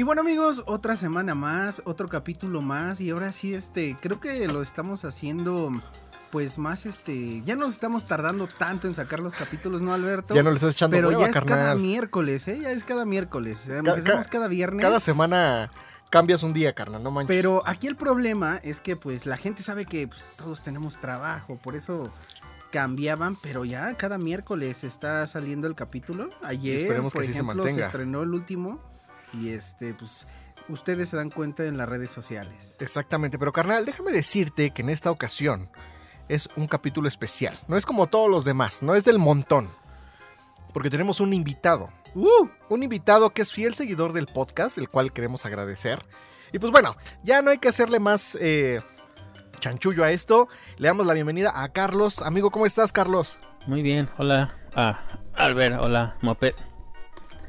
[0.00, 4.48] Y bueno amigos, otra semana más, otro capítulo más y ahora sí este, creo que
[4.48, 5.70] lo estamos haciendo
[6.30, 10.34] pues más este, ya nos estamos tardando tanto en sacar los capítulos, ¿no Alberto?
[10.34, 12.58] Ya no le estás echando Pero hueva, ya es cada miércoles, ¿eh?
[12.62, 13.64] Ya es cada miércoles.
[13.66, 14.82] Ca- Empezamos ca- cada viernes.
[14.82, 15.70] Cada semana
[16.08, 17.36] cambias un día, carnal, no manches.
[17.36, 21.58] Pero aquí el problema es que pues la gente sabe que pues, todos tenemos trabajo,
[21.58, 22.10] por eso
[22.72, 26.30] cambiaban, pero ya cada miércoles está saliendo el capítulo.
[26.42, 28.80] Ayer, por se ejemplo, se, estrenó el último
[29.34, 30.26] y este pues
[30.68, 32.76] ustedes se dan cuenta en las redes sociales.
[32.80, 35.70] Exactamente, pero carnal, déjame decirte que en esta ocasión
[36.28, 37.58] es un capítulo especial.
[37.68, 39.68] No es como todos los demás, no es del montón.
[40.72, 41.90] Porque tenemos un invitado.
[42.14, 42.48] ¡Uh!
[42.68, 46.00] Un invitado que es fiel seguidor del podcast, el cual queremos agradecer.
[46.52, 48.80] Y pues bueno, ya no hay que hacerle más eh,
[49.58, 50.48] chanchullo a esto.
[50.76, 52.22] Le damos la bienvenida a Carlos.
[52.22, 53.38] Amigo, ¿cómo estás, Carlos?
[53.66, 54.56] Muy bien, hola.
[54.74, 55.04] Ah,
[55.34, 56.54] Albert, hola, Moped.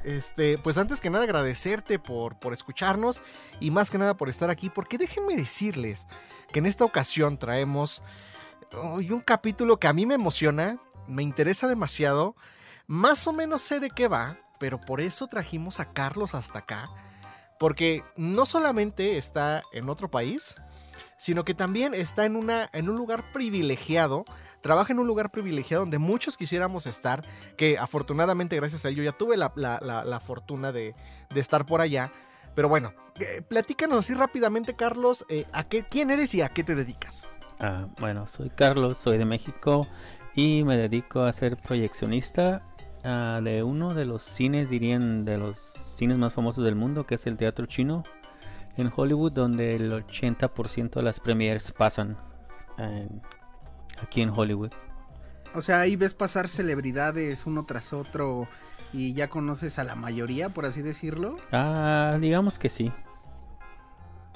[0.03, 3.21] Este, pues antes que nada agradecerte por, por escucharnos
[3.59, 6.07] y más que nada por estar aquí, porque déjenme decirles
[6.51, 8.01] que en esta ocasión traemos
[8.73, 12.35] un capítulo que a mí me emociona, me interesa demasiado,
[12.87, 16.89] más o menos sé de qué va, pero por eso trajimos a Carlos hasta acá,
[17.59, 20.55] porque no solamente está en otro país,
[21.17, 24.25] sino que también está en, una, en un lugar privilegiado,
[24.61, 27.23] trabaja en un lugar privilegiado donde muchos quisiéramos estar,
[27.57, 30.95] que afortunadamente gracias a él yo ya tuve la, la- la- fortuna de,
[31.33, 32.11] de estar por allá.
[32.55, 36.63] Pero bueno, eh, platícanos así rápidamente, Carlos, eh, a qué, quién eres y a qué
[36.63, 37.27] te dedicas.
[37.59, 39.87] Ah, bueno, soy Carlos, soy de México
[40.35, 42.63] y me dedico a ser proyeccionista
[43.03, 47.15] ah, de uno de los cines, dirían, de los cines más famosos del mundo, que
[47.15, 48.03] es el Teatro Chino
[48.77, 52.17] en Hollywood, donde el 80% de las premieres pasan
[52.77, 53.21] en-
[54.01, 54.71] aquí en Hollywood.
[55.53, 58.47] O sea, ahí ves pasar celebridades uno tras otro
[58.93, 61.37] y ya conoces a la mayoría, por así decirlo.
[61.51, 62.91] Ah, digamos que sí.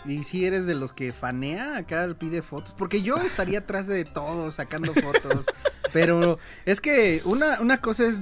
[0.05, 4.05] Y si eres de los que fanea acá pide fotos, porque yo estaría atrás de
[4.05, 5.45] todo sacando fotos,
[5.93, 8.19] pero es que una, una cosa es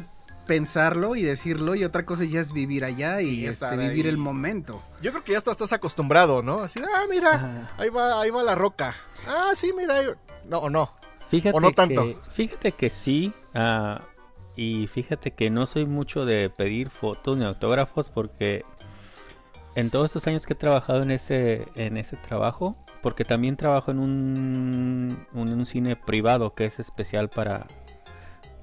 [0.47, 4.11] pensarlo y decirlo y otra cosa ya es vivir allá y Sí, este, vivir ahí.
[4.11, 4.81] el momento.
[5.01, 6.61] Yo creo que ya estás acostumbrado, ¿no?
[6.63, 8.93] Así, de, ah, mira, Ah, ahí va, ahí va la roca.
[9.27, 10.07] Ah, sí, mira, ahí-
[10.47, 10.93] no, o no.
[11.33, 12.07] Fíjate ¿O no tanto?
[12.09, 13.33] Que, fíjate que sí.
[13.55, 14.01] ah,
[14.55, 18.63] y fíjate que no soy mucho de pedir fotos ni autógrafos porque
[19.75, 23.89] en todos estos años que he trabajado en ese, en ese trabajo, porque también trabajo
[23.89, 27.65] en un, un- cine privado que es especial para,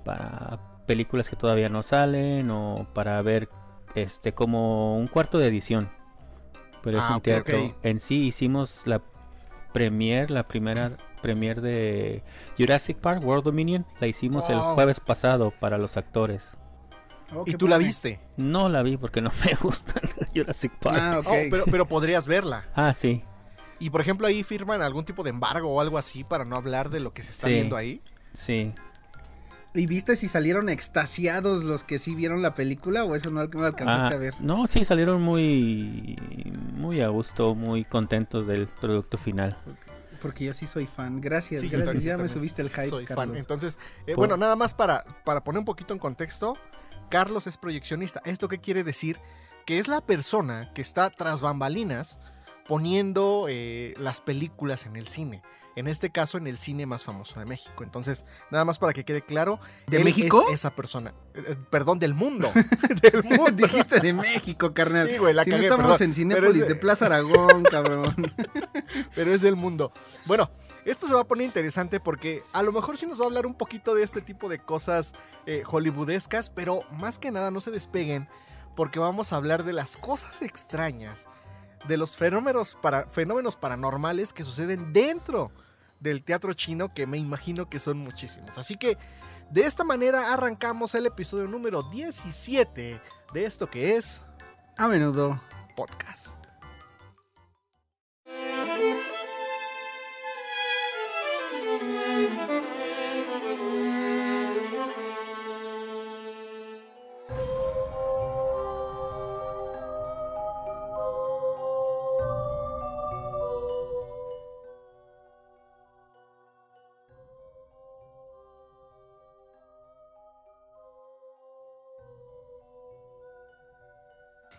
[0.05, 3.49] para películas que todavía no salen o para ver
[3.97, 5.91] este como un cuarto de edición.
[6.85, 7.75] Pero es Ah, un teatro.
[7.83, 9.03] En sí hicimos la
[9.73, 12.23] premier, la primera premier de
[12.59, 13.87] Jurassic Park World Dominion.
[14.01, 16.45] La hicimos el jueves pasado para los actores.
[17.35, 18.21] Oh, ¿Y tú la viste?
[18.37, 20.03] No la vi porque no me gustan
[20.35, 20.97] Jurassic Park.
[21.01, 21.27] Ah, ok.
[21.29, 22.65] Oh, pero, pero podrías verla.
[22.75, 23.23] Ah, sí.
[23.79, 26.91] Y por ejemplo, ahí firman algún tipo de embargo o algo así para no hablar
[26.91, 27.55] de lo que se está Sí.
[27.55, 28.03] viendo ahí.
[28.35, 28.75] Sí.
[29.73, 33.65] ¿Y viste si salieron extasiados los que sí vieron la película o eso no, no
[33.65, 34.35] alcanzaste Ah, a ver?
[34.41, 36.19] No, sí, salieron muy,
[36.75, 39.57] muy a gusto, muy contentos del producto final.
[40.21, 41.21] Porque yo sí soy fan.
[41.21, 42.03] Gracias, Sí, gracias.
[42.03, 43.17] Ya me subiste el hype, Soy fan.
[43.17, 43.39] Carlos.
[43.39, 46.57] Entonces, eh, bueno, nada más para, para poner un poquito en contexto,
[47.09, 48.21] Carlos es proyeccionista.
[48.25, 49.19] ¿Esto qué quiere decir?
[49.67, 52.19] Que es la persona que está tras bambalinas
[52.67, 55.43] poniendo eh, las películas en el cine.
[55.77, 57.85] En este caso, en el cine más famoso de México.
[57.85, 59.61] Entonces, nada más para que quede claro.
[59.87, 60.45] ¿De él México?
[60.49, 61.15] Es esa persona.
[61.35, 62.51] Eh, eh, perdón, del mundo.
[63.03, 63.51] del mundo.
[63.53, 65.09] Dijiste de México, carnal.
[65.09, 66.09] Sí, güey, la si cagué, no estamos perdón.
[66.09, 68.35] en Cinépolis es de Plaza Aragón, cabrón.
[69.15, 69.93] pero es del mundo.
[70.27, 70.51] Bueno,
[70.85, 73.47] esto se va a poner interesante porque a lo mejor sí nos va a hablar
[73.47, 75.13] un poquito de este tipo de cosas
[75.47, 78.29] eh, hollywoodescas, pero más que nada no se despeguen
[78.77, 81.29] porque vamos a hablar de las cosas extrañas,
[81.87, 85.51] de los fenómenos, para, fenómenos paranormales que suceden dentro
[86.01, 88.59] del teatro chino, que me imagino que son muchísimos.
[88.59, 88.97] Así que
[89.51, 93.01] de esta manera arrancamos el episodio número 17
[93.33, 94.23] de esto que es
[94.77, 95.41] A menudo.
[95.77, 96.41] podcast.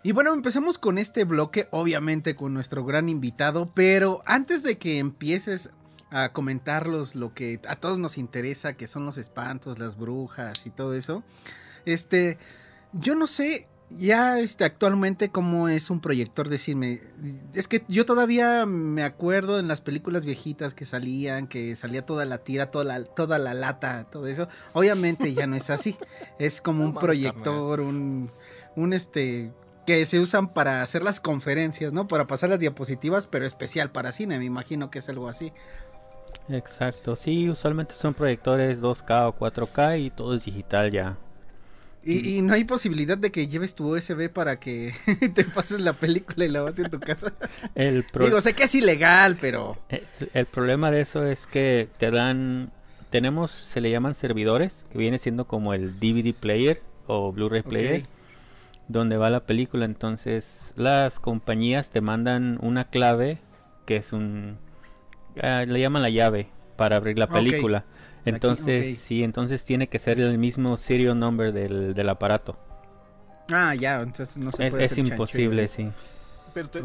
[0.04, 4.98] Y bueno, empecemos con este bloque, obviamente con nuestro gran invitado, pero antes de que
[4.98, 5.70] empieces
[6.10, 10.72] a comentarlos lo que a todos nos interesa, que son los espantos, las brujas y
[10.72, 11.24] todo eso,
[11.86, 12.38] este,
[12.94, 13.68] yo no sé
[13.98, 17.02] Ya este actualmente cómo es un proyector de cine.
[17.54, 22.26] Es que yo todavía me acuerdo en las películas viejitas que salían, que salía toda
[22.26, 24.48] la tira, toda la, toda la lata, todo eso.
[24.72, 25.98] Obviamente ya no es así.
[26.40, 28.32] Es como un proyector, un,
[28.78, 29.52] un este
[29.86, 32.08] que se usan para hacer las conferencias, ¿no?
[32.08, 35.54] Para pasar las diapositivas, pero especial para cine, me imagino que es algo así.
[36.50, 41.18] Exacto, sí, usualmente son proyectores 2K o 4K y todo es digital ya.
[42.04, 44.94] Y, y no hay posibilidad de que lleves tu USB para que
[45.36, 47.34] te pases la película y la vas en tu casa.
[47.76, 51.90] El, pro- Digo, sé que es ilegal, pero el, el problema de eso es que
[51.98, 52.72] te dan,
[53.12, 58.02] tenemos, se le llaman servidores, que viene siendo como el DVD player o Blu-ray player,
[58.02, 58.08] Ok.
[58.92, 59.86] Donde va la película.
[59.86, 63.40] Entonces las compañías te mandan una clave,
[63.86, 64.58] que es un,
[65.42, 67.86] ah, le llaman la llave para abrir la película.
[68.26, 72.58] Entonces, sí, entonces tiene que ser el mismo serial number del, del aparato.
[73.52, 75.92] Ah, ya, entonces no se Es, puede es hacer imposible, chanchullo.
[75.92, 75.98] sí.
[76.54, 76.82] Pero te,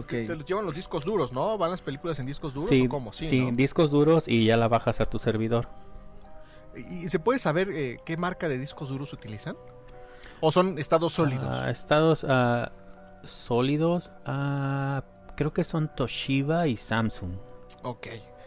[0.47, 1.59] llevan los discos duros, ¿no?
[1.59, 3.13] ¿Van las películas en discos duros Sí, o cómo?
[3.13, 3.51] Sí, sí, ¿no?
[3.51, 5.69] discos duros y ya la bajas a tu servidor.
[6.77, 9.57] ¿Y se puede saber eh, qué marca de discos duros utilizan?
[10.41, 11.49] ¿O son estados sólidos?
[11.49, 12.73] Ah, estados ah,
[13.25, 15.03] sólidos, ah,
[15.37, 17.33] creo que son Toshiba y Samsung.
[17.83, 18.07] ok.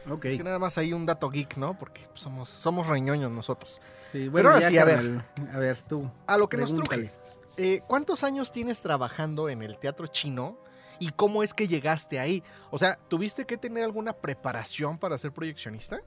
[0.09, 0.25] Ok.
[0.25, 1.77] Es que nada más hay un dato geek, ¿no?
[1.77, 3.81] Porque somos, somos reñoños nosotros.
[4.11, 5.21] Sí, bueno, ahora ya, sí, a ver.
[5.53, 6.09] A ver, tú.
[6.25, 7.11] A lo que nos truje.
[7.57, 10.57] Eh, ¿Cuántos años tienes trabajando en el teatro chino?
[10.99, 12.43] ¿Y cómo es que llegaste ahí?
[12.71, 15.99] O sea, ¿tuviste que tener alguna preparación para ser proyeccionista?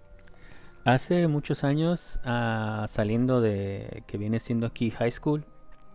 [0.85, 2.19] Hace muchos años,
[2.89, 5.45] saliendo de que viene siendo aquí high school,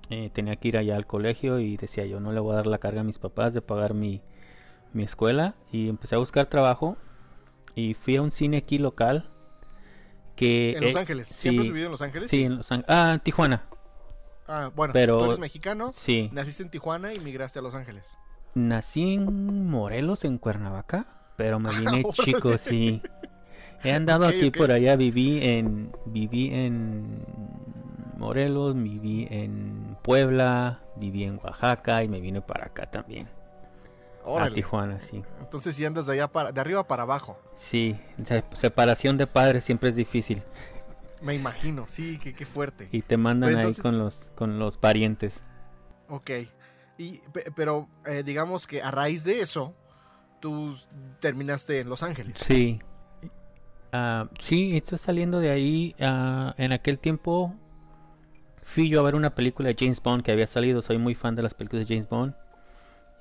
[0.09, 2.67] eh, tenía que ir allá al colegio y decía yo no le voy a dar
[2.67, 4.21] la carga a mis papás de pagar mi,
[4.93, 6.95] mi escuela y empecé a buscar trabajo
[7.75, 9.29] y fui a un cine aquí local
[10.35, 11.27] que En Los eh, Ángeles.
[11.27, 12.29] ¿Siempre has sí, vivido en Los Ángeles?
[12.29, 12.95] sí, en Los Ángeles.
[12.95, 13.63] Ah, en Tijuana.
[14.47, 16.29] Ah, bueno, Pero- tú eres mexicano, Sí.
[16.31, 18.17] naciste en Tijuana y migraste a Los Ángeles.
[18.53, 22.13] Nací en Morelos, en Cuernavaca, pero me vine Órale.
[22.23, 23.01] chico, sí.
[23.83, 27.23] He andado aquí por allá, viví en viví en
[28.17, 33.27] Morelos, viví en Puebla, viví en Oaxaca y me vine para acá también.
[34.23, 34.55] A Órale.
[34.55, 35.21] Tijuana, sí.
[35.41, 37.37] Entonces sí andas de allá para, de arriba para abajo.
[37.57, 40.41] Sí, se- separación de padres siempre es difícil
[41.21, 42.87] Me imagino, sí, qué, qué fuerte.
[42.93, 45.43] y te mandan ahí con los con los parientes.
[46.07, 46.31] Ok.
[46.97, 49.75] Y, pe- pero eh, digamos que a raíz de eso,
[50.39, 50.73] tú
[51.19, 52.37] terminaste en Los Ángeles.
[52.39, 52.79] Sí.
[53.91, 55.95] Ah, sí, estoy saliendo de ahí.
[55.99, 57.53] ah, en aquel tiempo
[58.67, 60.81] fui yo a ver una película de James Bond que había salido.
[60.81, 62.35] Soy muy fan de las películas de James Bond.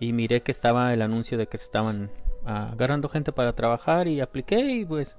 [0.01, 2.11] Y miré que estaba el anuncio de que estaban
[2.45, 5.17] ah, agarrando gente para trabajar y apliqué y pues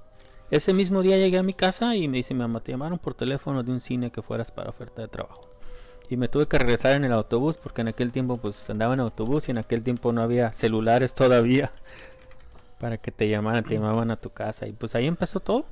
[0.50, 3.14] ese mismo día llegué a mi casa y me dice mi mamá, te llamaron por
[3.14, 5.50] teléfono de un cine que fueras para oferta de trabajo.
[6.10, 9.00] Y me tuve que regresar en el autobús porque en aquel tiempo pues andaba en
[9.00, 11.72] autobús y en aquel tiempo no había celulares todavía
[12.78, 15.64] para que te llamaran, te llamaban a tu casa y pues ahí empezó todo.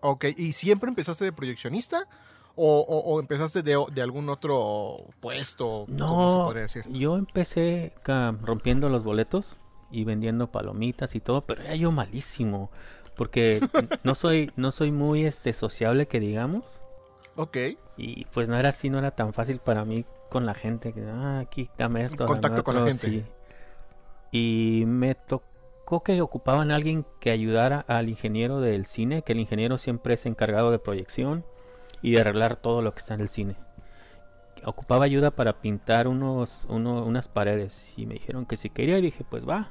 [0.00, 2.04] Ok, ¿y siempre empezaste de proyeccionista?
[2.60, 5.86] ¿O, o- o empezaste de, de algún otro puesto?
[6.08, 6.84] ¿Cómo se No, podría decir?
[6.90, 7.92] yo empecé
[8.42, 9.56] rompiendo los boletos
[9.90, 12.70] y vendiendo palomitas y todo, pero era yo malísimo
[13.16, 13.60] porque
[14.04, 16.80] no soy no soy muy este sociable que digamos
[17.36, 17.56] Ok.
[17.96, 21.02] y pues no era así, no era tan fácil para mí con la gente que
[21.06, 23.06] ah, aquí dame esto, dame Contacto con la otro", gente.
[23.08, 23.24] sí.
[24.30, 29.40] Y me tocó que ocupaban a alguien que ayudara al ingeniero del cine, que el
[29.40, 31.44] ingeniero siempre es encargado de proyección
[32.02, 33.56] y de arreglar todo lo que está en el cine.
[34.64, 39.02] Ocupaba ayuda para pintar unos, uno- unas paredes y me dijeron que si quería y
[39.02, 39.70] dije pues va.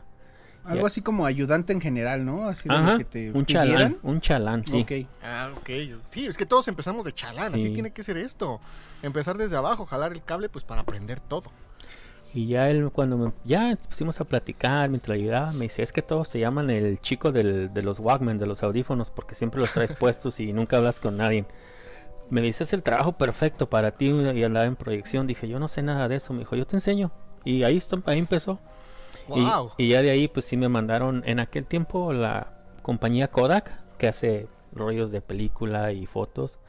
[0.63, 0.87] Algo Ya.
[0.87, 2.47] así como ayudante en general, ¿no?
[2.49, 3.67] Así de lo que te un pidieran.
[3.77, 4.81] chalán, un chalán, sí.
[4.81, 5.07] Ok.
[5.23, 5.69] Ah, ok.
[6.09, 7.73] Sí, es que todos empezamos de chalán, así Sí.
[7.73, 8.59] tiene que ser esto.
[9.01, 11.51] Empezar desde abajo, jalar el cable, pues para aprender todo.
[12.33, 16.01] Y ya él, cuando me, ya pusimos a platicar mientras ayudaba, me dice, es que
[16.01, 19.71] todos te llaman el chico del- de los Walkman, de los audífonos, porque siempre los
[19.71, 21.45] traes puestos y nunca hablas con nadie.
[22.29, 25.27] Me dice, es el trabajo perfecto para ti y andar en proyección.
[25.27, 26.33] Dije, yo no sé nada de eso.
[26.33, 27.11] Me dijo, yo te enseño.
[27.45, 28.59] Y ahí, ahí empezó.
[29.33, 29.71] Y- ¡Wow!
[29.77, 32.47] Y, ya de ahí, pues sí me mandaron, en aquel tiempo, la
[32.81, 36.59] compañía Kodak, que hace rollos de película y fotos,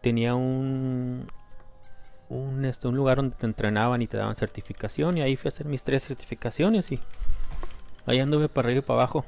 [0.00, 1.26] tenía un,
[2.28, 5.18] un, este, un lugar donde te entrenaban y te daban certificación.
[5.18, 7.00] Y ahí fui a hacer mis tres certificaciones y
[8.06, 9.24] ahí anduve para arriba y para abajo.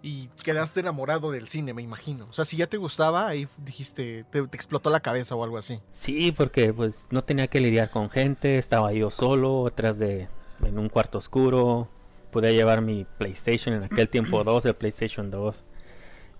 [0.00, 2.26] Y quedaste enamorado del cine, me imagino.
[2.30, 5.58] O sea, si ya te gustaba, ahí dijiste, te, te explotó la cabeza o algo
[5.58, 5.80] así.
[5.90, 10.28] Sí, porque pues no tenía que lidiar con gente, estaba yo solo, atrás de,
[10.62, 11.88] en un cuarto oscuro.
[12.30, 15.64] Podía llevar mi PlayStation en aquel tiempo 2, el PlayStation 2,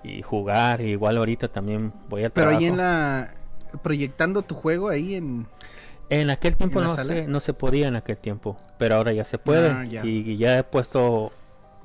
[0.05, 0.81] y jugar.
[0.81, 2.59] Igual ahorita también voy al Pero trabajo.
[2.61, 3.35] ahí en la.
[3.83, 5.47] proyectando tu juego ahí en.
[6.11, 9.13] En aquel tiempo ¿En la no se, no se podía en aquel tiempo, pero ahora
[9.13, 9.69] ya se puede.
[9.71, 10.07] Ah, ya.
[10.07, 11.33] Y, y ya he puesto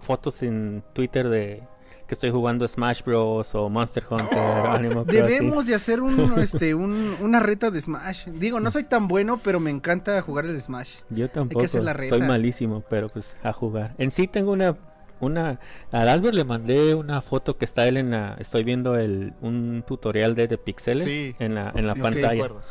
[0.03, 1.63] fotos en Twitter de
[2.07, 3.55] que estoy jugando Smash Bros.
[3.55, 5.24] o Monster Hunter, Animal Crossing.
[5.25, 8.27] Debemos de hacer un, este, un, una reta de Smash.
[8.27, 11.00] Digo, no soy tan bueno, pero me encanta jugar el Smash.
[11.10, 12.17] Yo tampoco, hacer la reta.
[12.17, 13.95] soy malísimo, pero pues a jugar.
[13.98, 14.77] En sí tengo una,
[15.22, 15.62] una,
[15.93, 19.83] al Albert le mandé una foto que está él en la, estoy viendo el, un
[19.88, 21.36] tutorial de, de pixeles Sí.
[21.39, 22.29] en la, en la Sí, sí, pantalla.
[22.43, 22.62] recuerdo.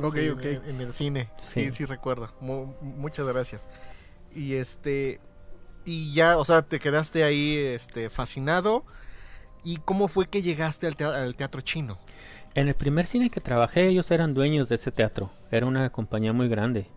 [0.00, 0.44] Ok, Sí, ok.
[0.44, 1.30] En, en el cine.
[1.38, 1.84] Sí, sí, Sí.
[1.86, 2.28] recuerdo.
[2.40, 3.68] Mu- muchas gracias.
[4.34, 5.20] Y este.
[5.88, 8.84] Y ya, o sea, te quedaste ahí este, fascinado.
[9.64, 11.98] ¿Y cómo fue que llegaste al, tea- al teatro chino?
[12.54, 15.30] En el primer cine que trabajé, ellos eran dueños de ese teatro.
[15.50, 16.88] Era una compañía muy grande.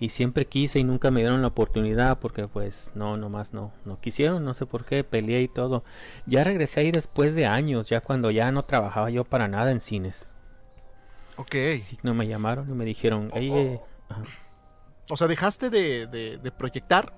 [0.00, 4.00] Y siempre quise y nunca me dieron la oportunidad porque pues no, nomás no, no
[4.00, 5.84] quisieron, no sé por qué, peleé y todo.
[6.26, 9.80] Ya regresé ahí después de años, ya cuando ya no trabajaba yo para nada en
[9.80, 10.26] cines.
[11.36, 11.54] Ok.
[11.80, 14.28] Sí, no me llamaron y me dijeron, oye, ajá,
[15.10, 17.12] O sea, dejaste de, de- de proyectar,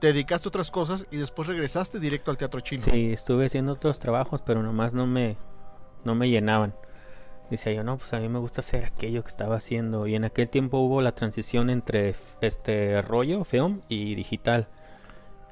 [0.00, 2.82] te dedicaste a otras cosas y después regresaste directo al teatro chino.
[2.82, 5.36] sí, estuve haciendo otros trabajos, pero nomás no me,
[6.04, 6.74] no me llenaban.
[7.50, 10.06] Decía yo, no, pues a mí me gusta hacer aquello que estaba haciendo.
[10.06, 14.68] Y en aquel tiempo hubo la transición entre este rollo, film y digital.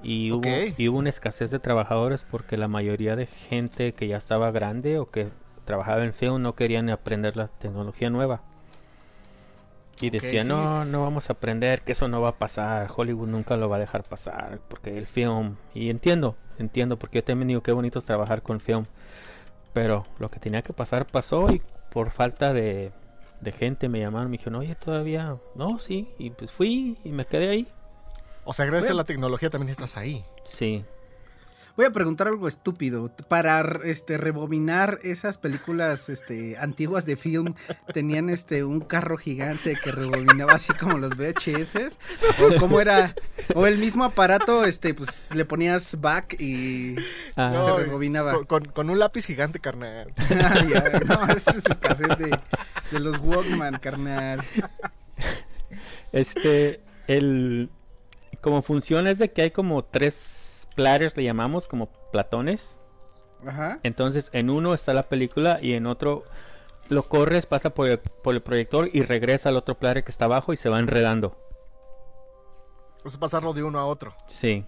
[0.03, 0.43] Y hubo,
[0.77, 4.99] y hubo una escasez de trabajadores porque la mayoría de gente que ya estaba grande
[4.99, 5.29] o que
[5.65, 8.43] trabajaba en film no querían aprender la tecnología nueva.
[10.01, 10.49] Y sí.
[10.49, 13.77] no, no vamos a aprender, que eso no va a pasar, Hollywood nunca lo va
[13.77, 17.99] a dejar pasar, porque el film, y entiendo, entiendo, porque yo también digo qué bonito
[17.99, 18.85] es trabajar con film,
[19.73, 22.93] pero lo que tenía que pasar pasó y por falta de,
[23.41, 27.25] de gente me llamaron, me dijeron, oye, todavía, no, sí, y pues fui y me
[27.25, 27.67] quedé ahí,
[28.45, 29.01] O sea, gracias Bueno.
[29.01, 30.25] a la tecnología también estás ahí.
[30.45, 30.85] sí,
[31.77, 33.11] Voy a preguntar algo estúpido.
[33.29, 37.55] Para este rebobinar esas películas este antiguas de film,
[37.93, 41.99] tenían este un carro gigante que rebobinaba así como los VHS
[42.41, 43.15] o cómo era
[43.55, 46.97] o el mismo aparato este pues le ponías back y
[47.37, 48.33] Ah, se No, rebobinaba.
[48.33, 50.13] Con, con- con un lápiz gigante, carnal.
[50.31, 52.39] Ah, ya, no, ese es el cassette de,
[52.91, 54.43] de los Walkman, carnal.
[56.13, 57.69] Este, el,
[58.41, 60.15] como funciona es de que hay como tres
[60.77, 62.77] platters, le llamamos, como platones,
[63.45, 63.79] Ajá.
[63.83, 66.25] Entonces, en uno está la película y en otro
[66.89, 70.27] lo corres, pasa por el, por el proyector y regresa al otro player que está
[70.27, 71.37] abajo y se va enredando.
[73.05, 74.15] Es pasarlo de uno a otro.
[74.27, 74.65] Sí.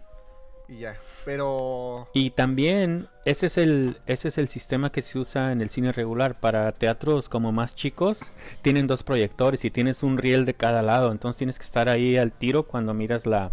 [0.69, 0.97] Y ya.
[1.25, 2.09] Pero.
[2.12, 5.93] Y también ese es el ese es el sistema que se usa en el cine
[5.93, 8.21] regular para teatros como más chicos.
[8.62, 12.17] Tienen dos proyectores y tienes un riel de cada lado, entonces tienes que estar ahí
[12.17, 13.50] al tiro cuando miras la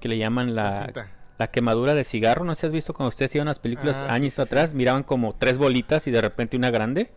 [0.00, 1.17] que le llaman la la, cinta.
[1.38, 2.44] La quemadura de cigarro.
[2.44, 4.42] No sé si has visto cuando ustedes iban las películas Ah, sí, años sí, sí.
[4.42, 7.10] atrás, miraban como tres bolitas y de repente una grande.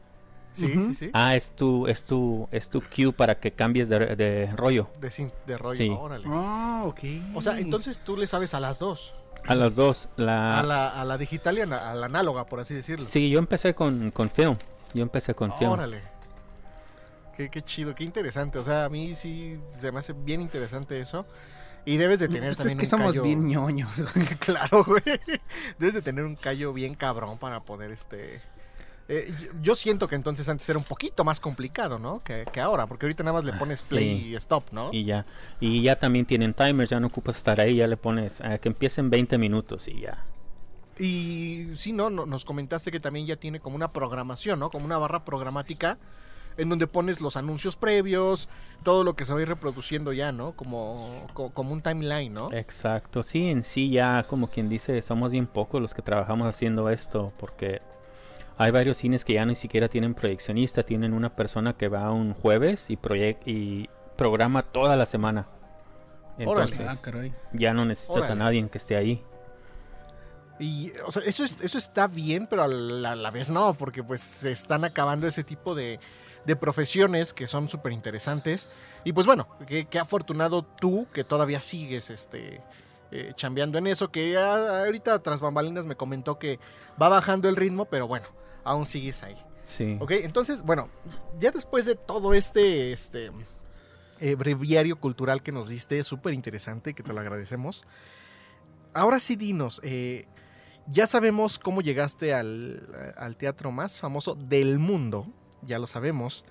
[0.54, 0.82] Sí, Ujú.
[0.88, 1.10] sí, sí.
[1.14, 4.90] Ah, es tu, es tu, es tu cue para que cambies de, de rollo.
[5.00, 5.78] De, cin- de rollo.
[5.78, 5.90] Sí.
[5.90, 6.28] Órale.
[6.28, 7.00] Oh, ok.
[7.36, 9.16] O sea, entonces tú le sabes a las dos.
[9.48, 10.10] A las dos.
[10.18, 10.60] La...
[10.60, 13.06] A, la, a la digital y a la, a la análoga, por así decirlo.
[13.06, 14.56] Sí, yo empecé con, con film.
[14.94, 15.72] Yo empecé con film.
[15.72, 16.04] Órale.
[17.38, 18.60] Qué, qué chido, qué interesante.
[18.60, 21.26] O sea, a mí sí se me hace bien interesante eso.
[21.86, 24.26] Y debes de tener Pues es también que un somos callo- bien ñoños, güey.
[24.38, 25.02] claro, güey.
[25.80, 28.42] Debes de tener un callo bien cabrón para poder este.
[29.08, 32.24] eh, yo, siento que entonces antes era un poquito más complicado, ¿no?
[32.24, 34.28] Que, que ahora, porque ahorita nada más le pones play sí.
[34.30, 34.90] y stop, ¿no?
[34.94, 35.26] Y ya.
[35.60, 38.70] Y ya también tienen timers, ya no ocupas estar ahí, ya le pones a que
[38.70, 40.24] empiecen 20 minutos y ya.
[41.00, 42.10] Y sí, ¿no?
[42.10, 44.70] No- Nos comentaste que también ya tiene como una programación, ¿no?
[44.70, 45.98] Como una barra programática
[46.62, 48.48] en donde pones los anuncios previos,
[48.84, 50.54] todo lo que se va a ir reproduciendo ya, ¿no?
[50.54, 52.52] Como, co- como un timeline, ¿no?
[52.54, 53.24] Exacto.
[53.24, 57.34] Sí, en sí ya, como quien dice, somos bien pocos los que trabajamos haciendo esto,
[57.38, 57.82] porque
[58.58, 62.34] hay varios cines que ya ni siquiera tienen proyeccionista, tienen una persona que va un
[62.34, 65.48] jueves y, proyec- y programa toda la semana.
[66.46, 66.72] Órale.
[66.72, 67.34] Entonces, Ah, caray.
[67.54, 68.34] ya no necesitas Órale.
[68.34, 69.24] a nadie que esté ahí.
[70.60, 73.74] Y, o sea, eso, es, eso está bien, pero a la, a la vez no,
[73.74, 76.00] porque pues se están acabando ese tipo de,
[76.46, 78.70] de profesiones que son súper interesantes.
[79.04, 82.62] Y pues bueno, qué, qué afortunado tú que todavía sigues este,
[83.12, 86.60] eh, chambeando en eso, que ya ahorita tras bambalinas me comentó que
[87.02, 88.28] va bajando el ritmo, pero bueno,
[88.64, 89.36] aún sigues ahí.
[89.64, 89.98] Sí.
[90.00, 90.90] Ok, entonces, bueno,
[91.40, 93.32] ya después de todo este, este
[94.20, 97.86] eh, breviario cultural que nos diste, súper interesante, que te lo agradecemos.
[98.94, 100.28] Ahora sí, dinos, eh,
[100.88, 105.28] ya sabemos cómo llegaste al, al teatro más famoso del mundo,
[105.64, 106.46] ya lo sabemos.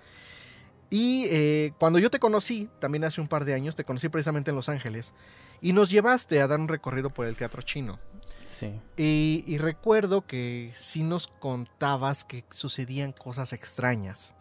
[0.91, 4.51] Y eh, cuando yo te conocí, también hace un par de años, te conocí precisamente
[4.51, 5.15] en Los Ángeles,
[5.61, 7.99] y nos llevaste a dar un recorrido por el teatro chino.
[8.47, 8.73] Sí.
[8.97, 14.35] Y, y recuerdo que sí nos contabas que sucedían cosas extrañas.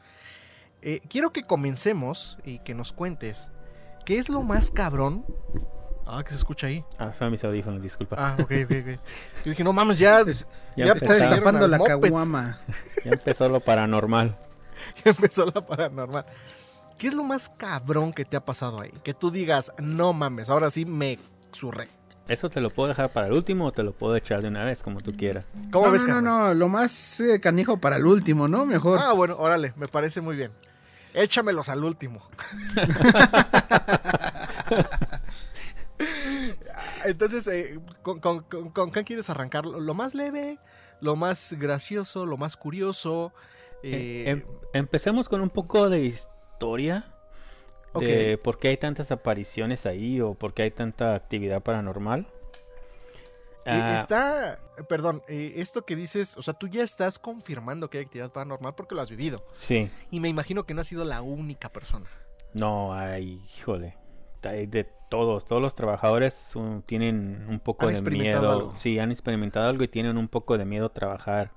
[0.81, 3.49] eh, quiero que comencemos y que nos cuentes
[4.05, 5.25] qué es lo más cabrón.
[6.07, 6.83] Ah, que se escucha ahí.
[6.97, 8.15] Ah, son mis audífonos, disculpa.
[8.17, 8.99] Ah, ok, ok, ok.
[9.45, 10.23] Yo dije, no mames, ya,
[10.75, 12.59] ya, ya Está destapando la caguama.
[13.05, 14.35] ya empezó lo paranormal.
[15.03, 16.25] ya empezó la paranormal.
[16.98, 18.91] ¿Qué es lo más cabrón que te ha pasado ahí?
[19.03, 21.17] Que tú digas, no mames, ahora sí me
[21.53, 21.88] zurré.
[22.27, 24.63] Eso te lo puedo dejar para el último o te lo puedo echar de una
[24.63, 25.45] vez, como tú quieras.
[25.71, 28.65] ¿Cómo no, ves, no, no, no, lo más eh, canijo para el último, ¿no?
[28.65, 29.00] Mejor.
[29.01, 30.51] Ah, bueno, órale, me parece muy bien.
[31.15, 32.21] Échamelos al último.
[37.05, 39.65] Entonces, eh, ¿con, con, con- con qué quieres arrancar?
[39.65, 40.59] ¿Lo más leve?
[41.01, 42.25] ¿Lo más gracioso?
[42.25, 43.33] ¿Lo más curioso?
[43.83, 44.43] Eh, Em-
[44.74, 47.13] empecemos con un poco de historia.
[47.95, 48.41] De Ok.
[48.43, 52.27] por qué hay tantas apariciones ahí o por qué hay tanta actividad paranormal.
[53.65, 57.98] eh, Ah, está, perdón, eh, esto que dices, o sea, tú ya estás confirmando que
[58.00, 59.43] hay actividad paranormal porque lo has vivido.
[59.51, 62.07] Sí, Y me imagino que no has sido la única persona.
[62.53, 63.95] no, hay, híjole.
[64.41, 68.53] De todos, todos los trabajadores um, tienen un poco Han de experimentado miedo.
[68.53, 68.75] algo.
[68.75, 71.51] Sí, han experimentado algo y tienen un poco de miedo a trabajar.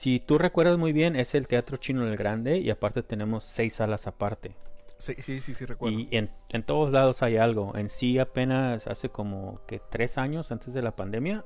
[0.00, 3.74] Si tú recuerdas muy bien, es el Teatro Chino el Grande y aparte tenemos seis
[3.74, 4.56] salas aparte.
[4.96, 5.98] Sí, sí, sí, sí, recuerdo.
[5.98, 7.76] Y en, en todos lados hay algo.
[7.76, 11.44] En sí, apenas hace como que tres años antes de la pandemia,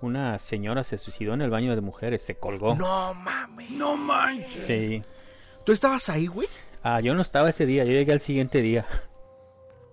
[0.00, 2.74] una señora se suicidó en el baño de mujeres, se colgó.
[2.74, 3.70] No mames.
[3.70, 4.66] No manches.
[4.66, 5.02] Sí.
[5.64, 6.48] ¿Tú estabas ahí, güey?
[6.82, 8.84] Ah, yo no estaba ese día, yo llegué al siguiente día.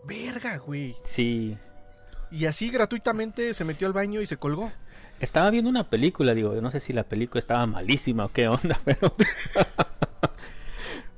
[0.04, 0.96] Verga, güey.
[1.04, 1.60] Sí.
[2.32, 4.72] Y así gratuitamente se metió al baño y se colgó.
[5.26, 8.80] Estaba viendo una película, digo, no sé si la película estaba malísima o qué onda,
[8.86, 9.12] pero,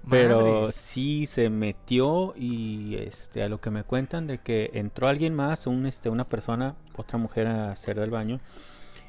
[0.10, 5.36] pero sí se metió y este a lo que me cuentan de que entró alguien
[5.36, 8.40] más, un este una persona, otra mujer a hacer del baño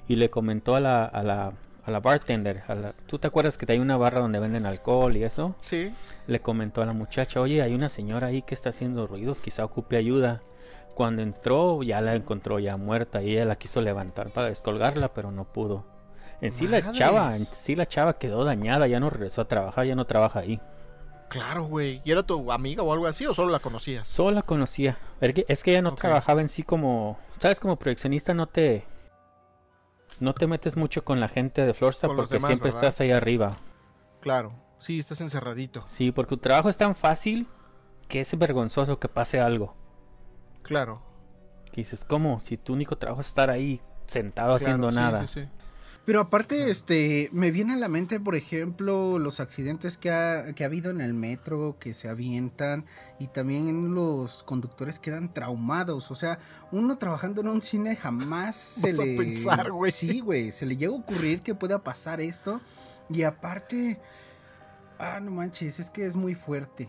[0.09, 1.53] y le comentó a la a la
[1.85, 5.17] a la bartender, a la- ¿tú te acuerdas que hay una barra donde venden alcohol
[5.17, 5.55] y eso?
[5.61, 5.95] Sí.
[6.27, 9.65] Le comentó a la muchacha, oye, hay una señora ahí que está haciendo ruidos, quizá
[9.65, 10.43] ocupe ayuda.
[10.99, 15.31] Cuando entró, ya la encontró ya muerta y ella la quiso levantar para descolgarla, pero
[15.31, 15.85] no pudo.
[16.41, 19.87] En sí la chava, en sí la chava quedó dañada, ya no regresó a trabajar,
[19.87, 20.61] ya no trabaja ahí.
[21.29, 22.03] Claro, güey.
[22.05, 24.09] ¿Y era tu amiga o algo así o solo la conocías?
[24.09, 24.99] Solo la conocía.
[25.21, 28.85] Es que, ella no trabajaba en sí como, sabes, como proyeccionista no te,
[30.19, 32.89] no te metes mucho con la gente de Florsta porque demás, siempre ¿verdad?
[32.89, 33.57] estás ahí arriba.
[34.19, 34.53] Claro.
[34.81, 35.85] Sí, estás encerradito.
[35.87, 37.47] Sí, porque tu trabajo es tan fácil
[38.09, 39.77] que es vergonzoso que pase algo.
[40.69, 41.03] Claro.
[41.73, 42.41] Que dices, ¿cómo?
[42.41, 45.27] Si tu único trabajo es estar ahí sentado claro, haciendo sí, nada.
[45.27, 45.49] sí, sí.
[46.05, 50.65] Pero aparte, este, me viene a la mente, por ejemplo, los accidentes que ha, que
[50.65, 52.87] ha habido en el metro, que se avientan,
[53.19, 56.11] y también los conductores quedan traumados.
[56.11, 56.39] O sea,
[56.73, 59.17] uno trabajando en un cine jamás se Vas a le.
[59.19, 59.93] pensar, güey.
[59.93, 62.63] Sí, güey, se le llega a ocurrir que pueda pasar esto.
[63.11, 64.01] Y aparte.
[64.99, 66.89] Ah, no manches, es que es muy fuerte.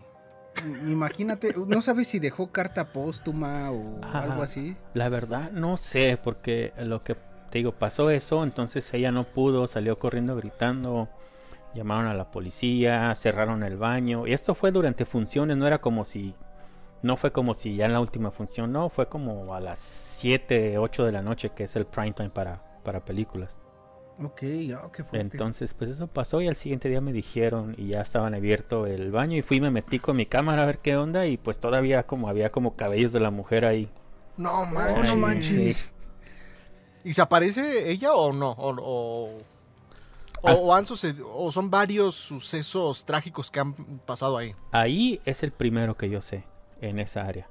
[0.86, 4.20] Imagínate, no sabes si dejó carta póstuma o Ajá.
[4.20, 4.76] algo así.
[4.94, 7.14] La verdad, no sé, porque lo que
[7.50, 11.08] te digo, pasó eso, entonces ella no pudo, salió corriendo gritando,
[11.74, 16.04] llamaron a la policía, cerraron el baño, y esto fue durante funciones, no era como
[16.04, 16.34] si,
[17.02, 20.78] no fue como si ya en la última función, no, fue como a las 7,
[20.78, 23.59] 8 de la noche, que es el prime time para, para películas.
[24.22, 24.42] Ok,
[24.82, 25.18] oh, qué fuerte.
[25.20, 29.10] Entonces, pues eso pasó y al siguiente día me dijeron y ya estaban abierto el
[29.10, 31.58] baño y fui y me metí con mi cámara a ver qué onda y pues
[31.58, 33.88] todavía como había como cabellos de la mujer ahí.
[34.36, 35.08] No Oh, manches.
[35.08, 35.76] no manches.
[35.76, 35.84] sí.
[37.04, 38.50] ¿Y se aparece ella o no?
[38.50, 39.24] O, o,
[40.42, 43.72] o- As- o han sucedido- o son varios sucesos trágicos que han
[44.04, 44.54] pasado ahí.
[44.70, 46.44] Ahí es el primero que yo sé
[46.82, 47.48] en esa área.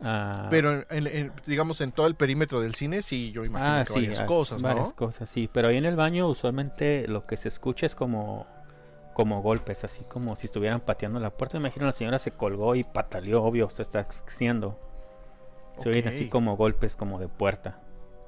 [0.00, 3.76] Ah, Pero, en- en- en- digamos, en todo el perímetro del cine, sí, yo imagino
[3.76, 4.68] ah, que sí, varias ah, cosas, ¿no?
[4.68, 5.48] varias cosas, sí.
[5.52, 8.46] Pero ahí en el baño usualmente lo que se escucha es como,
[9.14, 11.58] como golpes, así como si estuvieran pateando la puerta.
[11.58, 14.78] Me imagino la señora se colgó y pataleó, obvio, se está asfixiando.
[15.78, 17.80] Se oyen así como golpes como de puerta.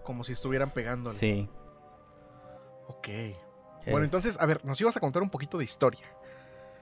[0.05, 1.17] Como si estuvieran pegándole.
[1.19, 1.49] Sí.
[2.89, 3.09] Ok.
[3.09, 3.37] eh,
[3.91, 6.07] Bueno, entonces, a ver, nos ibas a contar un poquito de historia.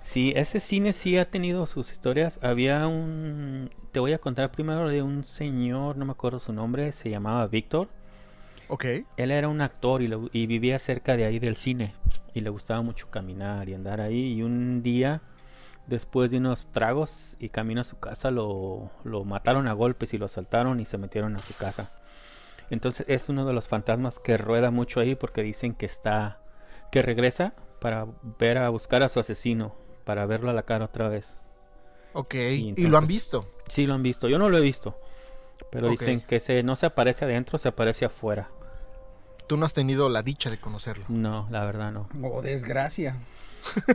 [0.01, 2.39] Sí, ese cine sí ha tenido sus historias.
[2.43, 3.71] Había un...
[3.93, 7.47] Te voy a contar primero de un señor, no me acuerdo su nombre, se llamaba
[7.49, 7.89] Víctor.
[8.69, 8.85] Ok.
[9.17, 11.95] Él era un actor y, vivía cerca de ahí del cine.
[12.35, 14.35] Y le gustaba mucho caminar y andar ahí.
[14.35, 15.23] Y un día,
[15.87, 20.19] después de unos tragos y camino a su casa, lo, lo mataron a golpes y
[20.19, 21.93] lo asaltaron y se metieron a su casa.
[22.71, 26.41] Entonces es uno de los fantasmas que rueda mucho ahí porque dicen que está...
[26.91, 28.07] que regresa para
[28.39, 31.35] ver a buscar a su asesino, para verlo a la cara otra vez.
[32.15, 32.35] Ok.
[32.35, 33.51] Y ¿Y, entonces- lo han visto?
[33.69, 34.99] Sí lo han visto, yo no lo he visto.
[35.71, 38.49] Pero dicen que se, no se aparece adentro, se aparece afuera.
[39.49, 41.05] Tú no has tenido la dicha de conocerlo.
[41.09, 42.09] No, la verdad no.
[42.23, 43.17] Oh, desgracia.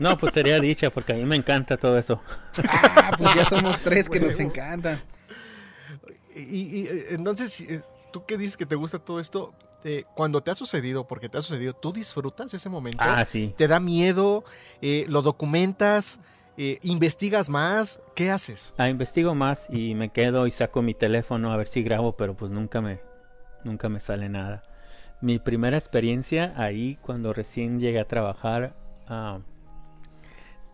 [0.02, 2.20] No, pues sería dicha, porque a mí me encanta todo eso.
[2.68, 4.52] Ah, pues ya somos tres que nos Huevo.
[4.52, 5.02] encanta.
[6.36, 6.42] Y,
[6.82, 10.52] y, eh, entonces, eh, tú que dices que te gusta todo esto, eh, cuando te
[10.52, 13.00] ha sucedido, porque te ha sucedido, ¿tú disfrutas ese momento?
[13.02, 13.54] Ah, sí.
[13.58, 14.44] ¿Te da miedo?
[14.82, 16.20] Eh, ¿Lo documentas?
[16.58, 18.00] Eh, ¿Investigas más?
[18.16, 18.74] ¿Qué haces?
[18.78, 22.36] Ah, investigo más y me quedo y saco mi teléfono a ver si grabo, pero
[22.36, 23.00] pues nunca me,
[23.64, 24.64] nunca me sale nada.
[25.22, 28.76] Mi primera experiencia ahí, cuando recién llegué a trabajar,
[29.08, 29.40] ah,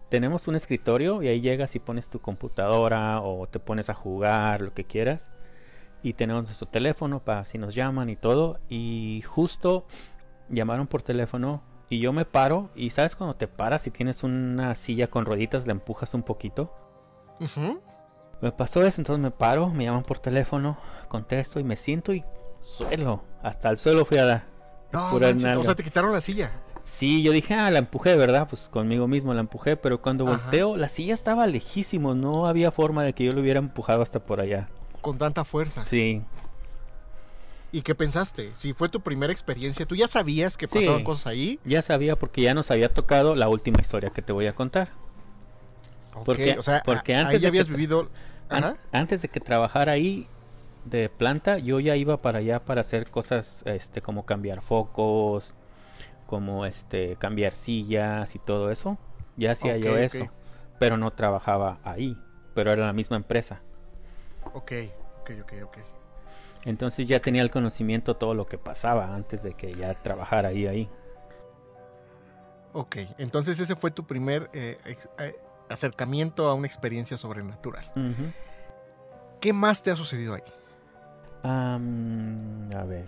[0.10, 4.62] tenemos un escritorio y ahí llegas y pones tu computadora o te pones a jugar,
[4.62, 5.30] lo que quieras.
[6.04, 8.60] Y tenemos nuestro teléfono para si nos llaman y todo.
[8.70, 9.86] Y justo
[10.50, 12.70] llamaron por teléfono y yo me paro.
[12.76, 16.74] Y sabes cuando te paras y tienes una silla con rueditas, la empujas un poquito.
[17.40, 17.80] Ujú.
[18.42, 22.24] Me pasó eso, entonces me paro, me llaman por teléfono, contesto y me siento y
[22.60, 23.24] suelo.
[23.42, 24.44] Hasta el suelo fui a dar.
[24.92, 26.52] No, Pura manches, o sea, te quitaron la silla.
[26.84, 28.48] Sí, yo dije, ah, la empujé, ¿verdad?
[28.50, 30.38] Pues conmigo mismo la empujé, pero cuando Ajá.
[30.38, 34.20] volteo, la silla estaba lejísimo, no había forma de que yo lo hubiera empujado hasta
[34.20, 34.70] por allá.
[35.08, 35.84] Con tanta fuerza.
[35.86, 36.22] Sí,
[37.72, 38.52] ¿Y qué pensaste?
[38.58, 40.80] Si fue tu primera experiencia, ¿tú ya sabías que Sí.
[40.80, 41.60] pasaban cosas ahí?
[41.64, 44.90] ya sabía porque ya nos había tocado la última historia que te voy a contar.
[46.26, 48.10] Porque- o sea, porque a- antes ahí de ya habías que- vivido...
[48.50, 50.28] An- antes de que trabajara ahí
[50.84, 55.54] de planta, yo ya iba para allá para hacer cosas este como cambiar focos,
[56.26, 58.98] como este cambiar sillas y todo eso.
[59.38, 60.30] Ya hacía yo eso,
[60.80, 62.18] pero no trabajaba ahí,
[62.54, 63.62] pero era la misma empresa.
[64.54, 64.72] Ok,
[65.22, 65.78] ok, ok, ok.
[66.66, 70.68] Entonces ya tenía el conocimiento todo lo que pasaba antes de que ya trabajara ahí
[70.68, 70.90] ahí.
[72.74, 74.78] Ok, entonces ese fue tu primer eh,
[75.20, 75.36] eh,
[75.70, 77.90] acercamiento a una experiencia sobrenatural.
[79.40, 80.44] ¿Qué más te ha sucedido ahí?
[82.76, 83.08] A ver.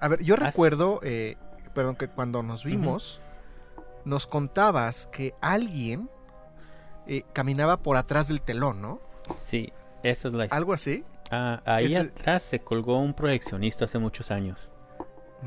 [0.00, 1.36] A ver, yo recuerdo, eh,
[1.74, 3.20] perdón, que cuando nos vimos,
[4.04, 6.10] nos contabas que alguien
[7.06, 9.00] eh, caminaba por atrás del telón, ¿no?
[9.38, 9.72] Sí,
[10.10, 10.44] esa es la.
[10.50, 11.04] Algo así.
[11.30, 14.70] Ah, ahí ese- atrás se colgó un proyeccionista hace muchos años.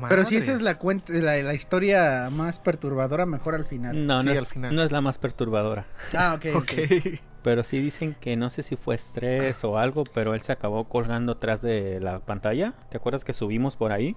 [0.08, 4.06] Pero si esa es la cuenta, la, la historia más perturbadora, mejor al final.
[4.06, 4.74] No, Sí, no, al es, final.
[4.74, 5.84] no es la más perturbadora.
[6.16, 6.46] Ah, ok.
[6.56, 6.62] Ok.
[6.62, 7.20] ok.
[7.42, 10.88] Pero sí dicen que no sé si fue estrés o algo, pero él se acabó
[10.88, 12.74] colgando atrás de la pantalla.
[12.88, 14.16] ¿Te acuerdas que subimos por ahí?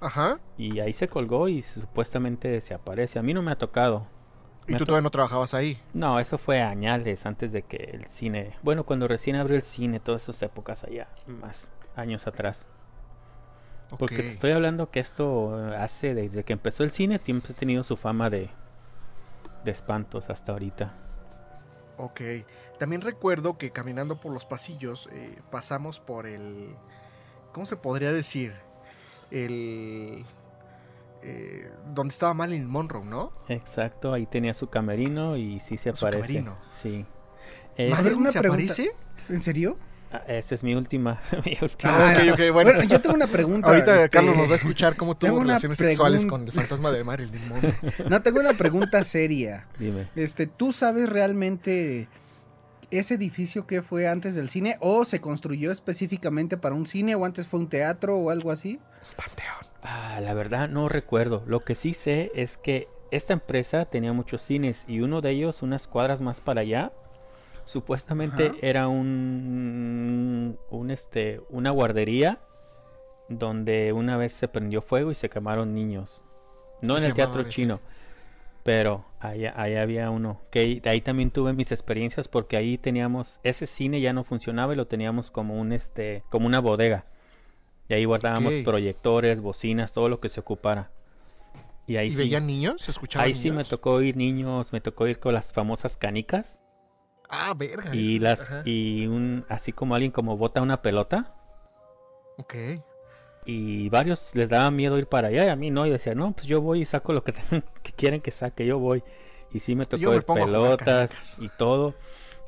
[0.00, 0.38] Ajá.
[0.58, 3.18] Y ahí se colgó y supuestamente se aparece.
[3.18, 4.06] A mí no me ha tocado.
[4.68, 5.80] Y tú to- todavía no trabajabas ahí.
[5.94, 8.54] No, eso fue añales antes de que el cine.
[8.62, 12.66] Bueno, cuando recién abrió el cine, todas esas épocas allá, más años atrás.
[13.98, 17.84] Porque te estoy hablando que esto hace desde que empezó el cine, siempre ha tenido
[17.84, 18.50] su fama de,
[19.64, 20.92] de espantos hasta ahorita.
[21.96, 22.20] Ok.
[22.80, 26.74] También recuerdo que caminando por los pasillos eh, pasamos por el...
[27.52, 28.52] ¿Cómo se podría decir?
[29.30, 30.24] El...
[31.28, 33.32] eh, donde estaba Marilyn Monroe, ¿no?
[33.48, 36.20] Exacto, ahí tenía su camerino y sí se Su aparece.
[36.26, 36.56] camerino.
[36.80, 37.04] Sí.
[37.76, 38.62] Ver, ¿Marilyn una se pregunta.
[38.72, 38.90] aparece?
[39.28, 39.76] ¿En serio?
[40.12, 41.20] ah, esa es mi última.
[41.44, 42.10] mi última.
[42.10, 42.72] Ah, ok, ok, bueno.
[42.74, 42.82] bueno.
[42.84, 43.68] yo tengo una pregunta.
[43.68, 47.02] Ahorita este, Carlos nos va a escuchar cómo tuvo relaciones sexuales con el fantasma de
[47.02, 47.74] Marilyn Monroe.
[48.08, 49.66] No, tengo una pregunta seria.
[49.78, 50.08] Dime.
[50.14, 52.08] Este, ¿tú sabes realmente
[52.92, 57.24] ese edificio que fue antes del cine o se construyó específicamente para un cine o
[57.24, 58.78] antes fue un teatro o algo así?
[59.16, 59.65] Panteón.
[59.88, 61.42] Ah, la verdad no recuerdo.
[61.46, 65.62] Lo que sí sé es que esta empresa tenía muchos cines y uno de ellos,
[65.62, 66.92] unas cuadras más para allá,
[67.64, 68.56] supuestamente Ajá.
[68.62, 72.40] era un, un este, una guardería
[73.28, 76.20] donde una vez se prendió fuego y se quemaron niños.
[76.82, 77.80] No ¿Cómo en el teatro chino,
[78.64, 80.40] pero allá, ahí había uno.
[80.50, 84.72] Que ahí- ahí también tuve mis experiencias porque ahí teníamos ese cine ya no funcionaba
[84.72, 87.06] y lo teníamos como un este, como una bodega.
[87.88, 90.90] Y ahí guardábamos proyectores, bocinas, todo lo que se ocupara.
[91.86, 92.82] Y ahí ¿Y sí, veían niños?
[92.82, 96.58] ¿Se escuchaban ahí sí me tocó ir niños, me tocó ir con las famosas canicas
[97.28, 97.94] Ah, verga.
[97.94, 98.62] y las ajá.
[98.64, 101.34] y un así como alguien como bota una pelota
[102.38, 102.54] Ok.
[103.44, 106.32] y varios les daba miedo ir para allá y a mí no, y decía, "No,
[106.32, 107.32] pues yo voy y saco lo que,
[107.96, 109.02] quieren que saque, yo voy."
[109.52, 111.94] Y sí me tocó me ir pelotas y todo.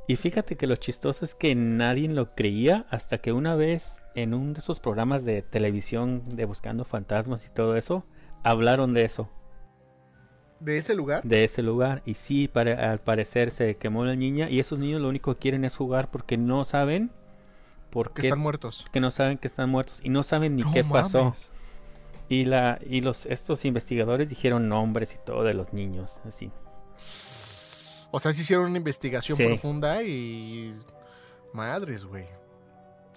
[0.08, 4.34] Y fíjate que lo chistoso es que nadie lo creía hasta que una vez en
[4.34, 8.04] uno de esos programas de televisión de buscando fantasmas y todo eso,
[8.44, 9.28] hablaron de eso.
[10.60, 11.22] ¿De ese lugar?
[11.22, 12.02] de ese lugar.
[12.04, 14.50] Y sí, pare- al parecer se quemó la niña.
[14.50, 17.12] Y esos niños lo único que quieren es jugar porque no saben
[17.90, 18.26] por Que qué.
[18.28, 18.86] están muertos.
[18.92, 21.24] Que no saben que están muertos y no saben ni No qué pasó.
[21.24, 21.52] mames.
[22.28, 26.50] Y la y los estos investigadores dijeron nombres y todo de los niños, así.
[28.10, 29.44] O sea, se hicieron una investigación Sí.
[29.44, 30.74] profunda y.
[31.52, 32.26] Madres, güey.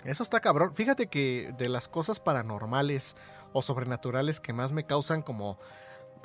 [0.03, 0.73] Eso está cabrón.
[0.73, 3.15] Fíjate que de las cosas paranormales
[3.53, 5.59] o sobrenaturales que más me causan como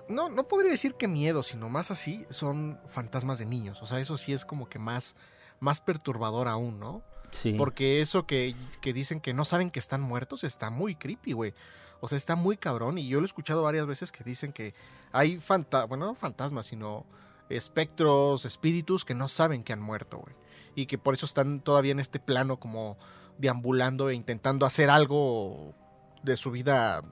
[0.09, 3.83] no, no podría decir que miedo, sino más así, son fantasmas de niños.
[3.83, 5.17] O sea, eso sí es como que más,
[5.61, 7.03] más perturbador aún, ¿no?
[7.31, 7.55] Sí.
[7.55, 11.55] Porque eso que, que dicen que no saben que están muertos está muy creepy, güey.
[12.01, 12.99] O sea, está muy cabrón.
[12.99, 14.75] Y yo lo he escuchado varias veces que dicen que
[15.13, 17.05] hay fantasmas, bueno, no fantasmas, sino
[17.49, 20.35] espectros, espíritus que no saben que han muerto, güey.
[20.75, 22.99] Y que por eso están todavía en este plano como
[23.39, 25.75] deambulando e intentando hacer algo
[26.23, 27.03] de su vida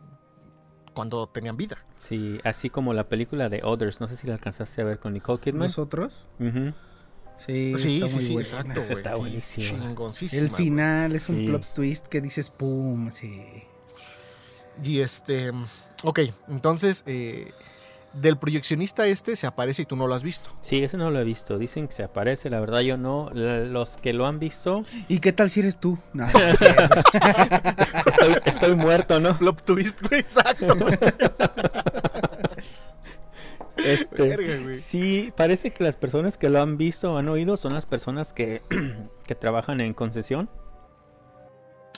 [0.95, 1.79] cuando tenían vida.
[1.99, 5.13] Sí, así como la película de Others, no sé si la alcanzaste a ver con
[5.13, 5.63] Nicole Kidman.
[5.63, 6.27] ¿Nosotros?
[6.39, 6.73] Ujú.
[7.37, 8.49] Sí, Sí, está sí, muy sí, buena.
[8.49, 8.93] exacto, güey.
[8.93, 10.63] está sí, chingoncísima, El güey.
[10.65, 11.47] final es un Sí.
[11.47, 13.65] plot twist que dices pum, sí.
[14.83, 15.51] Y este.
[16.05, 17.03] Ok, entonces.
[17.07, 17.53] eh,
[18.15, 20.51] del proyeccionista este se aparece y tú no lo has visto.
[20.61, 21.59] Sí, ese no lo he visto.
[21.59, 23.31] Dicen que se aparece, la verdad yo no.
[23.33, 25.99] Los que lo han visto, ¿Y qué tal si eres tú?
[26.13, 26.27] No,
[28.07, 29.37] estoy, estoy muerto, ¿no?
[29.37, 30.77] Plot twist, güey, exacto.
[33.77, 34.77] Este, Verga, güey.
[34.79, 38.33] sí, parece que las personas que lo han visto o han oído son las personas
[38.33, 38.63] que,
[39.27, 40.49] que trabajan en concesión.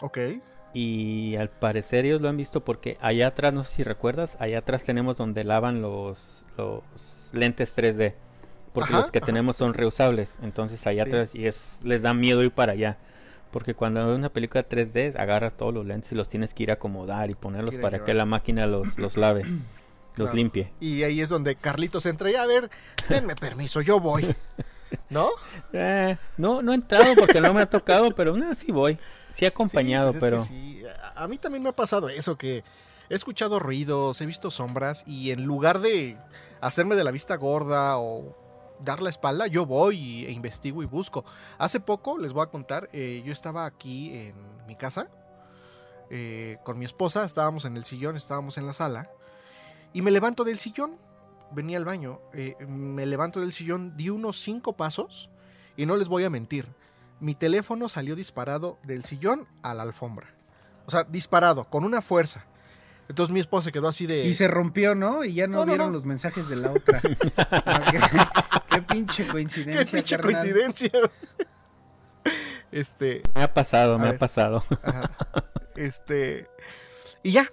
[0.00, 0.18] ok.
[0.78, 4.58] Y al parecer ellos lo han visto porque allá atrás, no sé si recuerdas, allá
[4.58, 8.12] atrás tenemos donde lavan los, los lentes 3D.
[8.74, 9.26] Porque Ajá, los que ajá.
[9.26, 10.38] tenemos son reusables.
[10.42, 11.08] Entonces allá Sí.
[11.10, 12.98] atrás y es, les da miedo ir para allá.
[13.52, 16.70] Porque cuando ves una película 3D, agarras todos los lentes y los tienes que ir
[16.70, 18.06] a acomodar y ponerlos Quiere para llevar.
[18.06, 19.44] que la máquina los, los lave,
[20.16, 20.72] los limpie.
[20.78, 22.68] Y ahí es donde Carlitos entra y a ver,
[23.08, 24.26] denme permiso, yo voy.
[25.08, 25.30] ¿No?
[25.72, 28.98] Eh, no, no he entrado porque no me ha tocado, pero no, sí voy.
[29.36, 30.44] Sí acompañado, pues es que pero...
[30.44, 30.82] sí.
[31.14, 32.64] A- mí también me ha pasado eso, que
[33.08, 36.18] he escuchado ruidos, he visto sombras y en lugar de
[36.60, 38.34] hacerme de la vista gorda o
[38.80, 41.24] dar la espalda, yo voy e investigo y busco.
[41.58, 44.34] Hace poco, les voy a contar, eh, yo estaba aquí en
[44.66, 45.08] mi casa
[46.10, 49.10] eh, con mi esposa, estábamos en el sillón, estábamos en la sala
[49.92, 50.96] y me levanto del sillón,
[51.52, 55.30] venía al baño, eh, me levanto del sillón, di unos cinco pasos
[55.76, 56.68] y no les voy a mentir,
[57.20, 60.34] mi teléfono salió disparado del sillón a la alfombra.
[60.86, 62.46] O sea, disparado, con una fuerza.
[63.08, 64.24] Entonces mi esposa quedó así de...
[64.24, 65.24] Y se rompió, ¿no?
[65.24, 65.92] Y ya no, vieron no.
[65.92, 67.00] los mensajes de la otra.
[67.00, 68.00] Qué,
[68.70, 69.84] qué pinche coincidencia.
[69.84, 70.32] ¡Qué pinche carnal.
[70.32, 70.90] coincidencia!
[72.72, 73.22] este...
[73.34, 74.64] Me ha pasado, me ha pasado.
[74.82, 75.10] ajá.
[75.76, 76.48] Este...
[77.22, 77.48] Y ya.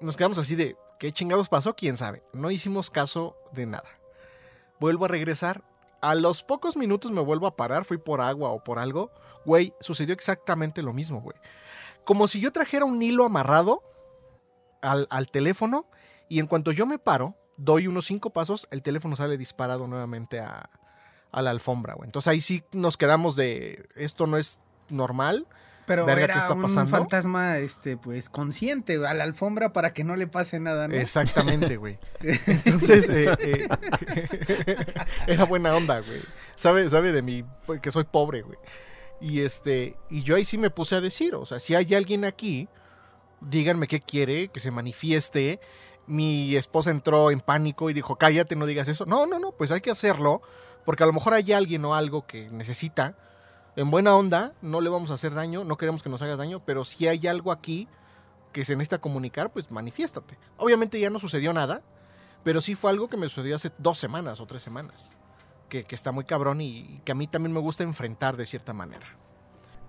[0.00, 0.76] Nos quedamos así de...
[0.98, 1.76] ¿Qué chingados pasó?
[1.76, 2.22] ¿Quién sabe?
[2.32, 3.88] No hicimos caso de nada.
[4.80, 5.62] Vuelvo a regresar.
[6.00, 7.84] A los pocos minutos me vuelvo a parar.
[7.84, 9.10] Fui por agua o por algo.
[9.44, 11.36] Güey, sucedió exactamente lo mismo, güey.
[12.04, 13.82] Como si yo trajera un hilo amarrado
[14.80, 15.86] al, teléfono
[16.28, 20.40] y en cuanto yo me paro, doy unos cinco pasos, el teléfono sale disparado nuevamente
[20.40, 20.70] a,
[21.32, 22.06] a la alfombra, güey.
[22.08, 24.58] Entonces ahí sí nos quedamos de, esto no es
[24.88, 25.46] normal.
[25.88, 26.96] Pero Verga, era ¿qué está un pasando?
[26.96, 30.94] fantasma, este, pues, consciente a la alfombra para que no le pase nada, ¿no?
[30.94, 31.98] Exactamente, güey.
[32.20, 33.68] Entonces, eh, eh,
[35.26, 36.20] era buena onda, güey.
[36.54, 38.58] Sabe, sabe de mí, pues, que soy pobre, güey.
[39.20, 42.24] Y este, y yo ahí sí me puse a decir, o sea, si hay alguien
[42.24, 42.68] aquí,
[43.40, 45.58] díganme qué quiere, que se manifieste.
[46.06, 49.06] Mi esposa entró en pánico y dijo, cállate, no digas eso.
[49.06, 50.42] No, no, no, pues hay que hacerlo,
[50.84, 53.16] porque a lo mejor hay alguien o algo que necesita.
[53.76, 56.60] En buena onda, no le vamos a hacer daño, no queremos que nos hagas daño,
[56.64, 57.88] pero si hay algo aquí
[58.52, 60.38] que se necesita comunicar, pues manifiéstate.
[60.56, 61.82] Obviamente ya no sucedió nada,
[62.42, 65.12] pero sí fue algo que me sucedió hace dos semanas o tres semanas.
[65.68, 69.06] Que, está muy cabrón y que a mí también me gusta enfrentar de cierta manera.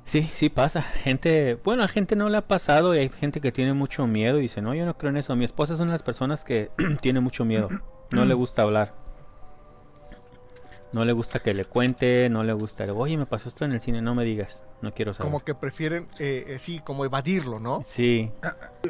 [0.06, 0.82] Sí, sí pasa.
[0.82, 4.40] Gente, bueno, a gente no le ha pasado y hay gente que tiene mucho miedo
[4.40, 5.36] y dice, no, yo no creo en eso.
[5.36, 7.70] Mi esposa es una de las personas que tiene mucho miedo.
[8.12, 8.96] No le gusta hablar.
[10.92, 13.80] No le gusta que le cuente, no le gusta, oye, me pasó esto en el
[13.82, 15.32] cine, no me digas, no quiero saber.
[15.32, 17.84] Como que prefieren, eh, eh, sí, como evadirlo, ¿no?
[17.86, 18.32] Sí,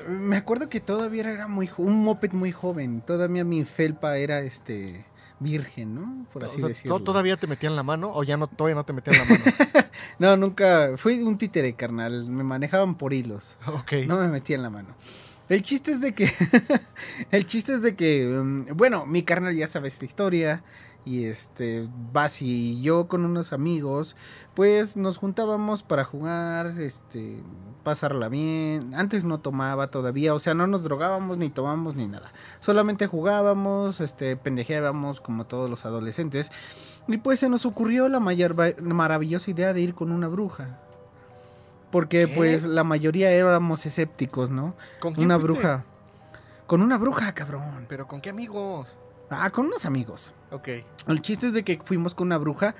[0.07, 3.01] Me acuerdo que todavía era muy un moped muy joven.
[3.01, 5.05] Todavía mi felpa era este
[5.41, 6.25] virgen, ¿no?
[6.31, 6.99] Por O así sea, decirlo.
[6.99, 9.43] ¿to- ¿Todavía te metían la mano o ya no, todavía no te metían la mano?
[10.19, 10.91] No, nunca.
[10.97, 12.25] Fui un títere, carnal.
[12.27, 13.57] Me manejaban por hilos.
[13.67, 13.93] ok.
[14.07, 14.89] No me metí en la mano.
[15.47, 16.29] El chiste es de que.
[17.31, 18.27] el chiste es de que.
[18.27, 20.63] um, bueno, mi carnal ya sabe esta historia.
[21.05, 21.87] Y este.
[22.13, 22.45] Basi
[22.77, 24.15] y yo con unos amigos.
[24.53, 26.79] Pues nos juntábamos para jugar.
[26.79, 27.41] Este.
[27.83, 28.93] Pasarla bien.
[28.93, 30.33] Antes no tomaba todavía.
[30.33, 32.31] O sea, no nos drogábamos ni tomamos ni nada.
[32.59, 34.01] Solamente jugábamos.
[34.01, 34.35] Este.
[34.35, 36.51] Pendejeábamos como todos los adolescentes.
[37.07, 40.79] Y pues se nos ocurrió la mayor, maravillosa idea de ir con una bruja.
[41.91, 42.35] Porque ¿Qué?
[42.35, 44.75] pues la mayoría éramos escépticos, ¿no?
[44.99, 45.53] ¿Con quién Una fuiste?
[45.53, 45.85] bruja.
[46.67, 47.87] Con una bruja, cabrón.
[47.89, 48.95] ¿Pero con qué amigos?
[49.29, 50.33] Ah, con unos amigos.
[50.51, 50.69] Ok.
[51.07, 52.75] El chiste es de que fuimos con una bruja.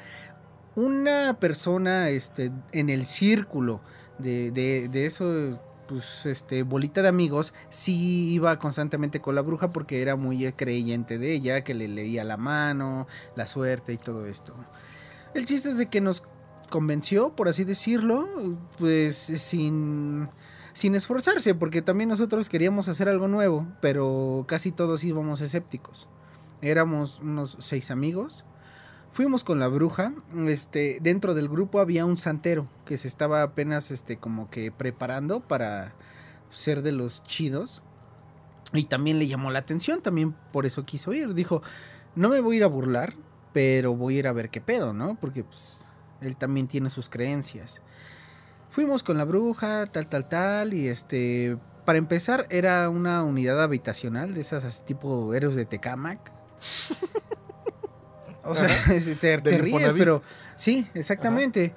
[0.76, 3.82] Una persona este, en el círculo
[4.18, 5.60] de, de, de eso
[5.90, 11.18] pues, este, bolita de amigos, sí iba constantemente con la bruja porque era muy creyente
[11.18, 14.54] de ella, que le leía la mano, la suerte y todo esto.
[15.34, 16.24] El chiste es de que nos
[16.70, 18.30] convenció, por así decirlo,
[18.78, 20.30] pues sin,
[20.74, 26.08] sin esforzarse, porque también nosotros queríamos hacer algo nuevo, pero casi todos íbamos escépticos.
[26.62, 28.45] Éramos unos seis amigos.
[29.12, 30.13] Fuimos con la bruja.
[30.48, 35.39] Este, dentro del grupo había un santero que se estaba apenas este, como que preparando
[35.39, 35.93] para
[36.50, 37.82] ser de los chidos.
[38.74, 41.34] Y también le llamó la atención, también por eso quiso ir.
[41.34, 41.62] Dijo,
[42.15, 43.13] no me voy a ir a burlar,
[43.54, 45.17] pero voy a ir a ver qué pedo, ¿no?
[45.19, 45.86] Porque pues,
[46.22, 47.82] él también tiene sus creencias.
[48.69, 54.36] Fuimos con la bruja, tal, tal, tal, y este, para empezar era una unidad habitacional
[54.36, 56.38] de esas tipo héroes de Tecamac.
[58.43, 58.67] O sea,
[59.19, 60.22] te, te ríes, pero
[60.56, 61.74] sí, exactamente.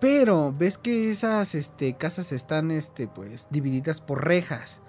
[0.00, 4.80] Pero ves que esas este, casas están este, pues, divididas por rejas.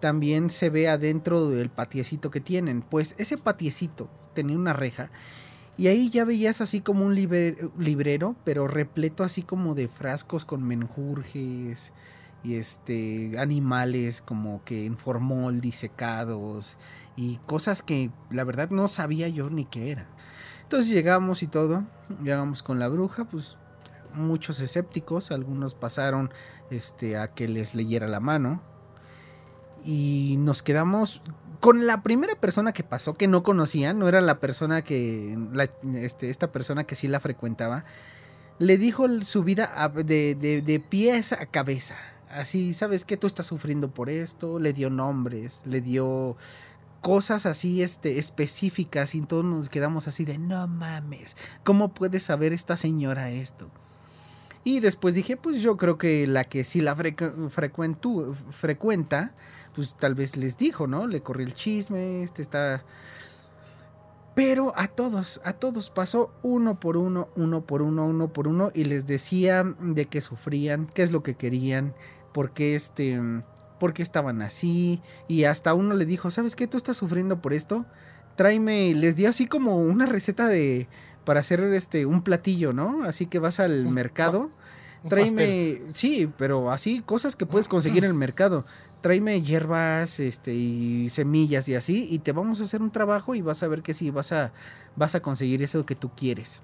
[0.00, 2.82] También se ve adentro del patiecito que tienen.
[2.82, 5.10] Pues ese patiecito tenía una reja
[5.78, 10.64] y ahí ya veías así como un librero, pero repleto así como de frascos con
[10.64, 11.92] menjurjes
[12.42, 16.78] y este animales como que en formol disecados
[17.16, 20.06] y cosas que la verdad no sabía yo ni qué era.
[20.62, 21.84] Entonces llegamos y todo,
[22.22, 23.58] llegamos con la bruja, pues
[24.14, 26.30] muchos escépticos, algunos pasaron
[26.70, 28.62] este a que les leyera la mano
[29.84, 31.22] y nos quedamos
[31.60, 35.36] con la primera persona que pasó, que no conocían, no era la persona que,
[35.94, 37.84] este, esta persona que sí la frecuentaba,
[38.58, 41.96] le dijo su vida de, de, de pies a cabeza.
[42.30, 43.16] Así, ¿sabes qué?
[43.16, 44.58] Tú estás sufriendo por esto.
[44.58, 46.36] Le dio nombres, le dio
[47.00, 52.52] cosas así este, específicas y todos nos quedamos así de, no mames, ¿cómo puede saber
[52.52, 53.70] esta señora esto?
[54.64, 59.34] Y después dije, pues yo creo que la que sí la frecuenta,
[59.74, 61.06] pues tal vez les dijo, ¿no?
[61.06, 62.84] Le corrió el chisme, este está...
[64.34, 68.70] Pero a todos, a todos pasó uno por uno, uno por uno, uno por uno
[68.74, 71.94] y les decía de qué sufrían, qué es lo que querían,
[72.32, 73.20] por qué este,
[73.78, 76.66] por qué estaban así y hasta uno le dijo, ¿sabes qué?
[76.66, 77.86] Tú estás sufriendo por esto.
[78.36, 80.88] Tráeme, les dio así como una receta de
[81.24, 83.04] para hacer este un platillo, ¿no?
[83.04, 84.50] Así que vas al mercado,
[85.08, 88.64] tráeme, sí, pero así cosas que puedes conseguir en el mercado
[89.00, 93.42] tráeme hierbas este, y semillas y así, y te vamos a hacer un trabajo y
[93.42, 94.52] vas a ver que sí, vas a,
[94.96, 96.62] vas a conseguir eso que tú quieres.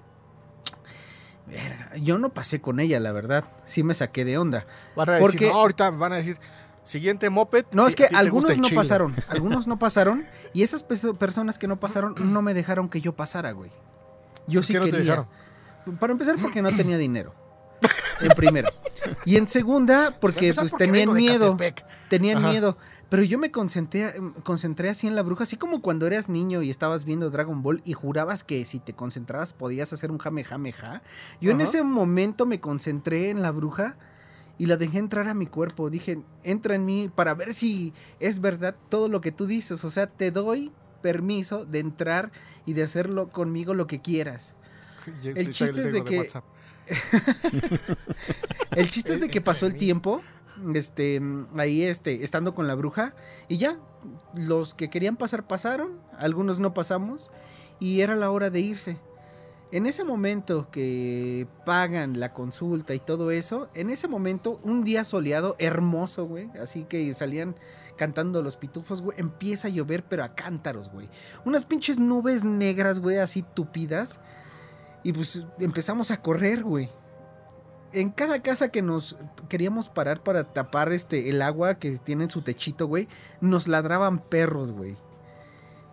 [2.00, 3.44] Yo no pasé con ella, la verdad.
[3.64, 4.66] Sí me saqué de onda.
[5.20, 6.38] porque ahorita van a decir,
[6.84, 7.66] siguiente moped.
[7.72, 9.14] No, es que algunos no pasaron.
[9.28, 10.26] Algunos no pasaron.
[10.52, 13.70] Y esas personas que no pasaron no me dejaron que yo pasara, güey.
[14.46, 15.26] Yo sí quería.
[16.00, 17.34] Para empezar, porque no tenía dinero.
[18.20, 18.72] En primera.
[19.24, 21.56] Y en segunda, porque pues tenían miedo.
[22.08, 22.76] Tenían miedo.
[23.08, 26.70] Pero yo me concentré, concentré así en la bruja, así como cuando eras niño y
[26.70, 31.02] estabas viendo Dragon Ball y jurabas que si te concentrabas podías hacer un jamejameja.
[31.40, 33.96] Yo en ese momento me concentré en la bruja
[34.58, 35.90] y la dejé entrar a mi cuerpo.
[35.90, 39.84] Dije, entra en mí para ver si es verdad todo lo que tú dices.
[39.84, 42.32] O sea, te doy permiso de entrar
[42.66, 44.54] y de hacerlo conmigo lo que quieras.
[45.22, 46.28] el chiste es de que
[48.72, 50.22] el chiste es de que pasó el tiempo,
[50.74, 51.20] este,
[51.56, 53.14] ahí, este, estando con la bruja,
[53.48, 53.78] y ya,
[54.34, 57.30] los que querían pasar pasaron, algunos no pasamos,
[57.80, 58.98] y era la hora de irse.
[59.72, 65.04] En ese momento que pagan la consulta y todo eso, en ese momento, un día
[65.04, 67.56] soleado, hermoso, güey, así que salían
[67.96, 71.08] cantando los pitufos, güey, empieza a llover, pero a cántaros, güey.
[71.44, 74.20] Unas pinches nubes negras, güey, así tupidas
[75.04, 76.90] y pues empezamos a correr, güey.
[77.92, 79.16] En cada casa que nos
[79.48, 83.06] queríamos parar para tapar este el agua que tiene en su techito, güey,
[83.40, 84.96] nos ladraban perros, güey.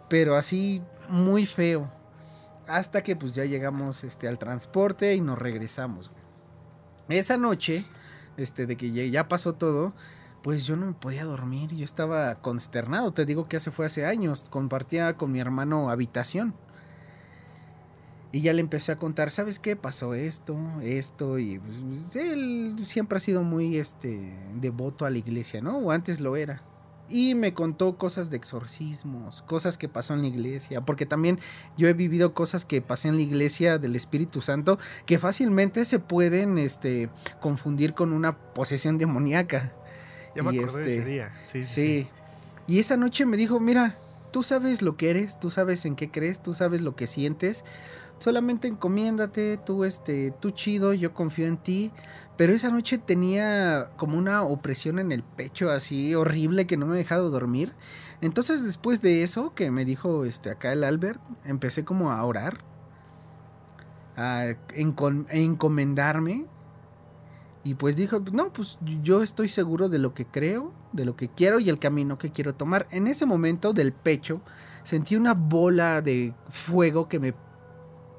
[0.09, 1.91] Pero así muy feo.
[2.67, 7.19] Hasta que pues ya llegamos este al transporte y nos regresamos, güey.
[7.19, 7.85] Esa noche,
[8.37, 9.93] este de que ya pasó todo,
[10.41, 14.05] pues yo no me podía dormir, yo estaba consternado, te digo que hace fue hace
[14.05, 16.55] años, compartía con mi hermano habitación.
[18.33, 19.75] Y ya le empecé a contar, ¿sabes qué?
[19.75, 25.61] Pasó esto, esto, y pues, él siempre ha sido muy este, devoto a la iglesia,
[25.61, 25.77] ¿no?
[25.77, 26.63] O antes lo era.
[27.09, 31.39] Y me contó cosas de exorcismos, cosas que pasó en la iglesia, porque también
[31.77, 35.99] yo he vivido cosas que pasé en la iglesia del Espíritu Santo que fácilmente se
[35.99, 37.09] pueden este,
[37.41, 39.73] confundir con una posesión demoníaca.
[40.37, 41.39] Ya me acordé de ese este, día.
[41.43, 42.07] Sí, sí, sí.
[42.65, 43.97] Y esa noche me dijo, mira,
[44.31, 47.65] tú sabes lo que eres, tú sabes en qué crees, tú sabes lo que sientes
[48.21, 51.91] solamente encomiéndate, tú este, tú chido, yo confío en ti.
[52.37, 56.93] Pero esa noche tenía como una opresión en el pecho así horrible que no me
[56.93, 57.73] ha dejado dormir.
[58.21, 62.63] Entonces después de eso que me dijo este acá el Albert, empecé como a orar,
[64.15, 66.45] a encomendarme.
[67.63, 71.29] Y pues dijo, no, pues yo estoy seguro de lo que creo, de lo que
[71.29, 72.87] quiero y el camino que quiero tomar.
[72.91, 74.41] En ese momento del pecho
[74.83, 77.33] sentí una bola de fuego que me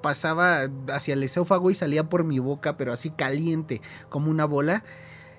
[0.03, 3.81] pasaba hacia el esófago y salía por mi boca, pero así caliente,
[4.11, 4.85] como una bola,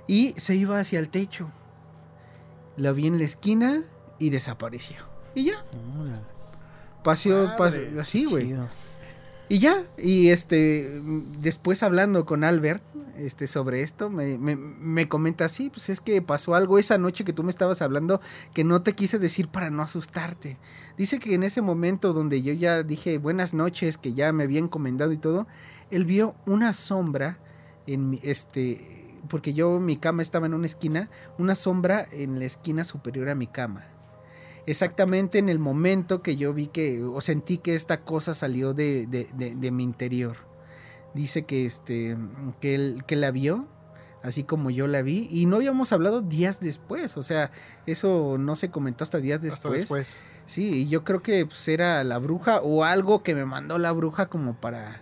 [0.08, 1.50] y se iba hacia el techo.
[2.78, 3.84] La vi en la esquina
[4.20, 4.98] y desapareció.
[5.36, 5.64] Y ya,
[6.00, 6.22] Hola,
[7.04, 8.56] paseó, Madres, pas- así, güey.
[9.50, 11.02] Y ya, y este,
[11.40, 12.82] después hablando con Albert,
[13.18, 17.24] este, sobre esto, me, me, me comenta, sí, pues es que pasó algo esa noche
[17.24, 18.22] que tú me estabas hablando
[18.54, 20.58] que no te quise decir para no asustarte.
[20.98, 24.60] Dice que en ese momento donde yo ya dije buenas noches, que ya me había
[24.60, 25.46] encomendado y todo,
[25.92, 27.38] él vio una sombra
[27.86, 32.46] en mi, este, porque yo, mi cama estaba en una esquina, una sombra en la
[32.46, 33.93] esquina superior a mi cama
[34.66, 39.08] exactamente en el momento que yo vi que o sentí que esta cosa salió de,
[39.08, 40.38] de- de- de mi interior.
[41.14, 42.18] Dice que este
[42.60, 43.68] que él que la vio
[44.24, 47.52] así como yo la vi y no habíamos hablado días después, o sea,
[47.86, 49.82] eso no se comentó hasta días Hasta después.
[49.82, 50.20] después.
[50.46, 53.92] Sí, y yo creo que pues, era la bruja o algo que me mandó la
[53.92, 55.02] bruja como para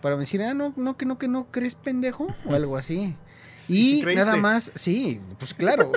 [0.00, 3.16] para decir, "Ah, no, no que no que no crees pendejo" o algo así.
[3.56, 5.92] Sí, Y nada más, sí, pues claro.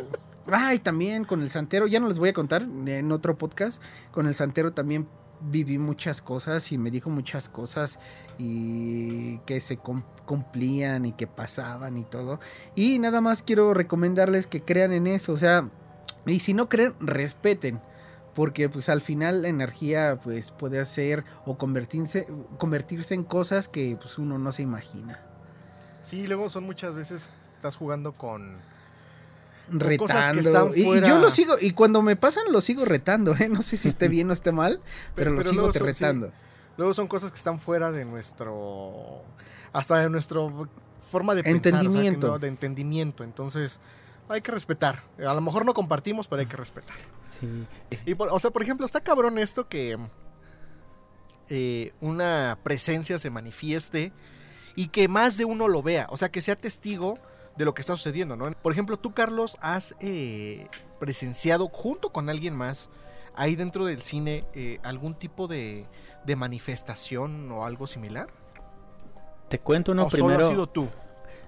[0.51, 3.81] Ay, también con el santero, ya no les voy a contar en otro podcast.
[4.11, 5.07] Con el santero también
[5.41, 7.99] viví muchas cosas y me dijo muchas cosas
[8.37, 12.39] y que se cum- cumplían y que pasaban y todo.
[12.75, 15.69] Y nada más quiero recomendarles que crean en eso, o sea,
[16.25, 17.81] y si no creen, respeten.
[18.33, 22.27] Porque pues al final la energía pues puede hacer o convertirse,
[22.59, 25.19] convertirse en cosas que pues uno no se imagina.
[26.03, 28.57] Sí, luego son muchas veces estás jugando con
[29.69, 29.97] retando.
[29.97, 33.49] cosas que están Y- yo lo sigo, y cuando me pasan lo sigo retando, ¿eh?
[33.49, 34.81] No sé si esté bien o esté mal,
[35.15, 35.93] pero, lo pero sigo te son- sí.
[36.03, 36.31] retando.
[36.77, 39.21] Luego son cosas que están fuera de nuestro.
[39.73, 40.67] hasta de nuestro
[41.11, 41.59] forma de pensar.
[41.59, 42.27] o sea, que Entendimiento.
[42.27, 43.23] no, de entendimiento.
[43.23, 43.79] Entonces,
[44.29, 45.03] hay que respetar.
[45.19, 46.95] A lo mejor no compartimos, pero hay que respetar.
[47.39, 47.65] Sí.
[48.05, 49.97] Y por- o sea, por ejemplo, está cabrón esto que
[51.49, 54.11] eh, una presencia se manifieste
[54.75, 56.07] y que más de uno lo vea.
[56.09, 57.15] O sea, que sea testigo
[57.57, 58.51] de lo que está sucediendo, ¿no?
[58.61, 60.67] Por ejemplo, tú, Carlos, has eh,
[60.99, 62.89] presenciado junto con alguien más
[63.35, 65.85] ahí dentro del cine eh, algún tipo de,
[66.25, 68.27] de manifestación o algo similar.
[69.49, 70.43] Te cuento uno ¿O solo primero.
[70.43, 70.87] has sido tú?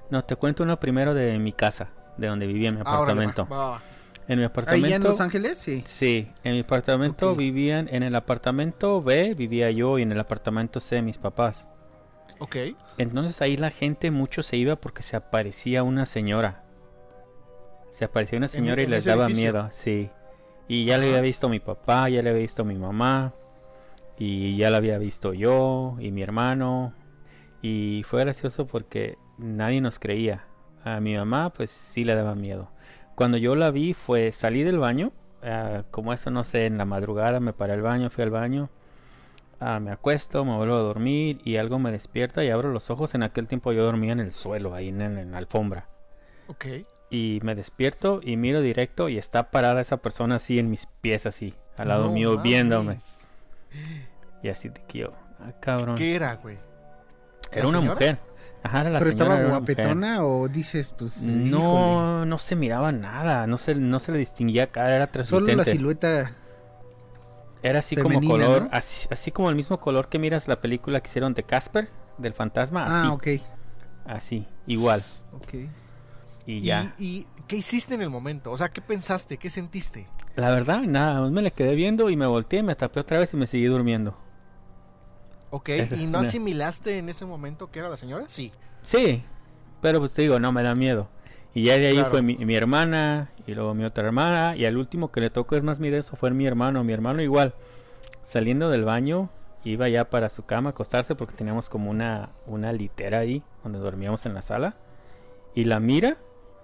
[0.10, 2.96] No, te cuento uno primero de mi casa, de donde vivía en mi Ah, va,
[2.98, 3.48] apartamento.
[3.48, 3.82] va.
[4.28, 4.88] En mi apartamento.
[4.88, 5.84] Ahí en Los Ángeles, sí.
[5.88, 10.80] Sí, en mi apartamento vivían, en el apartamento B vivía yo y en el apartamento
[10.80, 11.68] C mis papás.
[12.40, 12.56] Ok.
[12.98, 16.64] Entonces ahí la gente mucho se iba porque se aparecía una señora.
[17.92, 19.52] Se aparecía una señora y les daba edificio?
[19.54, 20.10] miedo, sí.
[20.68, 23.34] Y ya le había visto mi papá, ya le había visto mi mamá,
[24.20, 26.94] y ya la había visto yo y mi hermano.
[27.62, 30.46] Y fue gracioso porque nadie nos creía.
[30.84, 32.70] A mi mamá pues sí le daba miedo.
[33.16, 35.12] Cuando yo la vi fue salí del baño,
[35.42, 38.70] ah, como eso no sé, en la madrugada me paré al baño, fui al baño.
[39.60, 43.14] Ah, me acuesto, me vuelvo a dormir y algo me despierta y abro los ojos.
[43.16, 45.88] En aquel tiempo yo dormía en el suelo, ahí en, en la alfombra.
[46.48, 46.66] Ok.
[47.10, 51.26] Y me despierto y miro directo y está parada esa persona así en mis pies,
[51.26, 52.98] así, al lado No mío, viéndome.
[54.44, 55.96] Y así de que yo, ah, cabrón.
[55.96, 56.58] ¿Qué era, güey?
[57.52, 57.94] Era ¿La una señora?
[57.96, 58.18] mujer.
[58.62, 61.24] Ajá, era la Pero señora, estaba guapetona o dices, pues.
[61.24, 65.48] híjole, No, no se miraba nada, no se, no se le distinguía cara, era Solo
[65.56, 66.34] la silueta.
[67.62, 68.70] Era así femenina, como color, ¿no?
[68.72, 72.34] así, así como el mismo color que miras la película que hicieron de Casper, del
[72.34, 73.28] fantasma, así, Ah, ok.
[74.06, 75.08] así, igual.
[75.32, 75.54] Ok.
[76.46, 76.94] Y ya.
[76.98, 78.52] ¿Y, y qué hiciste en el momento?
[78.52, 79.38] O sea, ¿qué pensaste?
[79.38, 80.08] ¿Qué sentiste?
[80.36, 83.38] La verdad, nada, me le quedé viendo y me volteé, me tapé otra vez y
[83.38, 84.18] me seguí durmiendo.
[85.52, 85.70] Ok.
[85.70, 88.26] Esa ¿Y no asimilaste en ese momento que era la señora?
[88.28, 88.52] Sí.
[88.82, 89.24] Sí,
[89.82, 91.10] pero pues te digo, no me da miedo.
[91.54, 92.10] Y ya de ahí Claro.
[92.12, 95.56] fue mi, mi hermana y luego mi otra hermana y al último que le tocó
[95.56, 96.84] es más miedo eso fue mi hermano.
[96.84, 97.56] Mi hermano igual,
[98.24, 99.30] saliendo del baño,
[99.64, 103.80] iba ya para su cama a acostarse porque teníamos como una, una litera ahí donde
[103.80, 104.76] dormíamos en la sala.
[105.56, 106.18] Y la mira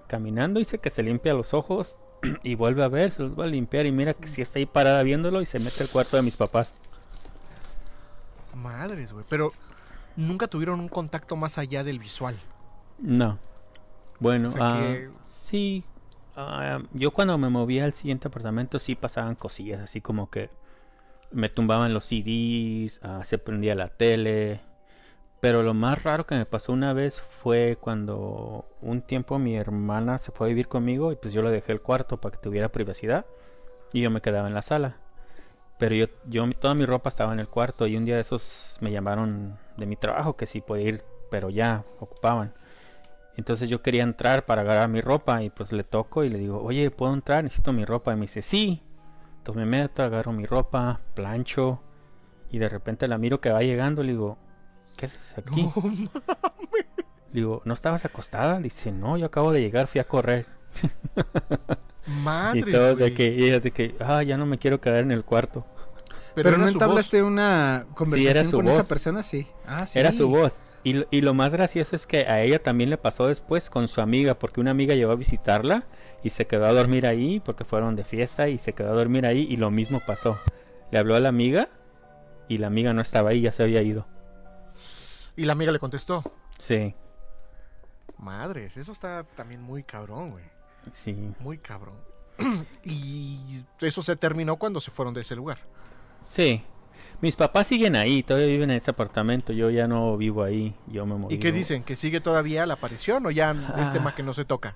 [0.08, 1.98] caminando, dice que se limpia los ojos
[2.44, 4.68] y vuelve a ver, se los va a limpiar y mira que sí está ahí
[4.68, 6.72] parada viéndolo y se mete al cuarto de mis papás.
[8.54, 9.26] Madres, güey.
[9.30, 9.52] Pero
[10.16, 12.38] nunca tuvieron un contacto más allá del visual.
[13.00, 13.38] No.
[14.20, 15.84] Bueno, O sea ah, que- sí.
[16.36, 20.50] ah, yo cuando me movía al siguiente apartamento sí pasaban cosillas, así como que
[21.32, 24.62] me tumbaban los CDs, ah, se prendía la tele,
[25.42, 30.18] Pero lo más raro que me pasó una vez fue cuando un tiempo mi hermana
[30.18, 32.72] se fue a vivir conmigo y pues yo le dejé el cuarto para que tuviera
[32.72, 33.26] privacidad
[33.94, 34.98] y yo me quedaba en la sala.
[35.78, 38.78] Pero yo, yo toda mi ropa estaba en el cuarto y un día de esos
[38.82, 42.54] me llamaron de mi trabajo que sí podía ir, pero ya ocupaban.
[43.38, 46.62] Entonces yo quería entrar para agarrar mi ropa y pues le toco y le digo,
[46.62, 47.44] oye, ¿puedo entrar?
[47.44, 48.14] Necesito mi ropa.
[48.14, 48.82] Y me dice, sí.
[49.38, 51.82] Entonces me meto, agarro mi ropa, plancho
[52.50, 54.04] y de repente la miro que va llegando.
[54.04, 54.38] Le digo,
[54.96, 55.64] ¿qué haces aquí?
[55.64, 56.10] No mames.
[57.32, 58.60] Le digo, ¿no estabas acostada?
[58.60, 60.46] Dice, no, yo acabo de llegar, fui a correr.
[62.08, 65.00] y Madres, todos de que, y ella de que, ah, ya no me quiero quedar
[65.00, 65.66] en el cuarto.
[66.34, 66.74] Pero, era no su voz.
[66.76, 68.76] entablaste una conversación su con voz.
[68.76, 69.48] esa persona, sí.
[69.66, 70.00] Ah, sí.
[70.00, 70.60] Era su voz.
[70.86, 73.88] Y, lo- y lo más gracioso es que a ella también le pasó después con
[73.90, 75.84] su amiga, porque una amiga llegó a visitarla
[76.24, 79.26] y se quedó a dormir ahí, porque fueron de fiesta y se quedó a dormir
[79.26, 80.40] ahí y lo mismo pasó.
[80.92, 81.68] Le habló a la amiga
[82.48, 84.08] y la amiga no estaba ahí, ya se había ido.
[85.36, 86.24] Y la amiga le contestó.
[86.60, 86.96] Sí,
[88.18, 90.46] Madres, eso está también muy cabrón, güey.
[90.94, 91.34] sí.
[91.40, 91.96] Muy cabrón.
[92.84, 93.40] y
[93.82, 95.58] eso se terminó cuando se fueron de ese lugar.
[96.24, 96.64] Sí.
[97.22, 101.06] Mis papás siguen ahí, todavía viven en ese apartamento, yo ya no vivo ahí, yo
[101.06, 101.36] me moví.
[101.36, 101.84] ¿Y qué dicen?
[101.84, 103.92] ¿Que sigue todavía la aparición o ya es Ah.
[103.92, 104.76] tema que no se toca?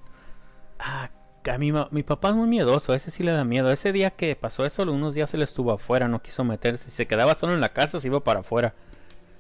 [0.80, 1.10] Ah,
[1.52, 3.72] a mi, mi papá es muy miedoso, ese sí le da miedo.
[3.72, 6.92] Ese día que pasó eso, unos días él estuvo afuera, no quiso meterse.
[6.92, 8.74] Se quedaba solo en la casa, se iba para afuera.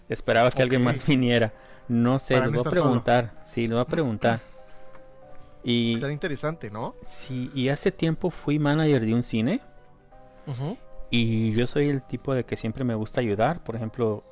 [0.09, 1.53] Esperaba que alguien más viniera.
[1.87, 2.71] No sé, le voy a solo.
[2.71, 3.31] preguntar.
[3.45, 4.39] Sí, le voy a preguntar.
[5.63, 6.95] Y, Será interesante, ¿no?
[7.05, 9.59] sí, y hace tiempo fui manager de un cine.
[10.47, 10.77] Ujú.
[11.09, 13.63] Y yo soy el tipo de que siempre me gusta ayudar.
[13.63, 14.23] Por ejemplo,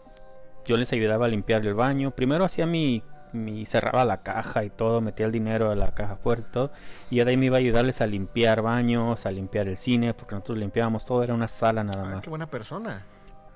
[0.66, 2.12] yo les ayudaba a limpiar el baño.
[2.12, 3.04] Primero hacía mi,
[3.34, 6.72] mi cerraba la caja y todo, metía el dinero a la caja fuerte y todo.
[7.10, 10.14] Y ya de ahí me iba a ayudarles a limpiar baños, a limpiar el cine,
[10.14, 12.24] porque nosotros limpiábamos todo, era una sala nada Ah, más.
[12.24, 13.06] qué buena persona.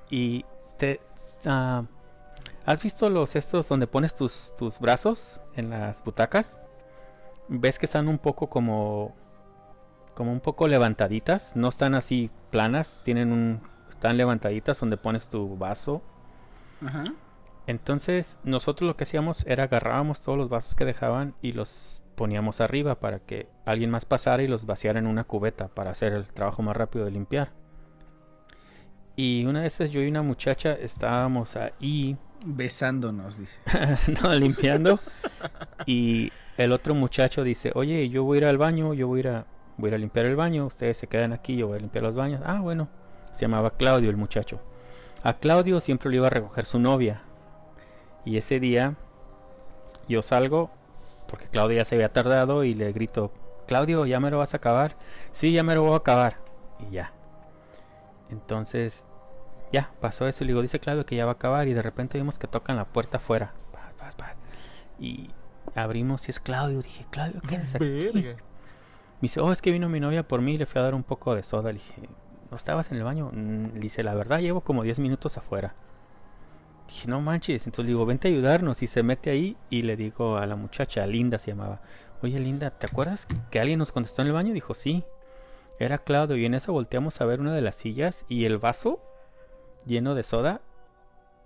[0.10, 0.44] Y
[0.78, 1.00] te
[1.46, 1.84] ah,
[2.66, 6.60] ¿Has visto los estos donde pones tus, tus brazos en las butacas?
[7.48, 9.16] Ves que están un poco como
[10.14, 15.58] como un poco levantaditas, no están así planas, tienen un están levantaditas donde pones tu
[15.58, 16.02] vaso.
[16.86, 17.04] Ajá.
[17.68, 22.62] Entonces, nosotros lo que hacíamos era agarrábamos todos los vasos que dejaban y los poníamos
[22.62, 26.26] arriba para que alguien más pasara y los vaciara en una cubeta para hacer el
[26.26, 27.52] trabajo más rápido de limpiar.
[29.16, 33.60] Y una de esas yo y una muchacha estábamos ahí Besándonos, dice.
[34.24, 35.00] no, limpiando.
[35.86, 39.22] Y el otro muchacho dice, oye, yo voy a ir al baño, yo voy a
[39.22, 39.46] ir a,
[39.82, 42.04] voy a, ir a limpiar el baño, ustedes se quedan aquí, yo voy a limpiar
[42.04, 42.42] los baños.
[42.46, 42.88] Ah, bueno.
[43.34, 44.60] Se llamaba Claudio el muchacho.
[45.24, 47.24] A Claudio siempre lo iba a recoger su novia.
[48.26, 48.96] Y ese día
[50.08, 50.70] yo salgo,
[51.28, 53.32] porque Claudio ya se había tardado, y le grito,
[53.68, 54.96] Claudio, ¿ya me lo vas a acabar?
[55.32, 56.38] Sí, ya me lo voy a acabar.
[56.80, 57.14] Y ya.
[58.30, 59.08] Entonces,
[59.72, 60.44] ya, pasó eso.
[60.44, 61.68] Y le digo, dice Claudio que ya va a acabar.
[61.68, 63.54] Y de repente vimos que tocan la puerta afuera.
[65.00, 65.32] Y
[65.74, 66.82] abrimos y es Claudio.
[66.82, 68.36] Dije, Claudio, ¿qué haces aquí?
[69.22, 70.96] Me dice, oh, es que vino mi novia por mí y le fui a dar
[70.96, 71.70] un poco de soda.
[71.72, 71.94] Le dije,
[72.50, 73.30] ¿no estabas en el baño?
[73.32, 75.76] "Mm", Le dice, la verdad, llevo como 10 minutos afuera.
[76.88, 77.66] Dije, no manches.
[77.68, 78.82] Entonces le digo, vente a ayudarnos.
[78.82, 81.82] Y se mete ahí y le digo a la muchacha, Linda se llamaba,
[82.24, 84.54] oye, Linda, ¿te acuerdas que alguien nos contestó en el baño?
[84.54, 85.04] Dijo, sí.
[85.80, 86.36] Era Claudio.
[86.38, 89.00] Y en eso volteamos a ver una de las sillas y el vaso
[89.86, 90.62] lleno de soda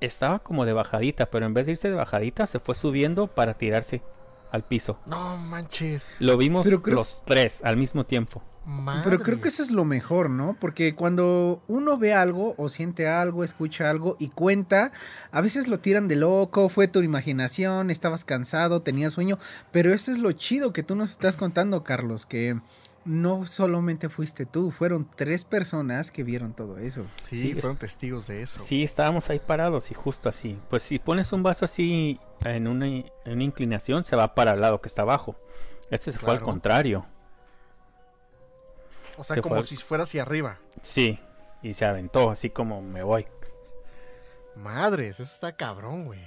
[0.02, 3.54] estaba como de bajadita, pero en vez de irse de bajadita, se fue subiendo para
[3.56, 4.02] tirarse
[4.56, 5.00] al piso.
[5.06, 6.10] No manches.
[6.20, 8.42] Lo vimos Pero creo- los tres al mismo tiempo.
[9.04, 10.58] Pero creo que eso es lo mejor, ¿no?
[10.60, 14.92] Porque cuando uno ve algo o siente algo, escucha algo y cuenta,
[15.32, 19.38] a veces lo tiran de loco, fue tu imaginación, estabas cansado, tenías sueño,
[19.72, 22.60] pero eso es lo chido que tú nos estás contando, Carlos, que
[23.06, 27.06] no solamente fuiste tú, fueron tres personas que vieron todo eso.
[27.18, 28.60] Sí, Sí, es- fueron testigos de eso.
[28.64, 30.60] Sí, estábamos ahí parados y justo así.
[30.70, 34.62] Pues si pones un vaso así en una, en una inclinación, se va para el
[34.62, 35.36] lado que está abajo.
[35.92, 37.06] Este se fue al contrario.
[39.18, 40.60] O sea, Se como si fuera hacia arriba.
[40.82, 41.20] Sí,
[41.62, 43.28] y se aventó así como me voy.
[44.56, 46.20] Madres, eso está cabrón, güey.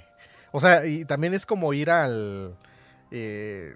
[0.51, 2.55] O sea, y también es como ir al.
[3.11, 3.75] eh,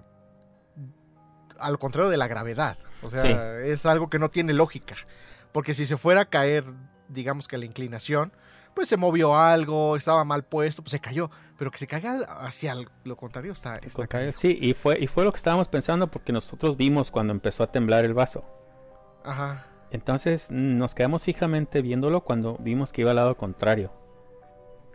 [1.66, 2.78] al contrario de la gravedad.
[3.02, 3.36] O sea, Sí.
[3.70, 4.96] es algo que no tiene lógica.
[5.52, 6.64] Porque si se fuera a caer,
[7.10, 8.34] digamos que la inclinación,
[8.74, 11.30] pues se movió algo, estaba mal puesto, pues se cayó.
[11.58, 13.76] Pero que se caiga hacia lo contrario está.
[13.76, 17.32] Está contrario, sí, y fue, y fue lo que estábamos pensando porque nosotros vimos cuando
[17.34, 18.44] empezó a temblar el vaso.
[19.24, 19.68] Ajá.
[19.92, 23.92] Entonces nos quedamos fijamente viéndolo cuando vimos que iba al lado contrario.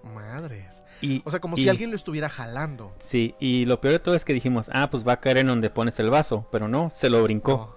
[0.09, 0.82] Madres.
[1.00, 2.94] Y, O sea, como y- si alguien lo estuviera jalando.
[2.98, 5.46] Sí, y lo peor de todo es que dijimos, ah, pues va a caer en
[5.48, 7.74] donde pones el vaso, pero no, se lo brincó.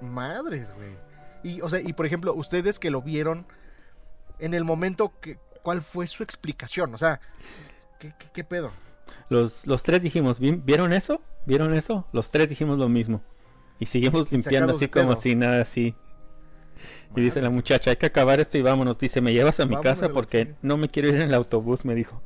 [0.00, 0.08] No.
[0.08, 0.94] Madres, güey.
[1.42, 3.46] Y, o sea, y por ejemplo, ustedes que lo vieron
[4.38, 5.38] en el momento que.
[5.62, 6.94] ¿Cuál fue su explicación?
[6.94, 7.20] O sea,
[7.98, 8.70] ¿Qué, qué, qué pedo?
[9.28, 11.20] Los, los tres dijimos, "¿Vi- ¿vieron eso?
[11.44, 12.06] ¿Vieron eso?
[12.12, 13.20] Los tres dijimos lo mismo.
[13.78, 15.94] Y seguimos limpiando Sacados así como si nada así.
[17.16, 18.98] Y dice la muchacha, hay que acabar esto y vámonos.
[18.98, 20.12] Dice, ¿me llevas a mi Vámonos casa?
[20.12, 22.22] Porque no me quiero ir en el autobús, me dijo.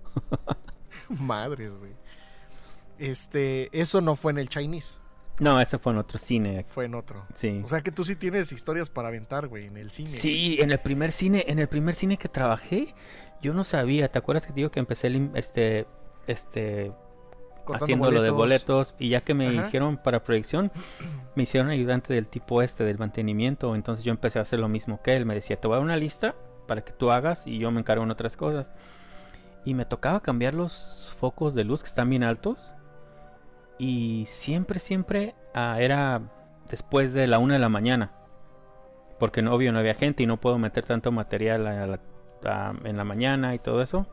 [1.08, 1.92] Madres, güey.
[2.98, 4.98] Este, eso no fue en el Chinese,
[5.40, 6.64] No, ese fue en otro cine.
[6.68, 7.26] fue en otro.
[7.34, 7.60] Sí.
[7.64, 10.10] O sea que tú sí tienes historias para aventar, güey, en el cine.
[10.10, 12.94] Sí, en el primer cine, en el primer cine que trabajé,
[13.42, 15.86] yo no sabía, ¿te acuerdas que te digo que empecé el este
[16.26, 16.92] este
[17.72, 19.66] Haciendo lo de boletos y ya que me Ajá.
[19.66, 20.70] hicieron para proyección,
[21.34, 25.00] me hicieron ayudante del tipo este del mantenimiento, entonces yo empecé a hacer lo mismo
[25.02, 26.34] que él, me decía, "Te voy a dar una lista
[26.66, 28.72] para que tú hagas y yo me encargo en otras cosas."
[29.64, 32.74] Y me tocaba cambiar los focos de luz que están bien altos
[33.78, 36.20] y siempre siempre ah, era
[36.70, 38.12] después de la una de la mañana.
[39.18, 42.00] Porque no, obvio no había gente y no puedo meter tanto material a la-
[42.44, 44.06] a- en la mañana y todo eso.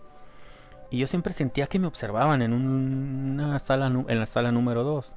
[0.91, 4.83] Y yo siempre sentía que me observaban en un- una sala en la sala número
[4.83, 5.15] 2.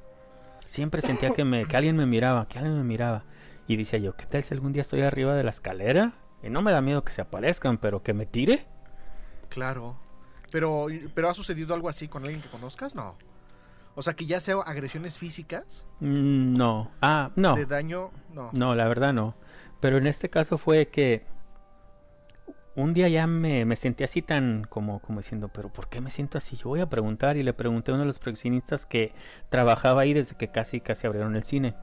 [0.67, 3.23] Siempre sentía que, me, que alguien me miraba, que alguien me miraba.
[3.67, 6.13] Y decía yo, ¿qué tal si algún día estoy arriba de la escalera?
[6.41, 8.65] Y no me da miedo que se aparezcan, pero que me tire.
[9.49, 9.97] Claro.
[10.51, 13.15] Pero, pero ha sucedido algo así con alguien que conozcas, no.
[13.95, 16.91] O sea, que ya sea agresiones físicas Mm, No.
[17.01, 17.55] Ah, no.
[17.55, 18.49] de daño, no.
[18.53, 19.35] No, la verdad no.
[19.79, 21.25] Pero en este caso fue que
[22.75, 26.09] un día ya me, me sentí así tan como, como diciendo, pero ¿por qué me
[26.09, 26.57] siento así?
[26.57, 29.13] Yo voy a preguntar y le pregunté a uno de los proyeccionistas que
[29.49, 31.75] trabajaba ahí desde que casi casi abrieron el cine.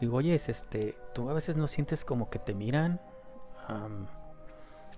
[0.00, 3.00] Digo, oye, es este, ¿tú a veces no sientes como que te miran?
[3.68, 4.06] Am,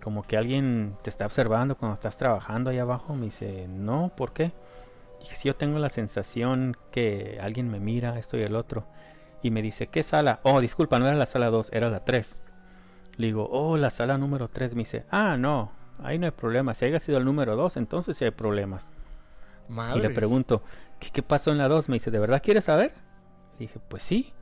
[0.02, 3.14] como que alguien te está observando cuando estás trabajando ahí abajo.
[3.14, 4.52] Me dice, no, ¿por qué?
[5.20, 8.86] Dije, sí, yo tengo la sensación que alguien me mira, esto y el otro.
[9.42, 10.40] Y me dice, ¿qué sala?
[10.42, 12.40] Oh, disculpa, no era la sala 2, era la 3.
[13.16, 14.74] Le digo, oh, la sala número 3.
[14.74, 16.74] Me dice, ah, no, ahí no hay problema.
[16.74, 18.88] Si haya sido el número 2, entonces sí hay problemas.
[19.68, 20.04] Madres.
[20.04, 20.62] Y le pregunto,
[20.98, 21.88] ¿qué, qué pasó en la 2?
[21.88, 22.92] Me dice, ¿de verdad quieres saber?
[23.58, 24.32] Dije, pues sí.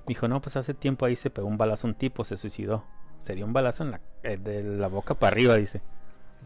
[0.00, 2.84] Me dijo, no, pues hace tiempo ahí se pegó un balazo un tipo, se suicidó.
[3.18, 5.82] Se dio un balazo en la, eh, de la boca para arriba, dice.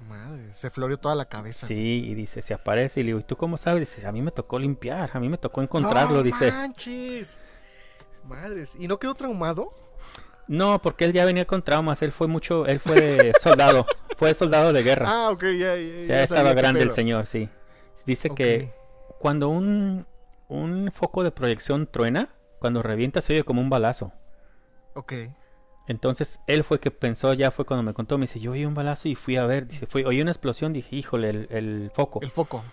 [0.08, 1.66] Madre, se floreó toda la cabeza.
[1.66, 3.00] Sí, y dice, se aparece.
[3.00, 3.80] Y le digo, ¿y tú cómo sabes?
[3.80, 6.50] Dice, a mí me tocó limpiar, a mí me tocó encontrarlo, ¡No dice.
[6.50, 7.38] manches!
[8.24, 8.76] Madres.
[8.78, 9.72] ¿Y no quedó traumado?
[10.50, 13.86] No, porque él ya venía con traumas, él fue mucho, él fue soldado,
[14.16, 15.06] fue soldado de guerra.
[15.08, 17.48] Ah, ok, ya, ya, o ya sea, estaba grande el señor, sí.
[18.04, 18.72] Dice que
[19.20, 20.06] cuando un,
[20.48, 24.12] un foco de proyección truena, cuando revienta se oye como un balazo.
[24.94, 25.12] Ok.
[25.86, 28.74] Entonces él fue que pensó, ya fue cuando me contó, me dice, yo oí un
[28.74, 32.18] balazo y fui a ver, dice, fui, oí una explosión, dije, híjole, el, el foco.
[32.22, 32.64] El foco.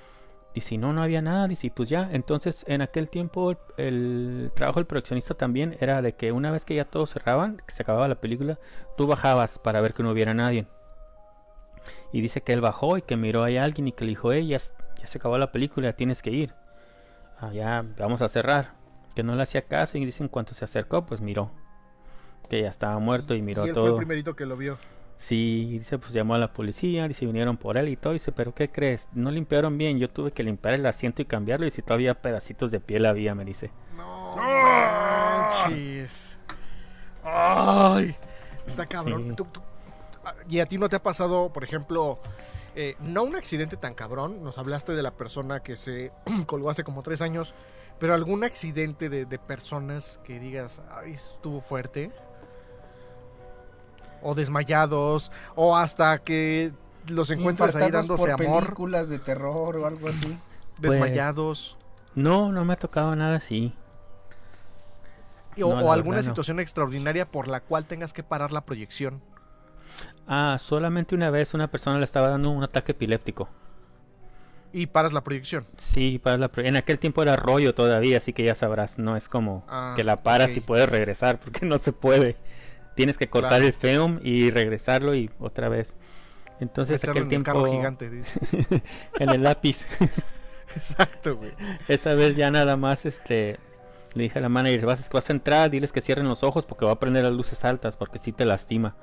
[0.57, 4.79] Dice, no, no había nada, y pues ya, entonces en aquel tiempo el, el trabajo
[4.79, 8.07] del proyeccionista también era de que una vez que ya todos cerraban, que se acababa
[8.07, 8.57] la película,
[8.97, 10.65] tú bajabas para ver que no hubiera nadie.
[12.11, 14.33] Y dice que él bajó y que miró ahí a alguien y que le dijo,
[14.33, 16.55] hey, ya, ya se acabó la película, tienes que ir.
[17.39, 18.73] Ah, ya, vamos a cerrar.
[19.13, 21.51] Que no le hacía caso y dice, en cuanto se acercó, pues miró.
[22.49, 23.97] Que ya estaba muerto y miró y él fue el todo.
[23.97, 24.79] primerito que lo vio.
[25.17, 28.53] Sí, dice, pues llamó a la policía, dice, vinieron por él y todo, dice, pero
[28.53, 29.07] ¿qué crees?
[29.13, 32.71] No limpiaron bien, yo tuve que limpiar el asiento y cambiarlo y si todavía pedacitos
[32.71, 33.71] de piel había, me dice.
[33.95, 36.39] No manches.
[37.23, 38.15] Ay,
[38.65, 39.29] está cabrón.
[39.29, 39.35] Sí.
[39.35, 39.61] Tú- tú-
[40.49, 42.19] y a ti no te ha pasado, por ejemplo,
[42.75, 44.43] eh, no un accidente tan cabrón.
[44.43, 46.11] Nos hablaste de la persona que se
[46.45, 47.55] colgó hace como tres años,
[47.99, 52.11] pero algún accidente de, de personas que digas, ay, estuvo fuerte.
[54.21, 56.71] O desmayados, o hasta que
[57.09, 60.37] los encuentras ahí dándose por amor, películas de terror o algo así.
[60.79, 61.77] desmayados.
[62.15, 63.73] No, no me ha tocado nada así.
[65.55, 66.31] O, No, o la alguna verdad no.
[66.33, 69.21] situación extraordinaria por la cual tengas que parar la proyección.
[70.27, 73.49] Ah, solamente una vez una persona le estaba dando un ataque epiléptico.
[74.73, 75.65] Y paras la proyección.
[75.77, 79.15] Sí, para la pro- en aquel tiempo era rollo todavía, así que ya sabrás, no
[79.15, 82.35] es como Ah, que la paras y puedes regresar, porque no se puede.
[82.97, 83.65] Tienes que cortar Claro.
[83.67, 85.95] el film y regresarlo y otra vez.
[86.59, 88.09] Entonces Meterlo aquel en el tiempo carro gigante.
[88.11, 88.39] dice.
[89.19, 89.87] en el lápiz.
[90.75, 91.53] Exacto, güey.
[91.87, 93.59] Esa vez ya nada más este
[94.13, 96.85] le dije a la manager, vas, vas a entrar, diles que cierren los ojos porque
[96.85, 98.95] va a prender las luces altas porque sí te lastima.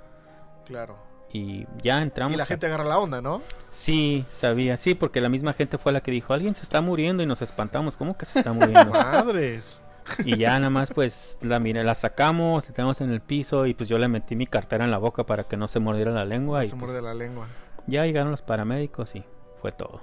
[0.67, 0.99] Claro.
[1.33, 2.35] Y ya entramos.
[2.35, 3.43] Y la a- gente agarra la onda, ¿no?
[3.71, 7.23] Sí, sabía, sí, porque la misma gente fue la que dijo, alguien se está muriendo
[7.23, 8.91] y nos espantamos, ¿cómo que se está muriendo?
[8.93, 9.81] Madres.
[10.25, 13.75] Y ya nada más pues la mire, la sacamos, la tenemos en el piso y
[13.75, 16.25] pues yo le metí mi cartera en la boca para que no se mordiera la
[16.25, 17.47] lengua y Se pues, muerde la lengua.
[17.87, 19.25] ya llegaron los paramédicos y
[19.61, 20.03] fue todo.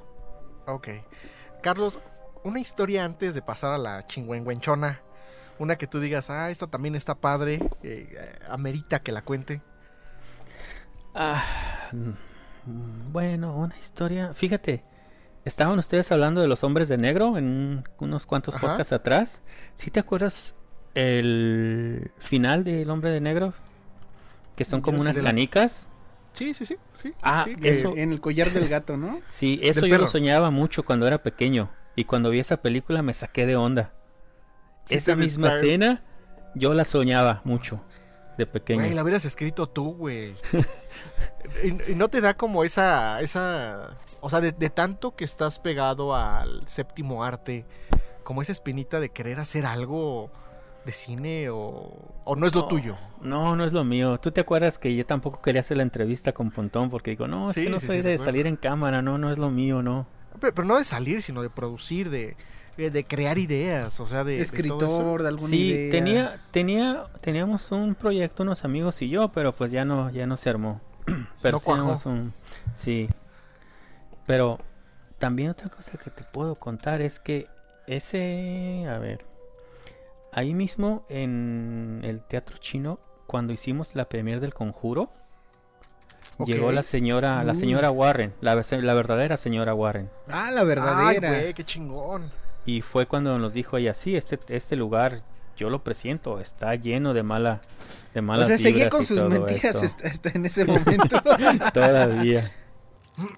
[0.67, 0.89] Ok.
[1.61, 1.99] Carlos,
[2.43, 5.01] una historia antes de pasar a la chingüengüenchona.
[5.59, 7.59] Una que tú digas, ah, esta también está padre.
[7.83, 9.61] eh, amerita que la cuente.
[11.13, 11.43] Ah,
[11.91, 14.33] mm, bueno, una historia.
[14.33, 14.83] Fíjate
[15.45, 18.67] estaban ustedes hablando de los hombres de negro en un- unos cuantos Ajá.
[18.67, 19.41] podcasts atrás.
[19.75, 20.55] ¿Sí te acuerdas
[20.95, 23.53] el final del hombre de negro?
[24.55, 25.87] Que son como unas la- canicas.
[26.33, 26.77] Sí, sí, sí.
[27.01, 29.19] sí, Ah, sí, eso- En el collar del gato, ¿no?
[29.29, 31.69] Sí, eso yo lo soñaba mucho cuando era pequeño.
[31.95, 33.93] Y cuando vi esa película me saqué de onda.
[34.85, 36.03] Sí esa misma escena
[36.55, 37.81] yo la soñaba mucho
[38.37, 38.81] de pequeño.
[38.81, 40.33] Güey, la hubieras escrito tú, güey.
[41.63, 43.19] y, y no te da como esa.
[43.21, 47.65] esa o sea, de, de tanto que estás pegado al séptimo arte,
[48.23, 50.29] como esa espinita de querer hacer algo
[50.85, 51.91] de cine o,
[52.23, 52.95] o no es lo No, tuyo.
[53.21, 54.17] No, no es lo mío.
[54.19, 56.89] ¿Tú te acuerdas que yo tampoco quería hacer la entrevista con Pontón?
[56.89, 59.17] Porque digo, no, es Sí, que no sí, soy sí, de salir en cámara, no,
[59.17, 60.07] no es lo mío, no.
[60.39, 62.35] Pero, pero no de salir, sino de producir, de,
[62.77, 64.37] de, de crear ideas, o sea, de...
[64.37, 64.55] de todo eso.
[64.55, 65.91] Escritor de alguna Sí, idea.
[65.91, 70.35] tenía, tenía, teníamos un proyecto unos amigos y yo, pero pues ya no, ya no
[70.37, 70.81] se armó.
[71.41, 72.33] pero No un-
[72.75, 73.07] sí.
[74.31, 74.57] Pero
[75.19, 77.49] también otra cosa que te puedo contar es que
[77.85, 79.25] ese, a ver,
[80.31, 85.09] ahí mismo en el teatro chino, cuando hicimos la premier del conjuro,
[86.45, 90.09] llegó la señora, la señora Warren, la, la verdadera señora Warren.
[90.29, 91.27] Ah, la Ay, verdadera.
[91.27, 92.31] güey, qué chingón.
[92.65, 95.23] Y fue cuando nos dijo ella, sí, este, este lugar,
[95.57, 97.59] yo lo presiento, está lleno de mala,
[98.13, 101.21] de o malas sea, seguía con sus mentiras hasta en ese momento.
[101.73, 102.49] Todavía.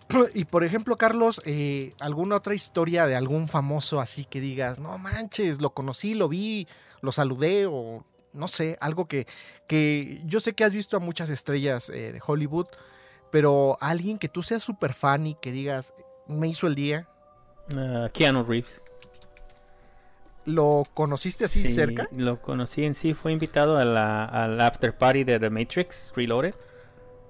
[0.34, 4.97] Y por ejemplo, Carlos, eh, ¿alguna otra historia de algún famoso así que digas, no
[4.97, 6.67] manches, lo conocí, lo vi,
[7.01, 9.27] lo saludé o no sé, algo que,
[9.67, 12.65] que yo sé que has visto a muchas estrellas eh, de Hollywood,
[13.31, 15.93] pero alguien que tú seas súper fan y que digas,
[16.27, 17.07] me hizo el día,
[17.75, 18.81] Ah, Keanu Reeves.
[20.45, 22.07] ¿lo conociste así Sí, cerca?
[22.11, 26.55] Lo conocí en sí, fue invitado a la, al after party de The Matrix Reloaded.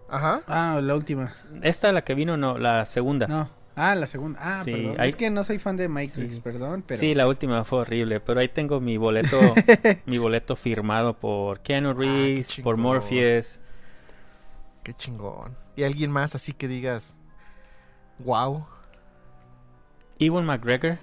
[0.09, 0.41] Ajá.
[0.47, 1.31] ah, la última.
[1.61, 3.27] Esta, la que vino, no, la segunda.
[3.27, 3.49] No.
[3.75, 4.39] Ah, la segunda.
[4.41, 4.95] Ah, Sí, perdón.
[4.99, 6.41] hay- Es que no soy fan de Matrix, Sí.
[6.41, 6.99] perdón, pero.
[6.99, 9.39] Sí, la última fue horrible, pero ahí tengo mi boleto,
[10.05, 12.77] mi boleto firmado por Keanu Reeves, por.
[12.77, 13.59] Morpheus.
[14.83, 15.55] Qué chingón.
[15.75, 17.17] ¿Y alguien más así que digas,
[18.23, 18.65] wow?
[20.19, 20.99] Ewan McGregor,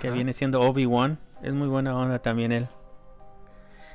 [0.00, 1.18] que viene siendo Obi-Wan.
[1.42, 2.66] Es muy buena onda también él.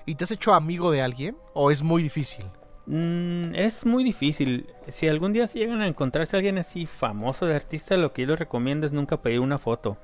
[0.06, 1.36] ¿Y te has hecho amigo de alguien?
[1.54, 2.45] ¿O es muy difícil?
[2.86, 4.68] Mm, es muy difícil.
[4.90, 8.30] Si algún día se llegan a encontrarse alguien así famoso de artista, lo que yo
[8.30, 9.98] les recomiendo es nunca pedir una foto.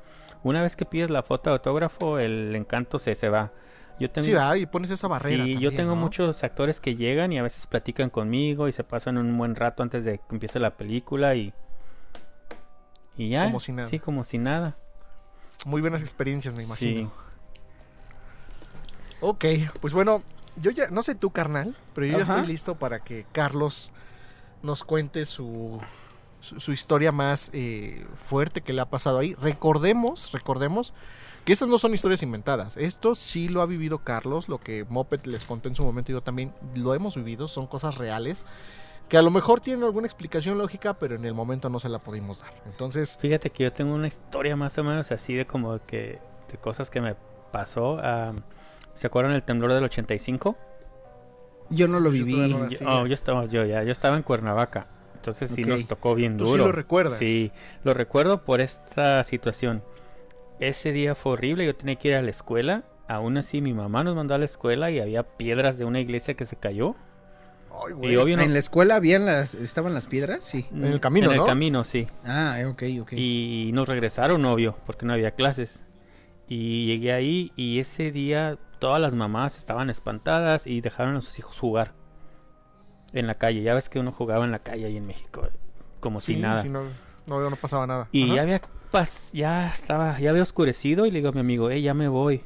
[0.43, 3.51] Una vez que pides la foto de autógrafo, el encanto se, se va.
[3.99, 4.55] Yo tengo, Sí, ¿verdad?
[4.55, 5.43] Y pones esa barrera.
[5.43, 5.97] sí, yo tengo ¿no?
[5.97, 9.83] muchos actores que llegan y a veces platican conmigo y se pasan un buen rato
[9.83, 11.53] antes de que empiece la película y
[13.17, 13.43] y ya.
[13.43, 13.89] Como si nada.
[13.89, 14.77] Sí, como si nada.
[15.65, 17.09] Muy buenas experiencias, me imagino.
[17.09, 17.09] Sí.
[19.19, 19.43] Ok,
[19.81, 20.23] pues bueno,
[20.61, 23.91] yo ya, no sé tú, carnal, pero yo ya estoy listo para que Carlos
[24.61, 25.79] nos cuente su,
[26.39, 29.35] su, su historia más eh, fuerte que le ha pasado ahí.
[29.35, 30.93] Recordemos, recordemos
[31.45, 32.77] que estas no son historias inventadas.
[32.77, 36.15] Esto sí lo ha vivido Carlos, lo que Moped les contó en su momento y
[36.15, 38.45] yo también lo hemos vivido, son cosas reales
[39.09, 41.97] que a lo mejor tienen alguna explicación lógica, pero en el momento no se la
[41.97, 42.53] pudimos dar.
[42.67, 46.19] Entonces, Fíjate que yo tengo una historia más o menos así de como que
[46.51, 47.15] de cosas que me
[47.51, 47.97] pasó.
[48.01, 48.33] ah,
[48.99, 50.57] ¿Se acuerdan el temblor del 85?
[51.69, 52.35] Yo no lo viví.
[52.49, 54.87] no Yo, oh, yo estaba yo ya, yo estaba en Cuernavaca.
[55.15, 56.63] Entonces sí nos tocó bien tú duro.
[56.63, 57.17] sí lo recuerdas.
[57.17, 57.53] Sí,
[57.85, 59.83] lo recuerdo por esta situación.
[60.59, 62.83] Ese día fue horrible, yo tenía que ir a la escuela.
[63.07, 66.33] Aún así mi mamá nos mandó a la escuela y había piedras de una iglesia
[66.33, 66.95] que se cayó.
[67.71, 68.13] Ay, güey.
[68.13, 70.65] Y obvio no- En la escuela habían las, estaban las piedras, sí.
[70.73, 71.45] En el camino, En el ¿no?
[71.45, 72.05] camino, sí.
[72.25, 73.13] Ah, ok, ok.
[73.13, 75.83] Y nos regresaron, obvio, porque no había clases.
[76.49, 81.37] Y llegué ahí y ese día todas las mamás estaban espantadas y dejaron a sus
[81.39, 81.93] hijos jugar
[83.13, 83.61] en la calle.
[83.61, 85.47] Ya ves que uno jugaba en la calle ahí en México,
[85.99, 86.61] como si Sí, nada.
[86.63, 86.83] sí, no,
[87.27, 88.07] no, no pasaba nada.
[88.11, 88.35] Y Ajá.
[88.35, 91.81] ya había pas- ya estaba, ya había oscurecido y le digo a mi amigo, eh,
[91.81, 92.43] ya me voy.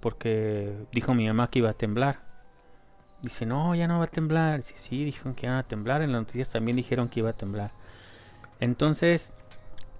[0.00, 2.20] Porque dijo mi mamá que iba a temblar.
[3.22, 4.58] Dice, no, ya no va a temblar.
[4.58, 6.02] Dice, sí, dijeron que iban a temblar.
[6.02, 7.70] En las noticias también dijeron que iba a temblar.
[8.60, 9.32] Entonces,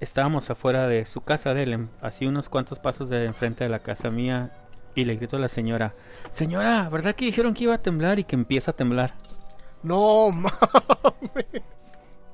[0.00, 3.80] estábamos afuera de su casa de él, así unos cuantos pasos de enfrente de la
[3.80, 4.52] casa mía.
[4.96, 5.94] Y le grito a la señora,
[6.30, 9.14] señora, ¿verdad que dijeron que iba a temblar y que empieza a temblar?
[9.82, 11.62] No, mames.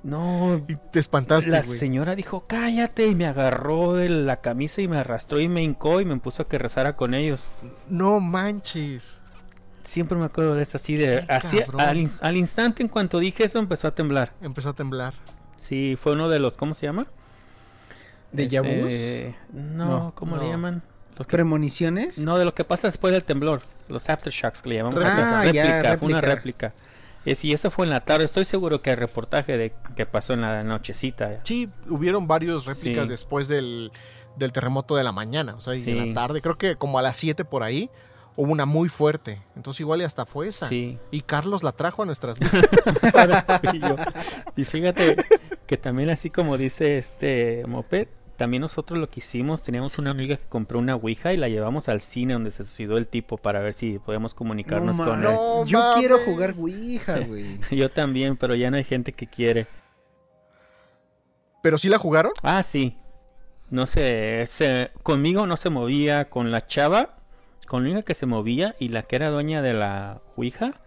[0.02, 4.88] No, Y te espantaste, La señora dijo, cállate, y me agarró de la camisa y
[4.88, 7.50] me arrastró y me hincó y me puso a que rezara con ellos.
[7.88, 9.20] No manches.
[9.84, 11.24] Siempre me acuerdo de eso así de...
[11.28, 11.58] Así,
[12.22, 14.32] al instante, en cuanto dije eso, empezó a temblar.
[14.40, 15.14] Empezó a temblar.
[15.56, 16.56] Sí, fue uno de los...
[16.56, 17.06] ¿Cómo se llama?
[18.32, 18.48] ¿De?
[18.52, 20.82] Eh, no, No, ¿cómo le llaman?
[21.16, 22.18] Los que- ¿Premoniciones?
[22.18, 23.60] no, de lo que pasa después del temblor.
[23.88, 25.02] Los aftershocks que le llamamos.
[25.04, 26.68] Ah, réplica, ya, fue una réplica.
[26.68, 26.74] réplica.
[27.24, 30.32] Y si eso fue en la tarde, estoy seguro que hay reportaje de que pasó
[30.32, 31.40] en la nochecita.
[31.44, 33.10] Sí, hubieron varios réplicas Sí.
[33.10, 33.92] después del,
[34.36, 37.02] del terremoto de la mañana, o sea, y en la tarde, creo que como a
[37.02, 37.90] las 7 por ahí,
[38.36, 39.42] hubo una muy fuerte.
[39.54, 40.68] Entonces igual y hasta fue esa.
[40.70, 40.98] Sí.
[41.10, 43.44] Y Carlos la trajo a nuestras vidas.
[44.56, 45.16] y, y fíjate
[45.66, 48.08] que también así como dice este Moped,
[48.40, 51.90] también nosotros lo que hicimos, teníamos una amiga que compró una Ouija y la llevamos
[51.90, 55.24] al cine donde se suicidó el tipo para ver si podíamos comunicarnos No, con él.
[55.24, 55.98] No Yo mames.
[55.98, 57.58] quiero jugar Ouija, güey.
[57.70, 59.66] Yo también, pero ya no hay gente que quiere.
[61.62, 62.32] Pero sí la jugaron.
[62.42, 62.96] Ah, sí.
[63.68, 67.18] No sé, se- conmigo no se movía, con la chava,
[67.66, 70.80] con la única que se movía y la que era dueña de la Ouija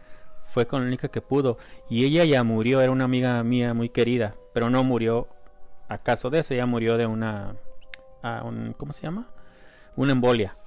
[0.48, 1.60] fue con la única que pudo.
[1.88, 5.28] Y ella ya murió, era una amiga mía muy querida, pero no murió
[5.94, 7.56] acaso de eso, ella murió de una,
[8.22, 9.30] ah, un- ¿cómo se llama?
[9.96, 10.58] Una embolia.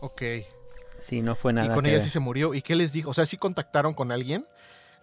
[0.00, 0.22] Ok.
[1.00, 1.68] Sí, no fue nada.
[1.68, 2.54] y con que ella sí se murió.
[2.54, 3.10] ¿Y qué les dijo?
[3.10, 4.46] O sea, sí contactaron con alguien.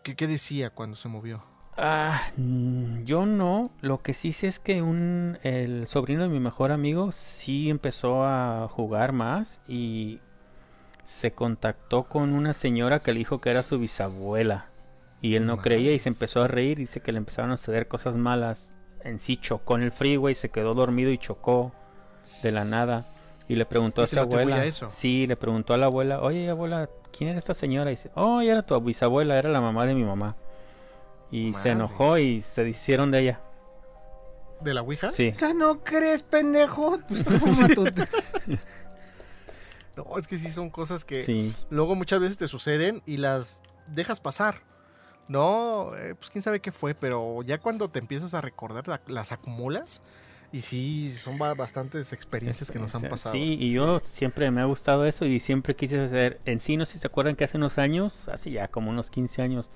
[0.04, 1.44] ¿Qué, qué decía cuando se movió?
[1.78, 3.72] Ah, mm, yo no.
[3.82, 8.24] Lo que sí sé es que un el sobrino de mi mejor amigo sí empezó
[8.26, 10.22] a jugar más y
[11.04, 14.70] se contactó con una señora que le dijo que era su bisabuela
[15.22, 16.78] y él no creía y se empezó a reír.
[16.78, 18.72] Dice que le empezaron a suceder cosas malas.
[19.06, 21.72] En sí chocó en el freeway, se quedó dormido y chocó
[22.44, 23.04] de la nada.
[23.48, 24.56] Y le preguntó ¿Y a su abuela.
[24.58, 24.90] a eso?
[24.90, 27.92] Sí, le preguntó a la abuela, oye abuela, ¿quién era esta señora?
[27.92, 30.36] Y dice, oh, ella era tu bisabuela, era la mamá de mi mamá.
[31.32, 33.42] Y se enojó y se deshicieron de ella.
[34.62, 35.12] ¿De la Ouija?
[35.12, 35.30] Sí.
[35.30, 36.98] O sea, ¿no crees, pendejo?
[37.08, 37.86] Pues toma tu...
[39.96, 41.54] No, es que sí son cosas que Sí.
[41.70, 44.56] luego muchas veces te suceden y las dejas pasar.
[45.28, 49.02] No, eh, pues quién sabe qué fue, pero ya cuando te empiezas a recordar la-
[49.08, 50.02] las acumulas
[50.52, 53.34] y sí, son ba- bastantes experiencias que nos han pasado.
[53.34, 56.40] Sí, y yo siempre me ha gustado eso y siempre quise hacer.
[56.46, 59.10] En sí, no sé si se acuerdan que hace unos años, hace ya como unos
[59.10, 59.70] 15 años,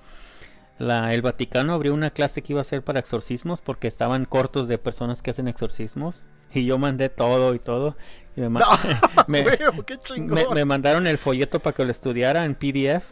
[0.78, 4.68] la, el Vaticano abrió una clase que iba a ser para exorcismos porque estaban cortos
[4.68, 6.24] de personas que hacen exorcismos.
[6.54, 7.96] Y yo mandé todo y todo.
[8.36, 8.60] Y me, ma-
[9.26, 9.44] me-
[9.86, 10.34] qué chingón.
[10.48, 13.04] me- me mandaron el folleto para que lo estudiara en PDF.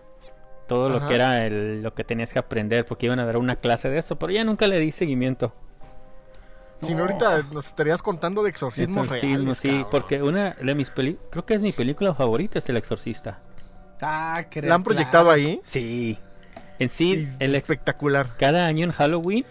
[0.69, 3.57] Todo lo que era el- lo que tenías que aprender porque iban a dar una
[3.57, 5.53] clase de eso, pero ya nunca le di seguimiento.
[6.77, 9.59] Si no, ahorita nos estarías contando de exorcismos Exorcismo, reales.
[9.59, 9.87] sí, cabrón.
[9.91, 13.41] porque una de mis películas, creo que es mi película favorita, es El Exorcista.
[14.01, 15.41] Ah, creo, ¿La han proyectado claro.
[15.41, 15.59] ahí?
[15.65, 16.19] Sí.
[16.79, 18.29] En sí, Y el espectacular.
[18.39, 19.45] cada año en Halloween,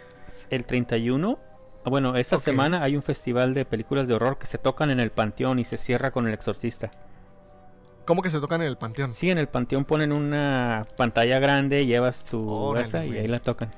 [0.49, 1.37] el 31,
[1.83, 5.01] ah, bueno, esta semana hay un festival de películas de horror que se tocan en
[5.01, 6.91] el Panteón y se cierra con El Exorcista.
[8.07, 9.13] ¿Cómo que se tocan en el panteón?
[9.13, 13.19] Sí, en el Panteón ponen una pantalla grande, llevas tu Órale, esa y güey.
[13.19, 13.69] ahí la tocan.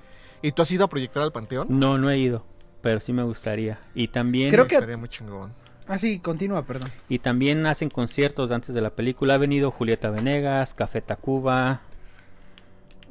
[0.42, 1.68] ¿Y tú has ido a proyectar al panteón?
[1.70, 2.46] No, no he ido,
[2.82, 3.80] pero sí me gustaría.
[3.96, 5.52] Y también Creo que- Estaría muy chingón.
[5.88, 6.92] Ah, sí, continúa, perdón.
[7.10, 9.34] y también hacen conciertos antes de la película.
[9.34, 11.82] Ha venido Julieta Venegas, Café Tacuba.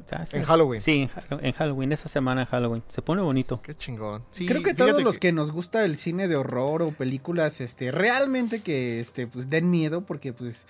[0.05, 0.81] O sea, En Halloween.
[0.81, 2.81] Sí, en Ha- en Halloween, esa semana en Halloween.
[2.87, 3.61] Se pone bonito.
[3.61, 4.23] Qué chingón.
[4.31, 7.59] Sí, Creo que fíjate todos los que nos gusta el cine de horror o películas,
[7.61, 10.65] este, realmente que, este, pues den miedo porque, pues,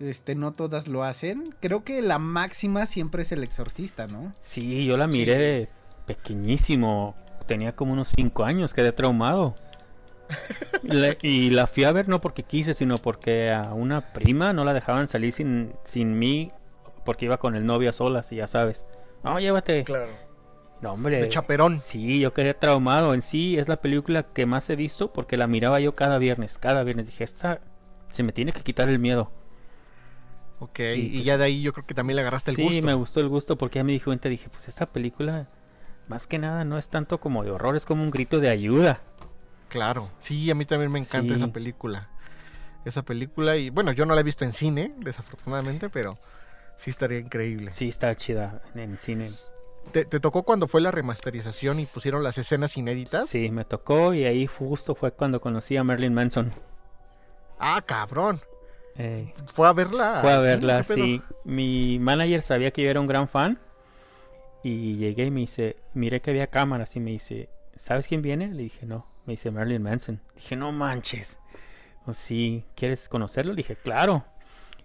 [0.00, 1.54] este, no todas lo hacen.
[1.60, 4.34] Creo que la máxima siempre es el exorcista, ¿no?
[4.40, 5.68] Sí, yo la miré
[6.06, 7.14] pequeñísimo.
[7.46, 9.54] Tenía como unos 5 años, quedé traumado.
[10.82, 14.64] Le- y la fui a ver no porque quise, sino porque a una prima no
[14.64, 16.50] la dejaban salir sin, sin mí,
[17.04, 18.84] porque iba con el novio a solas, y ya sabes.
[19.22, 19.84] No, llévate.
[19.84, 20.12] Claro.
[20.80, 21.20] No, hombre.
[21.20, 21.80] De chaperón.
[21.80, 23.14] Sí, yo quedé traumado.
[23.14, 26.58] En sí, es la película que más he visto porque la miraba yo cada viernes.
[26.58, 27.60] Cada viernes dije, esta
[28.08, 29.30] se me tiene que quitar el miedo.
[30.64, 32.62] Ok, Y, y pues, ya de ahí yo creo que también le agarraste el sí,
[32.62, 32.86] gusto.
[32.86, 35.48] me gustó el gusto porque ya me di cuenta, dije, pues esta película,
[36.08, 39.00] más que nada, no es tanto como de horror, es como un grito de ayuda.
[39.68, 40.10] Claro.
[40.18, 41.40] Sí, a mí también me encanta Sí.
[41.42, 42.08] esa película.
[42.84, 46.18] Esa película y bueno, yo no la he visto en cine, desafortunadamente, pero
[46.76, 47.72] sí estaría increíble.
[47.72, 49.30] Sí, está chida en cine.
[49.92, 53.28] ¿Te, te tocó cuando fue la remasterización y pusieron las escenas inéditas?
[53.28, 56.52] Sí, me tocó y ahí justo fue cuando conocí a Marilyn Manson.
[57.58, 58.40] Ah, cabrón.
[58.96, 60.18] Eh, Fue a verla.
[60.20, 61.20] fue a verla, sí.
[61.44, 63.58] Mi manager sabía que yo era un gran fan
[64.62, 68.48] y llegué y me dice, miré que había cámaras y me dice, ¿sabes quién viene?
[68.48, 69.06] Le dije, no.
[69.26, 70.20] Me dice Marilyn Manson.
[70.34, 71.38] Dije, no manches.
[72.06, 73.52] O sí, ¿quieres conocerlo?
[73.52, 74.24] Le dije, claro.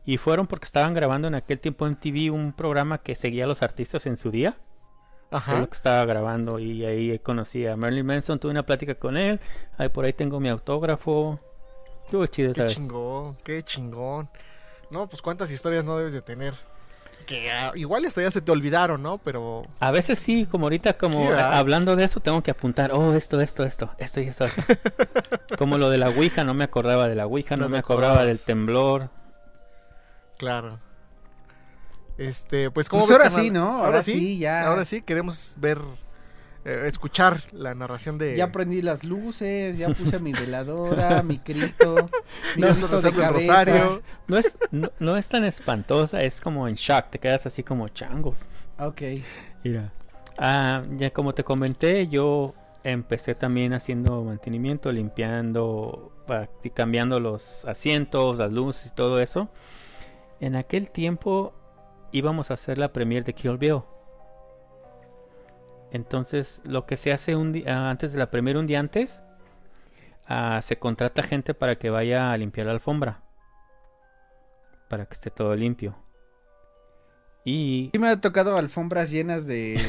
[0.05, 3.47] Y fueron porque estaban grabando en aquel tiempo en TV un programa que seguía a
[3.47, 4.57] los artistas en su día.
[5.31, 5.59] Ajá.
[5.59, 9.39] lo que estaba grabando y ahí conocí a Marilyn Manson, tuve una plática con él.
[9.77, 11.39] Ahí por ahí tengo mi autógrafo.
[12.09, 12.73] Estuvo chido, Qué ¿sabes?
[12.73, 14.27] chingón, qué chingón.
[14.89, 16.55] No, pues cuántas historias no debes de tener.
[17.27, 19.19] Que ah, igual hasta ya se te olvidaron, ¿no?
[19.19, 23.39] Pero A veces sí, como ahorita, como hablando de eso, tengo que apuntar, oh, esto,
[23.41, 24.45] esto, esto, esto y esto.
[24.45, 24.63] esto".
[25.59, 28.25] como lo de la Ouija, no me acordaba de la Ouija, no, No me acordaba
[28.25, 29.11] del temblor.
[30.39, 30.79] claro.
[32.17, 33.85] Este, pues como Pues ahora sí, ¿no?
[33.85, 34.65] Ahora sí, ya.
[34.67, 35.77] Ahora sí, queremos ver,
[36.69, 38.35] eh, escuchar la narración de...
[38.35, 42.09] Ya prendí las luces, ya puse mi veladora, mi Cristo,
[42.55, 43.31] mi No, Cristo de cabeza.
[43.31, 44.01] rosario.
[44.27, 47.87] No es, no, no es tan espantosa, es como en shock, te quedas así como
[47.89, 48.39] changos.
[48.77, 49.01] Ok.
[49.63, 49.91] Mira.
[50.37, 52.53] Ah, ya como te comenté, yo
[52.83, 56.13] empecé también haciendo mantenimiento, limpiando,
[56.73, 59.49] cambiando los asientos, las luces y todo eso.
[60.39, 61.53] En aquel tiempo
[62.11, 63.81] íbamos a hacer la premiere de Kill Bill.
[65.91, 69.23] Entonces, lo que se hace un día antes de la premiere, un día antes,
[70.27, 73.23] ah, se contrata gente para que vaya a limpiar la alfombra.
[74.89, 75.95] Para que esté todo limpio.
[77.45, 79.79] Y Sí me ha tocado alfombras llenas de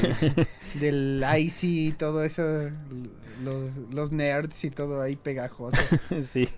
[0.79, 2.43] del icy y todo eso,
[3.43, 5.77] los, los nerds y todo ahí pegajoso.
[6.31, 6.49] sí.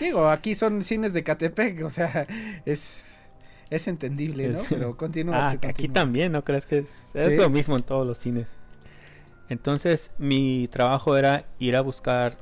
[0.00, 2.26] Digo, aquí son cines de Catepec, o sea,
[2.64, 3.15] es
[3.70, 4.60] es entendible, ¿no?
[4.68, 5.48] Pero continúa.
[5.50, 7.36] Ah, tú, aquí también, ¿no crees que es, es Sí.
[7.36, 8.48] lo mismo en todos los cines?
[9.48, 12.36] Entonces, mi trabajo era ir a buscar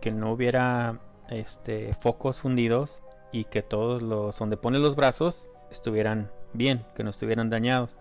[0.00, 1.00] que no hubiera
[1.30, 3.02] este focos fundidos
[3.32, 7.96] y que todos los donde pones los brazos estuvieran bien, que no estuvieran dañados.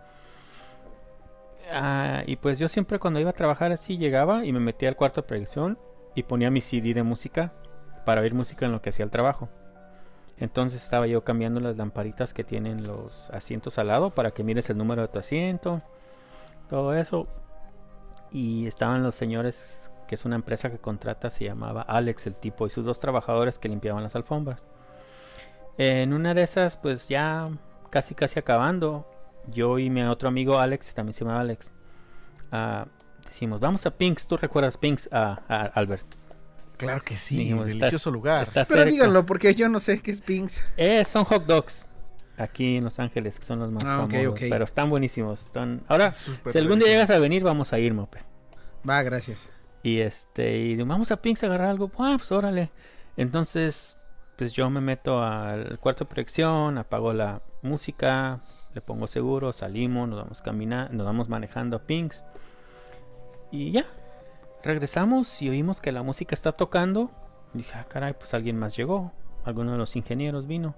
[1.72, 4.96] Ah, y pues yo siempre cuando iba a trabajar así llegaba y me metía al
[4.96, 5.78] cuarto de proyección
[6.16, 7.54] y ponía mi CD de música
[8.06, 9.50] para oír música en lo que hacía el trabajo.
[10.40, 14.70] Entonces estaba yo cambiando las lamparitas que tienen los asientos al lado para que mires
[14.70, 15.82] el número de tu asiento,
[16.70, 17.28] todo eso.
[18.32, 22.68] Y estaban los señores, que es una empresa que contrata, se llamaba Alex el tipo,
[22.68, 24.66] y sus dos trabajadores que limpiaban las alfombras.
[25.78, 27.46] En una de esas, pues ya
[27.90, 29.10] casi casi acabando,
[29.48, 31.72] yo y mi otro amigo Alex, también se llama Alex,
[32.52, 32.86] ah,
[33.26, 35.10] decimos, vamos a Pinks, ¿tú recuerdas Pinks?
[35.12, 36.06] Ah, ah, Albert.
[36.78, 38.44] Claro que sí, Dijimos, está- delicioso lugar.
[38.44, 38.92] Está Pero cerca.
[38.92, 40.64] díganlo, porque yo no sé qué es Pinks.
[40.78, 41.88] Eh, son hot dogs.
[42.38, 44.40] Aquí en Los Ángeles, que son los más Ah, famosos.
[44.40, 45.42] Pero están buenísimos.
[45.42, 45.84] Están...
[45.88, 48.20] Ahora, si algún día llegas a venir, vamos a ir, Mope.
[48.88, 49.50] Va, gracias.
[49.82, 51.92] Y este, y vamos a Pinks a agarrar algo.
[51.98, 52.72] Ah, pues órale.
[53.16, 53.98] Entonces,
[54.38, 58.42] pues yo me meto al cuarto de proyección, apago la música,
[58.76, 62.24] le pongo seguro, salimos, nos vamos caminando, nos vamos manejando a Pinks.
[63.52, 63.86] Y ya.
[64.64, 67.12] Regresamos y oímos que la música está tocando.
[67.54, 69.12] Dije, ah, caray, pues alguien más llegó.
[69.46, 70.76] Alguno de los ingenieros vino.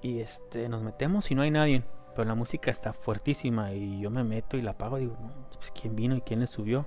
[0.00, 1.84] Y este, nos metemos y no hay nadie.
[2.14, 4.98] Pero la música está fuertísima y yo me meto y la apago.
[4.98, 6.86] Digo, no, pues quién vino y quién le subió.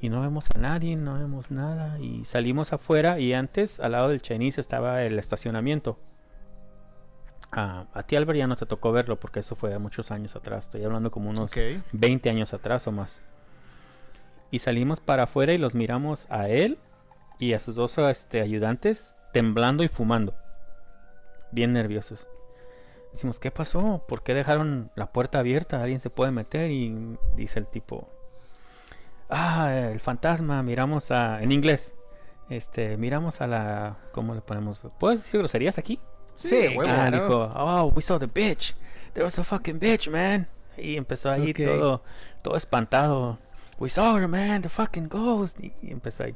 [0.00, 1.98] Y no vemos a nadie, no vemos nada.
[1.98, 5.98] Y salimos afuera y antes al lado del Chinese estaba el estacionamiento.
[7.52, 10.66] Ah, a ti Albert ya no te tocó verlo porque eso fue muchos años atrás.
[10.66, 11.58] Estoy hablando como unos Ok.
[11.92, 13.22] 20 años atrás o más.
[14.50, 16.78] Y salimos para afuera y los miramos a él
[17.38, 20.34] y a sus dos este, ayudantes temblando y fumando.
[21.50, 22.26] Bien nerviosos.
[23.12, 24.04] Decimos, ¿qué pasó?
[24.06, 25.80] ¿Por qué dejaron la puerta abierta?
[25.80, 26.70] ¿Alguien se puede meter?
[26.70, 28.08] Y dice el tipo,
[29.30, 31.42] ah, el fantasma, miramos a...
[31.42, 31.94] En inglés.
[32.50, 33.96] Este, miramos a la...
[34.12, 34.80] ¿Cómo le ponemos?
[34.98, 35.98] ¿Puedes decir groserías aquí?
[36.34, 36.76] Sí.
[36.78, 37.22] Ah, claro.
[37.22, 38.74] dijo, oh, we saw the bitch.
[39.14, 40.46] There was a fucking bitch, man.
[40.76, 42.02] Y empezó ahí todo,
[42.42, 43.38] todo espantado.
[43.78, 45.58] We saw her, man, the fucking ghost.
[45.60, 46.34] Y, y empezó ahí.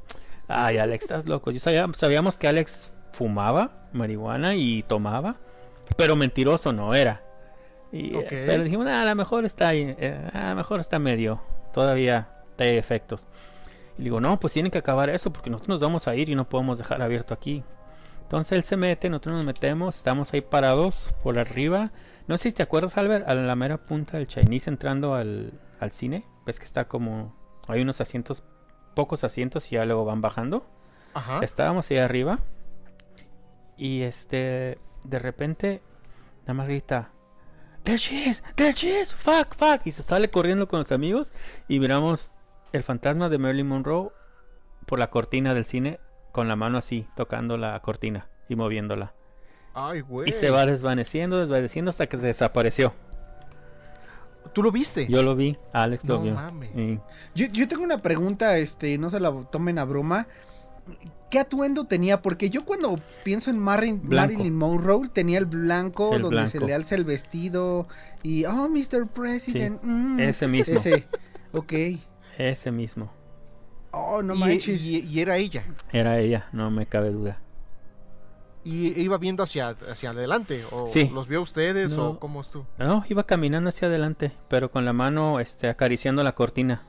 [0.48, 1.50] Ay, Alex, estás loco.
[1.50, 5.36] Yo sabía- sabíamos que Alex fumaba marihuana y tomaba,
[5.96, 7.22] pero mentiroso no era.
[7.92, 8.28] Y, eh, Ok.
[8.28, 11.40] Pero dijimos, "Ah, a lo mejor está ahí, eh, a lo mejor está medio,
[11.72, 12.28] todavía
[12.58, 13.26] hay efectos.
[13.98, 16.34] Y digo, no, pues tienen que acabar eso porque nosotros nos vamos a ir y
[16.34, 17.64] no podemos dejar abierto aquí.
[18.22, 21.90] Entonces él se mete, nosotros nos metemos, estamos ahí parados por arriba.
[22.28, 25.90] No sé si te acuerdas, Albert, a la mera punta del Chinese entrando al, al
[25.90, 26.24] cine.
[26.46, 27.34] Ves que está como.
[27.68, 28.42] Hay unos asientos,
[28.94, 30.66] pocos asientos y ya luego van bajando.
[31.14, 31.40] Ajá.
[31.42, 32.40] Estábamos ahí arriba.
[33.76, 34.78] Y este.
[35.04, 35.82] De repente.
[36.42, 37.10] Nada más grita.
[37.82, 39.86] There she is, there she is, fuck, fuck.
[39.86, 41.32] Y se sale corriendo con los amigos.
[41.68, 42.32] Y miramos
[42.72, 44.10] el fantasma de Marilyn Monroe
[44.86, 46.00] por la cortina del cine.
[46.32, 49.14] Con la mano así, tocando la cortina y moviéndola.
[49.74, 50.28] Ay, güey.
[50.28, 52.92] Y se va desvaneciendo, desvaneciendo hasta que se desapareció.
[54.52, 55.06] ¿Tú lo viste?
[55.08, 56.34] Yo lo vi, Alex lo No vio.
[56.34, 56.70] mames.
[57.34, 60.26] Yo, yo tengo una pregunta, este, no se la tomen a broma.
[61.30, 62.20] ¿Qué atuendo tenía?
[62.22, 64.00] Porque yo cuando pienso en Marilyn.
[64.02, 67.86] Marilyn Monroe tenía el blanco El donde se le alza el vestido
[68.24, 69.06] y oh Mr.
[69.06, 69.80] President.
[69.82, 70.74] mm, ese mismo.
[70.74, 71.06] Ese.
[71.52, 71.72] Ok.
[72.36, 73.12] Ese mismo.
[73.92, 74.84] Oh, no y, manches.
[74.84, 75.64] y- y era ella.
[75.92, 77.38] Era ella, no me cabe duda.
[78.64, 80.64] Y iba viendo hacia, hacia adelante.
[80.70, 81.08] ¿O Sí.
[81.12, 81.96] los vio a ustedes?
[81.96, 82.10] No.
[82.10, 82.66] ¿O cómo es tú?
[82.78, 86.82] No, iba caminando hacia adelante, pero con la mano este, acariciando la cortina.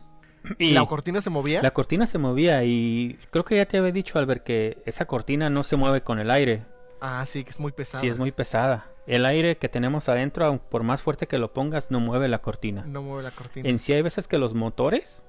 [0.57, 1.61] Y ¿La cortina se movía?
[1.61, 5.49] la cortina se movía y creo que ya te había dicho, Albert, que esa cortina
[5.51, 6.65] no se mueve con el aire.
[6.99, 8.01] Ah, sí, que es muy pesada.
[8.01, 8.87] Sí, es muy pesada.
[9.07, 12.39] el aire que tenemos adentro, aun por más fuerte que lo pongas, no mueve la
[12.41, 12.83] cortina.
[12.85, 13.67] No mueve la cortina.
[13.69, 15.25] En sí hay veces que los motores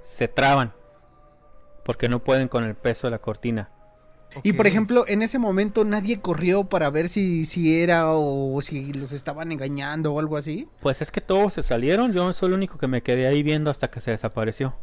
[0.00, 0.72] se traban
[1.84, 3.70] porque no pueden con el peso de la cortina.
[4.42, 8.92] Y por ejemplo, en ese momento nadie corrió para ver si, si era o si
[8.92, 10.68] los estaban engañando o algo así.
[10.80, 13.70] Pues es que todos se salieron, yo soy el único que me quedé ahí viendo
[13.70, 14.74] hasta que se desapareció.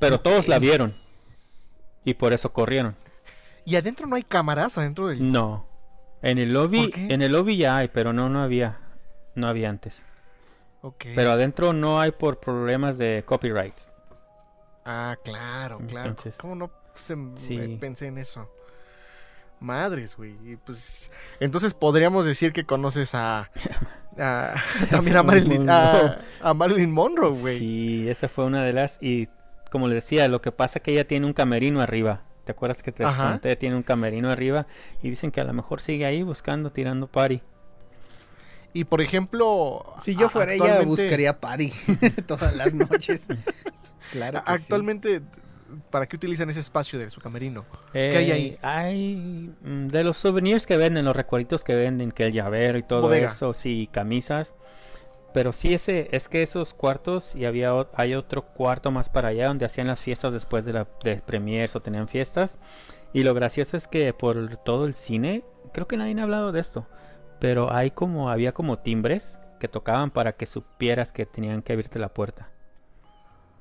[0.00, 0.96] Pero todos la vieron.
[2.04, 2.96] Y por eso corrieron.
[3.64, 4.78] ¿Y adentro no hay cámaras?
[4.78, 5.30] ¿Adentro del...?
[5.30, 5.66] No.
[6.22, 8.78] En el lobby, en el lobby ya hay, pero no no había.
[9.34, 10.04] No había antes.
[10.80, 11.04] Ok.
[11.14, 13.92] Pero adentro no hay por problemas de copyrights.
[14.84, 16.10] Ah, claro, claro.
[16.10, 17.76] Entonces- ¿Cómo no se- Sí.
[17.80, 18.50] pensé en eso?
[19.60, 20.36] Madres, güey.
[20.44, 23.50] Y pues, entonces podríamos decir que conoces a...
[24.18, 24.54] a-
[24.90, 27.58] también a Marilyn, a, a Marilyn Monroe, güey.
[27.58, 29.28] Sí, esa fue una de las y
[29.70, 32.22] como les decía, lo que pasa es que ella tiene un camerino arriba.
[32.44, 33.32] ¿Te acuerdas que te Ajá.
[33.32, 33.54] conté?
[33.56, 34.66] Tiene un camerino arriba
[35.02, 37.42] y dicen que a lo mejor sigue ahí buscando, tirando party.
[38.72, 39.84] Y por ejemplo...
[39.98, 41.72] Si yo fuera ella, actualmente- buscaría party
[42.26, 43.26] todas las noches.
[44.12, 44.42] claro.
[44.44, 44.66] que sí.
[45.90, 47.66] ¿Para qué utilizan ese espacio de su camerino?
[48.08, 48.46] ¿Qué hay ahí?
[48.46, 52.78] Eh, Hay mm, de los souvenirs que venden, los recuerditos que venden, que el llavero
[52.78, 53.28] y todo Bodega.
[53.28, 54.54] eso, sí, camisas.
[55.32, 59.48] Pero sí ese, es que esos cuartos y había hay otro cuarto más para allá
[59.48, 62.58] donde hacían las fiestas después de la de premiers o tenían fiestas.
[63.12, 66.60] Y lo gracioso es que por todo el cine, creo que nadie ha hablado de
[66.60, 66.86] esto,
[67.40, 71.98] pero hay como había como timbres que tocaban para que supieras que tenían que abrirte
[71.98, 72.50] la puerta.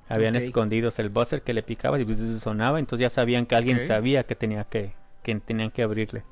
[0.09, 0.41] Habían Ok.
[0.43, 4.35] escondidos el buzzer que le picaba y sonaba, entonces ya sabían que alguien sabía que
[4.35, 4.93] tenía que,
[5.23, 6.23] que tenían que abrirle.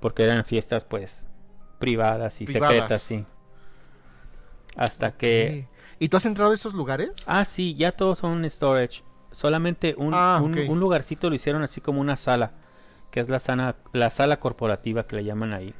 [0.00, 1.28] Porque eran fiestas pues
[1.78, 2.76] privadas y Privadas.
[2.78, 3.24] secretas, sí.
[4.76, 5.68] Hasta que.
[5.98, 7.10] ¿Y tú has entrado a esos lugares?
[7.26, 9.02] Ah, sí, ya todos son storage.
[9.30, 12.52] Solamente un, Ah, un, un lugarcito lo hicieron así como una sala,
[13.10, 15.74] que es la, sana, la sala corporativa que le llaman ahí.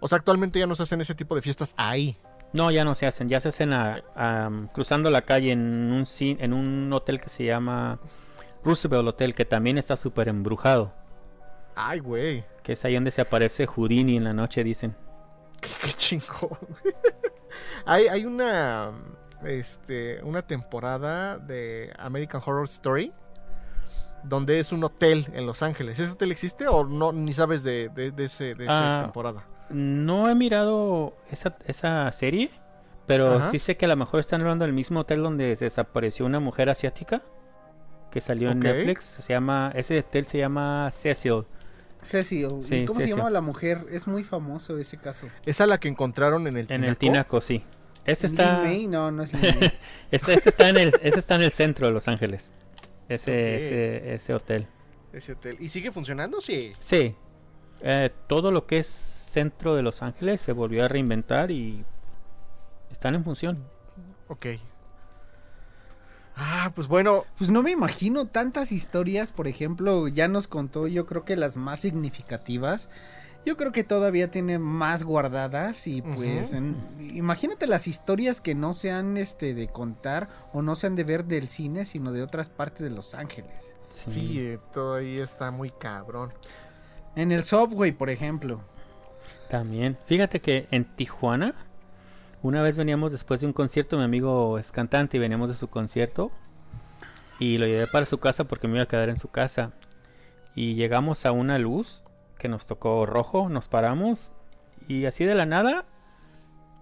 [0.00, 2.16] O sea, actualmente ya no se hacen ese tipo de fiestas ahí.
[2.52, 5.60] No, ya no se hacen, ya se hacen a- a, um, cruzando la calle en
[5.92, 7.98] un, en un hotel que se llama
[8.64, 10.92] Roosevelt Hotel, que también está súper embrujado.
[11.74, 12.44] Ay, güey.
[12.62, 14.96] Que es ahí donde se aparece Houdini en la noche, dicen.
[15.60, 16.50] Qué, qué chingón.
[17.86, 18.92] hay, hay una
[19.44, 23.12] este una temporada de American Horror Story
[24.24, 25.98] donde es un hotel en Los Ángeles.
[26.00, 29.44] ¿Ese hotel existe o no ni sabes de, de, de ese, de esa Ah, temporada?
[29.70, 32.50] No he mirado esa, esa serie,
[33.06, 33.50] pero Ajá.
[33.50, 36.68] sí sé que a lo mejor están hablando del mismo hotel donde desapareció una mujer
[36.70, 37.22] asiática
[38.10, 38.60] que salió en.
[38.60, 39.04] Netflix.
[39.04, 41.44] Se llama, ese hotel se llama Cecil.
[42.02, 42.60] Cecil.
[42.60, 43.86] ¿Y Sí, cómo se llama la mujer?
[43.90, 45.26] Es muy famoso ese caso.
[45.44, 47.40] Esa la que encontraron en el En el Tinaco?
[47.40, 47.64] Tinaco, sí.
[48.04, 49.32] Ese está, May, no, no es
[50.12, 52.52] este, este está en el, ese está en el centro de Los Ángeles.
[53.08, 54.68] Ese, ese, ese hotel.
[55.12, 55.56] Ese hotel.
[55.58, 56.40] ¿Y sigue funcionando?
[56.40, 56.72] Sí.
[56.78, 57.16] Sí.
[57.80, 58.88] Eh, todo lo que es
[59.36, 61.84] centro de Los Ángeles se volvió a reinventar y
[62.90, 63.62] están en función.
[64.28, 64.46] Ok.
[66.36, 67.24] Ah, pues bueno.
[67.36, 71.58] Pues no me imagino tantas historias, por ejemplo, ya nos contó yo creo que las
[71.58, 72.88] más significativas.
[73.44, 76.76] Yo creo que todavía tiene más guardadas y pues en-
[77.14, 81.46] imagínate las historias que no sean este de contar o no sean de ver del
[81.46, 83.74] cine, sino de otras partes de Los Ángeles.
[83.94, 86.32] Sí, eh, todo ahí está muy cabrón.
[87.14, 88.60] En el subway, por ejemplo.
[89.50, 89.96] También.
[90.06, 91.54] Fíjate que en Tijuana,
[92.42, 95.68] una vez veníamos después de un concierto, mi amigo es cantante y veníamos de su
[95.68, 96.30] concierto.
[97.38, 99.72] Y lo llevé para su casa porque me iba a quedar en su casa.
[100.54, 102.04] Y llegamos a una luz
[102.38, 104.32] que nos tocó rojo, nos paramos
[104.88, 105.84] y así de la nada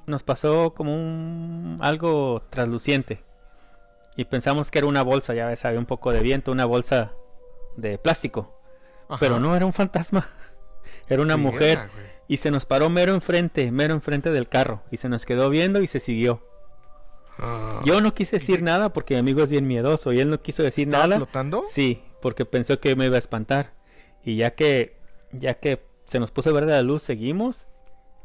[0.06, 3.24] nos pasó como un algo trasluciente.
[4.16, 7.12] Y pensamos que era una bolsa, ya ves, había un poco de viento, una bolsa
[7.76, 8.60] de plástico.
[9.18, 10.28] Pero no era un fantasma.
[11.08, 11.90] Era una mujer.
[12.28, 14.82] Y se nos paró mero enfrente, mero enfrente del carro.
[14.90, 16.42] Y se nos quedó viendo y se siguió.
[17.38, 17.82] Ah.
[17.84, 20.62] Yo no quise decir nada porque mi amigo es bien miedoso y él no quiso
[20.62, 21.16] decir ¿Estaba nada.
[21.16, 21.64] flotando?
[21.68, 23.74] Sí, porque pensó que me iba a espantar.
[24.24, 24.96] Y ya que,
[25.32, 27.66] ya que se nos puso verde la luz, seguimos.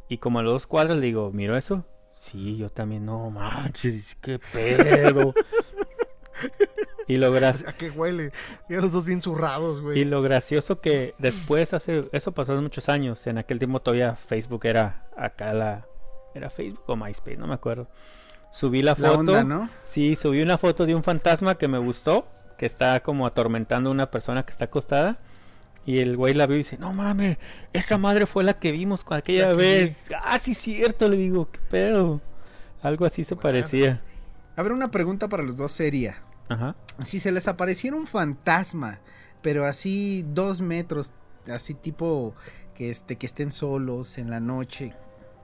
[0.08, 1.86] Y como a los dos cuadras le digo, ¿miro eso?
[2.16, 5.34] Sí, yo también, no manches, qué pedo.
[7.10, 8.32] y lo gra- ¿A qué huele?
[8.70, 10.00] Y los dos bien zurrados, güey.
[10.00, 14.16] y lo gracioso que después hace, eso pasó hace muchos años, en aquel tiempo todavía
[14.16, 15.86] Facebook era acá la,
[16.34, 17.90] era Facebook o MySpace, no me acuerdo.
[18.52, 19.70] Subí la La foto, onda, ¿no?
[19.86, 22.26] sí, subí una foto de un fantasma que me gustó,
[22.58, 25.20] que está como atormentando a una persona que está acostada.
[25.86, 27.38] Y el güey la vio y dice, no mames,
[27.74, 29.98] esa madre fue la que vimos con aquella La que vez.
[30.24, 32.22] Ah, sí, cierto, le digo, qué pedo.
[32.84, 34.00] Algo así se parecía.
[34.56, 36.18] A ver, una pregunta para los dos sería.
[36.50, 36.76] Ajá.
[37.00, 39.00] Si se les apareciera un fantasma,
[39.42, 41.14] pero así dos metros
[41.50, 42.36] así tipo
[42.74, 44.94] que este que estén solos en la noche,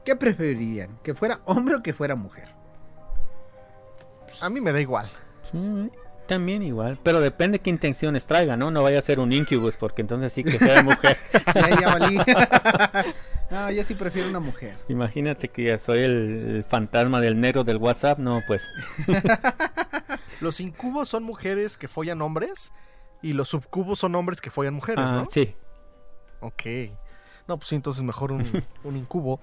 [0.04, 1.00] ¿qué preferirían?
[1.04, 2.50] ¿Que fuera hombre o que fuera mujer?
[4.42, 5.10] A mí me da igual.
[5.52, 5.92] Sí,
[6.28, 8.72] también igual, pero depende qué intenciones traiga, ¿no?
[8.72, 11.18] No vaya a ser un incubus, porque entonces sí que sea mujer.
[11.56, 12.18] ya, ya valí.
[13.52, 14.78] no, yo sí prefiero una mujer.
[14.88, 16.12] Imagínate que ya soy el,
[16.58, 18.64] el fantasma del negro del WhatsApp, no, pues.
[20.42, 22.72] Los incubos son mujeres que follan hombres
[23.22, 25.28] y los subcubos son hombres que follan mujeres, Ah, ¿no?
[25.32, 25.56] sí.
[26.42, 26.64] Ok.
[27.48, 28.44] No, pues sí, entonces mejor un,
[28.84, 29.40] un incubo.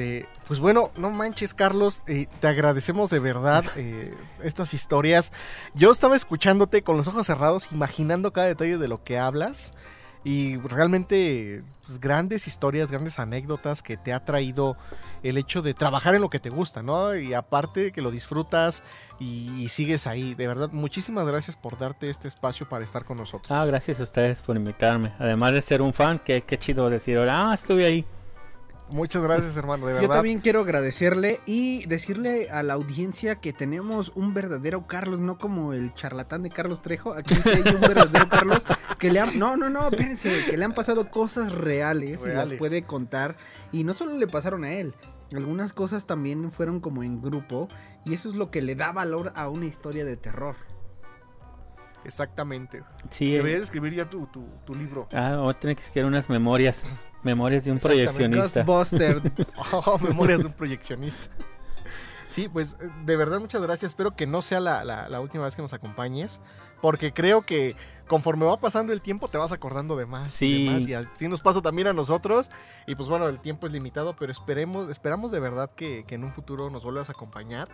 [0.00, 5.30] Este, pues bueno, no manches, Carlos, eh, te agradecemos de verdad eh, estas historias.
[5.74, 9.74] Yo estaba escuchándote con los ojos cerrados, imaginando cada detalle de lo que hablas.
[10.22, 14.76] Y realmente, pues, grandes historias, grandes anécdotas que te ha traído
[15.22, 17.14] el hecho de trabajar en lo que te gusta, ¿no?
[17.14, 18.82] Y aparte que lo disfrutas
[19.18, 20.34] y, y sigues ahí.
[20.34, 23.50] De verdad, muchísimas gracias por darte este espacio para estar con nosotros.
[23.50, 25.12] Ah, gracias a ustedes por invitarme.
[25.18, 28.06] Además de ser un fan, qué, qué chido decir ahora, ah, estuve ahí.
[28.90, 34.12] Muchas gracias, hermano, de Yo también quiero agradecerle y decirle a la audiencia que tenemos
[34.14, 37.14] un verdadero Carlos, no como el charlatán de Carlos Trejo.
[37.14, 38.64] Aquí sí hay un verdadero Carlos
[38.98, 39.38] que le han...
[39.38, 43.36] No, no, no, espérense, que le han pasado cosas reales, y las puede contar.
[43.72, 44.94] Y no solo le pasaron a él,
[45.34, 47.68] algunas cosas también fueron como en grupo
[48.04, 50.56] y eso es lo que le da valor a una historia de terror.
[52.04, 52.82] Exactamente.
[53.10, 55.06] Sí, Deberías escribir ya tu, tu, tu libro.
[55.12, 56.82] ah, voy a tener que escribir unas memorias.
[57.22, 58.62] Memorias de un proyeccionista.
[58.62, 59.22] Ghostbusters.
[59.72, 61.26] Oh, memorias de un proyeccionista.
[62.26, 63.92] Sí, pues eh, de verdad muchas gracias.
[63.92, 66.40] Espero que no sea la, la- la última vez que nos acompañes.
[66.80, 67.76] Porque creo que
[68.08, 70.64] conforme va pasando el tiempo te vas acordando de más y Sí.
[70.64, 70.86] de más.
[70.88, 72.50] Y así nos pasa también a nosotros.
[72.86, 76.24] Y pues bueno, el tiempo es limitado, pero esperemos, esperamos de verdad que, que en
[76.24, 77.68] un futuro nos vuelvas a acompañar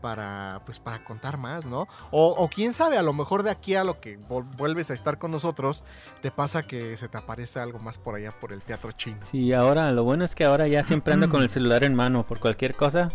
[0.00, 1.88] para pues para contar más, ¿no?
[2.10, 4.18] O, o quién sabe, a lo mejor de aquí a lo que
[4.56, 5.84] vuelves a estar con nosotros,
[6.20, 9.18] te pasa que se te aparece algo más por allá por el teatro chino.
[9.30, 12.24] Sí, ahora lo bueno es que ahora ya siempre ando con el celular en mano
[12.26, 13.08] por cualquier cosa.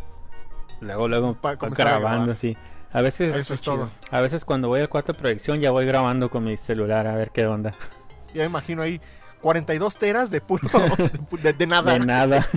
[0.82, 2.57] Luego, luego Para a grabando, sí.
[2.91, 3.90] A veces, Eso es todo.
[4.10, 7.16] a veces cuando voy al cuarto de proyección ya voy grabando con mi celular a
[7.16, 7.74] ver qué onda.
[8.34, 9.02] Ya me imagino ahí
[9.45, 10.67] 42 teras de puro
[10.97, 11.93] de, de- de nada.
[11.93, 12.47] De nada.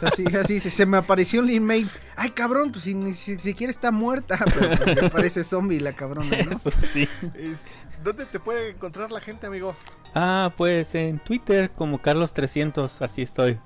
[0.00, 1.90] Así, así, se, se me apareció un email.
[2.14, 4.38] Ay, cabrón, pues si ni si- siquiera está muerta.
[4.44, 6.52] Pero pues, me parece zombie la cabrona, ¿no?
[6.56, 7.08] Eso sí.
[7.34, 7.64] Es-
[8.04, 9.74] ¿Dónde te puede encontrar la gente, amigo?
[10.14, 13.58] Ah, pues en Twitter como Carlos300, así estoy.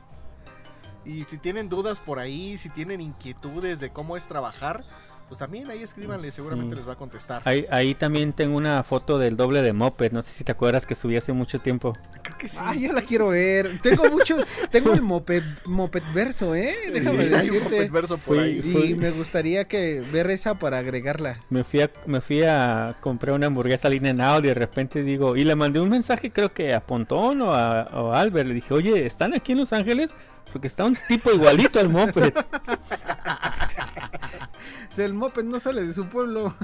[1.04, 4.84] Y si tienen dudas por ahí, si tienen inquietudes de cómo es trabajar,
[5.28, 6.78] pues también ahí escríbanle, seguramente Sí.
[6.80, 7.42] les va a contestar.
[7.44, 10.86] Ahí, ahí también tengo una foto del doble de Moped, no sé si te acuerdas
[10.86, 11.92] que subí hace mucho tiempo.
[12.22, 12.58] Creo que sí.
[12.62, 13.78] Ay, yo la quiero ver.
[13.82, 14.36] Tengo mucho,
[14.70, 16.72] tengo el moped, moped verso, ¿eh?
[16.86, 17.88] Sí, Déjame hay un decirte.
[17.90, 18.58] verso por Fui- ahí.
[18.58, 21.38] Y fui- me gustaría que ver esa para agregarla.
[21.50, 25.02] Me fui a, me fui a comprar una hamburguesa línea en audio y de repente
[25.02, 28.48] digo, y le mandé un mensaje creo que a Pontón o a, o a Albert,
[28.48, 30.10] le dije, oye, ¿están aquí en Los Ángeles?
[30.52, 32.32] Porque está un tipo igualito al Moped.
[34.98, 36.54] El moped no sale de su pueblo.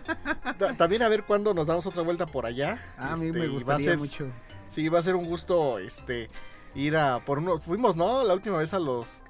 [0.58, 2.78] Ta- También a ver cuándo nos damos otra vuelta por allá.
[2.98, 4.26] Ah, a mí Este, me gustaría ser- mucho.
[4.68, 6.28] Sí, va a ser un gusto este
[6.74, 8.22] ir a por unos fuimos, ¿no?
[8.22, 9.24] La última vez a los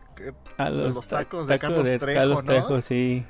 [0.59, 2.53] A los tacos de Carlos Trejo, Carlos ¿no?
[2.53, 3.25] Trejo, sí.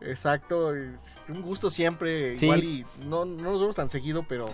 [0.00, 0.94] Exacto, y
[1.28, 2.44] un gusto siempre, Sí.
[2.46, 4.46] igual y no, no nos vemos tan seguido, pero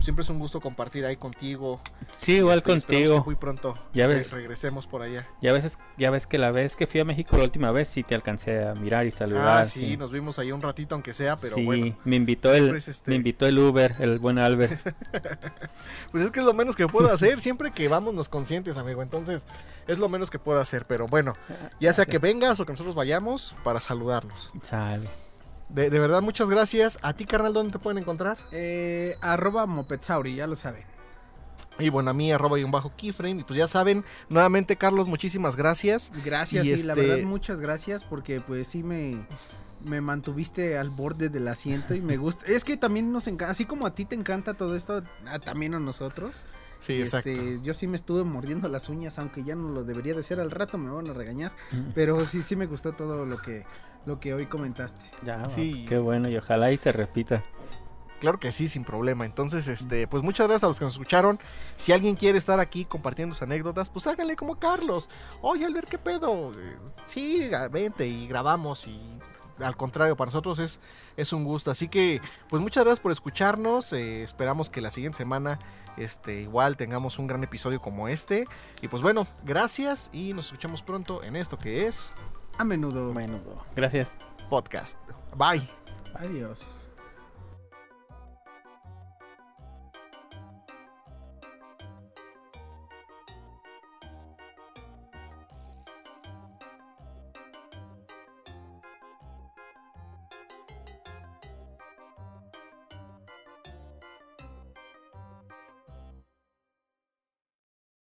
[0.00, 1.80] siempre es un gusto compartir ahí contigo.
[2.18, 3.14] Sí, igual Este, contigo.
[3.20, 4.30] que muy pronto Ya ves.
[4.30, 5.26] regresemos por allá.
[5.40, 8.02] Ya ves, ya ves que la vez que fui a México la última vez sí
[8.02, 9.58] te alcancé a mirar y saludar.
[9.60, 11.96] Ah, sí, nos vimos ahí un ratito aunque sea, pero Sí, bueno.
[12.04, 14.72] me invitó el, es este- me invitó el Uber, el buen Albert.
[16.10, 19.02] Pues es que es lo menos que puedo hacer, siempre que vamos nos consientes, amigo.
[19.02, 19.44] Entonces,
[19.86, 21.34] es lo menos que puedo hacer, pero bueno,
[21.80, 24.52] ya sea que vengas o que nosotros vayamos para saludarnos.
[24.62, 25.08] Sale.
[25.68, 26.98] De, de verdad, muchas gracias.
[27.02, 28.38] A ti, carnal, ¿dónde te pueden encontrar?
[28.52, 30.84] Eh, arroba mopedsauri, ya lo saben.
[31.78, 33.40] Y bueno, a mí, arroba y un bajo keyframe.
[33.40, 36.10] Y pues ya saben, nuevamente, Carlos, muchísimas gracias.
[36.24, 39.26] Gracias, Y sí, la este- verdad, muchas gracias porque pues sí me,
[39.84, 42.46] me mantuviste al borde del asiento y me gusta.
[42.46, 45.74] Es que también nos encanta, así como a ti te encanta todo esto, a- también
[45.74, 46.46] a nosotros.
[46.78, 47.30] Sí, exacto.
[47.30, 50.40] este, yo sí me estuve mordiendo las uñas, aunque ya no lo debería de hacer
[50.40, 51.52] al rato, me van a regañar.
[51.94, 53.64] Pero sí, sí me gustó todo lo que,
[54.06, 55.04] lo que hoy comentaste.
[55.24, 55.84] Ya, Sí.
[55.88, 57.42] qué bueno y ojalá y se repita.
[58.20, 59.26] Claro que sí, sin problema.
[59.26, 61.38] Entonces, este, pues muchas gracias a los que nos escucharon.
[61.76, 65.10] Si alguien quiere estar aquí compartiendo sus anécdotas, pues háganle como Carlos.
[65.42, 66.50] Oye, Albert, ¿qué pedo?
[66.58, 69.18] Eh, Sí, vente y grabamos y
[69.62, 70.80] al contrario, para nosotros es,
[71.16, 71.70] es un gusto.
[71.70, 73.92] Así que, pues muchas gracias por escucharnos.
[73.92, 75.58] eh, esperamos que la siguiente semana
[75.98, 78.46] este, igual tengamos un gran episodio como este.
[78.80, 82.14] Y pues bueno, gracias y nos escuchamos pronto en esto que es
[82.58, 83.12] A menudo.
[83.12, 83.38] Bueno,
[83.74, 84.10] gracias.
[84.48, 84.98] podcast.
[85.36, 85.62] Bye.
[86.14, 86.85] Adiós.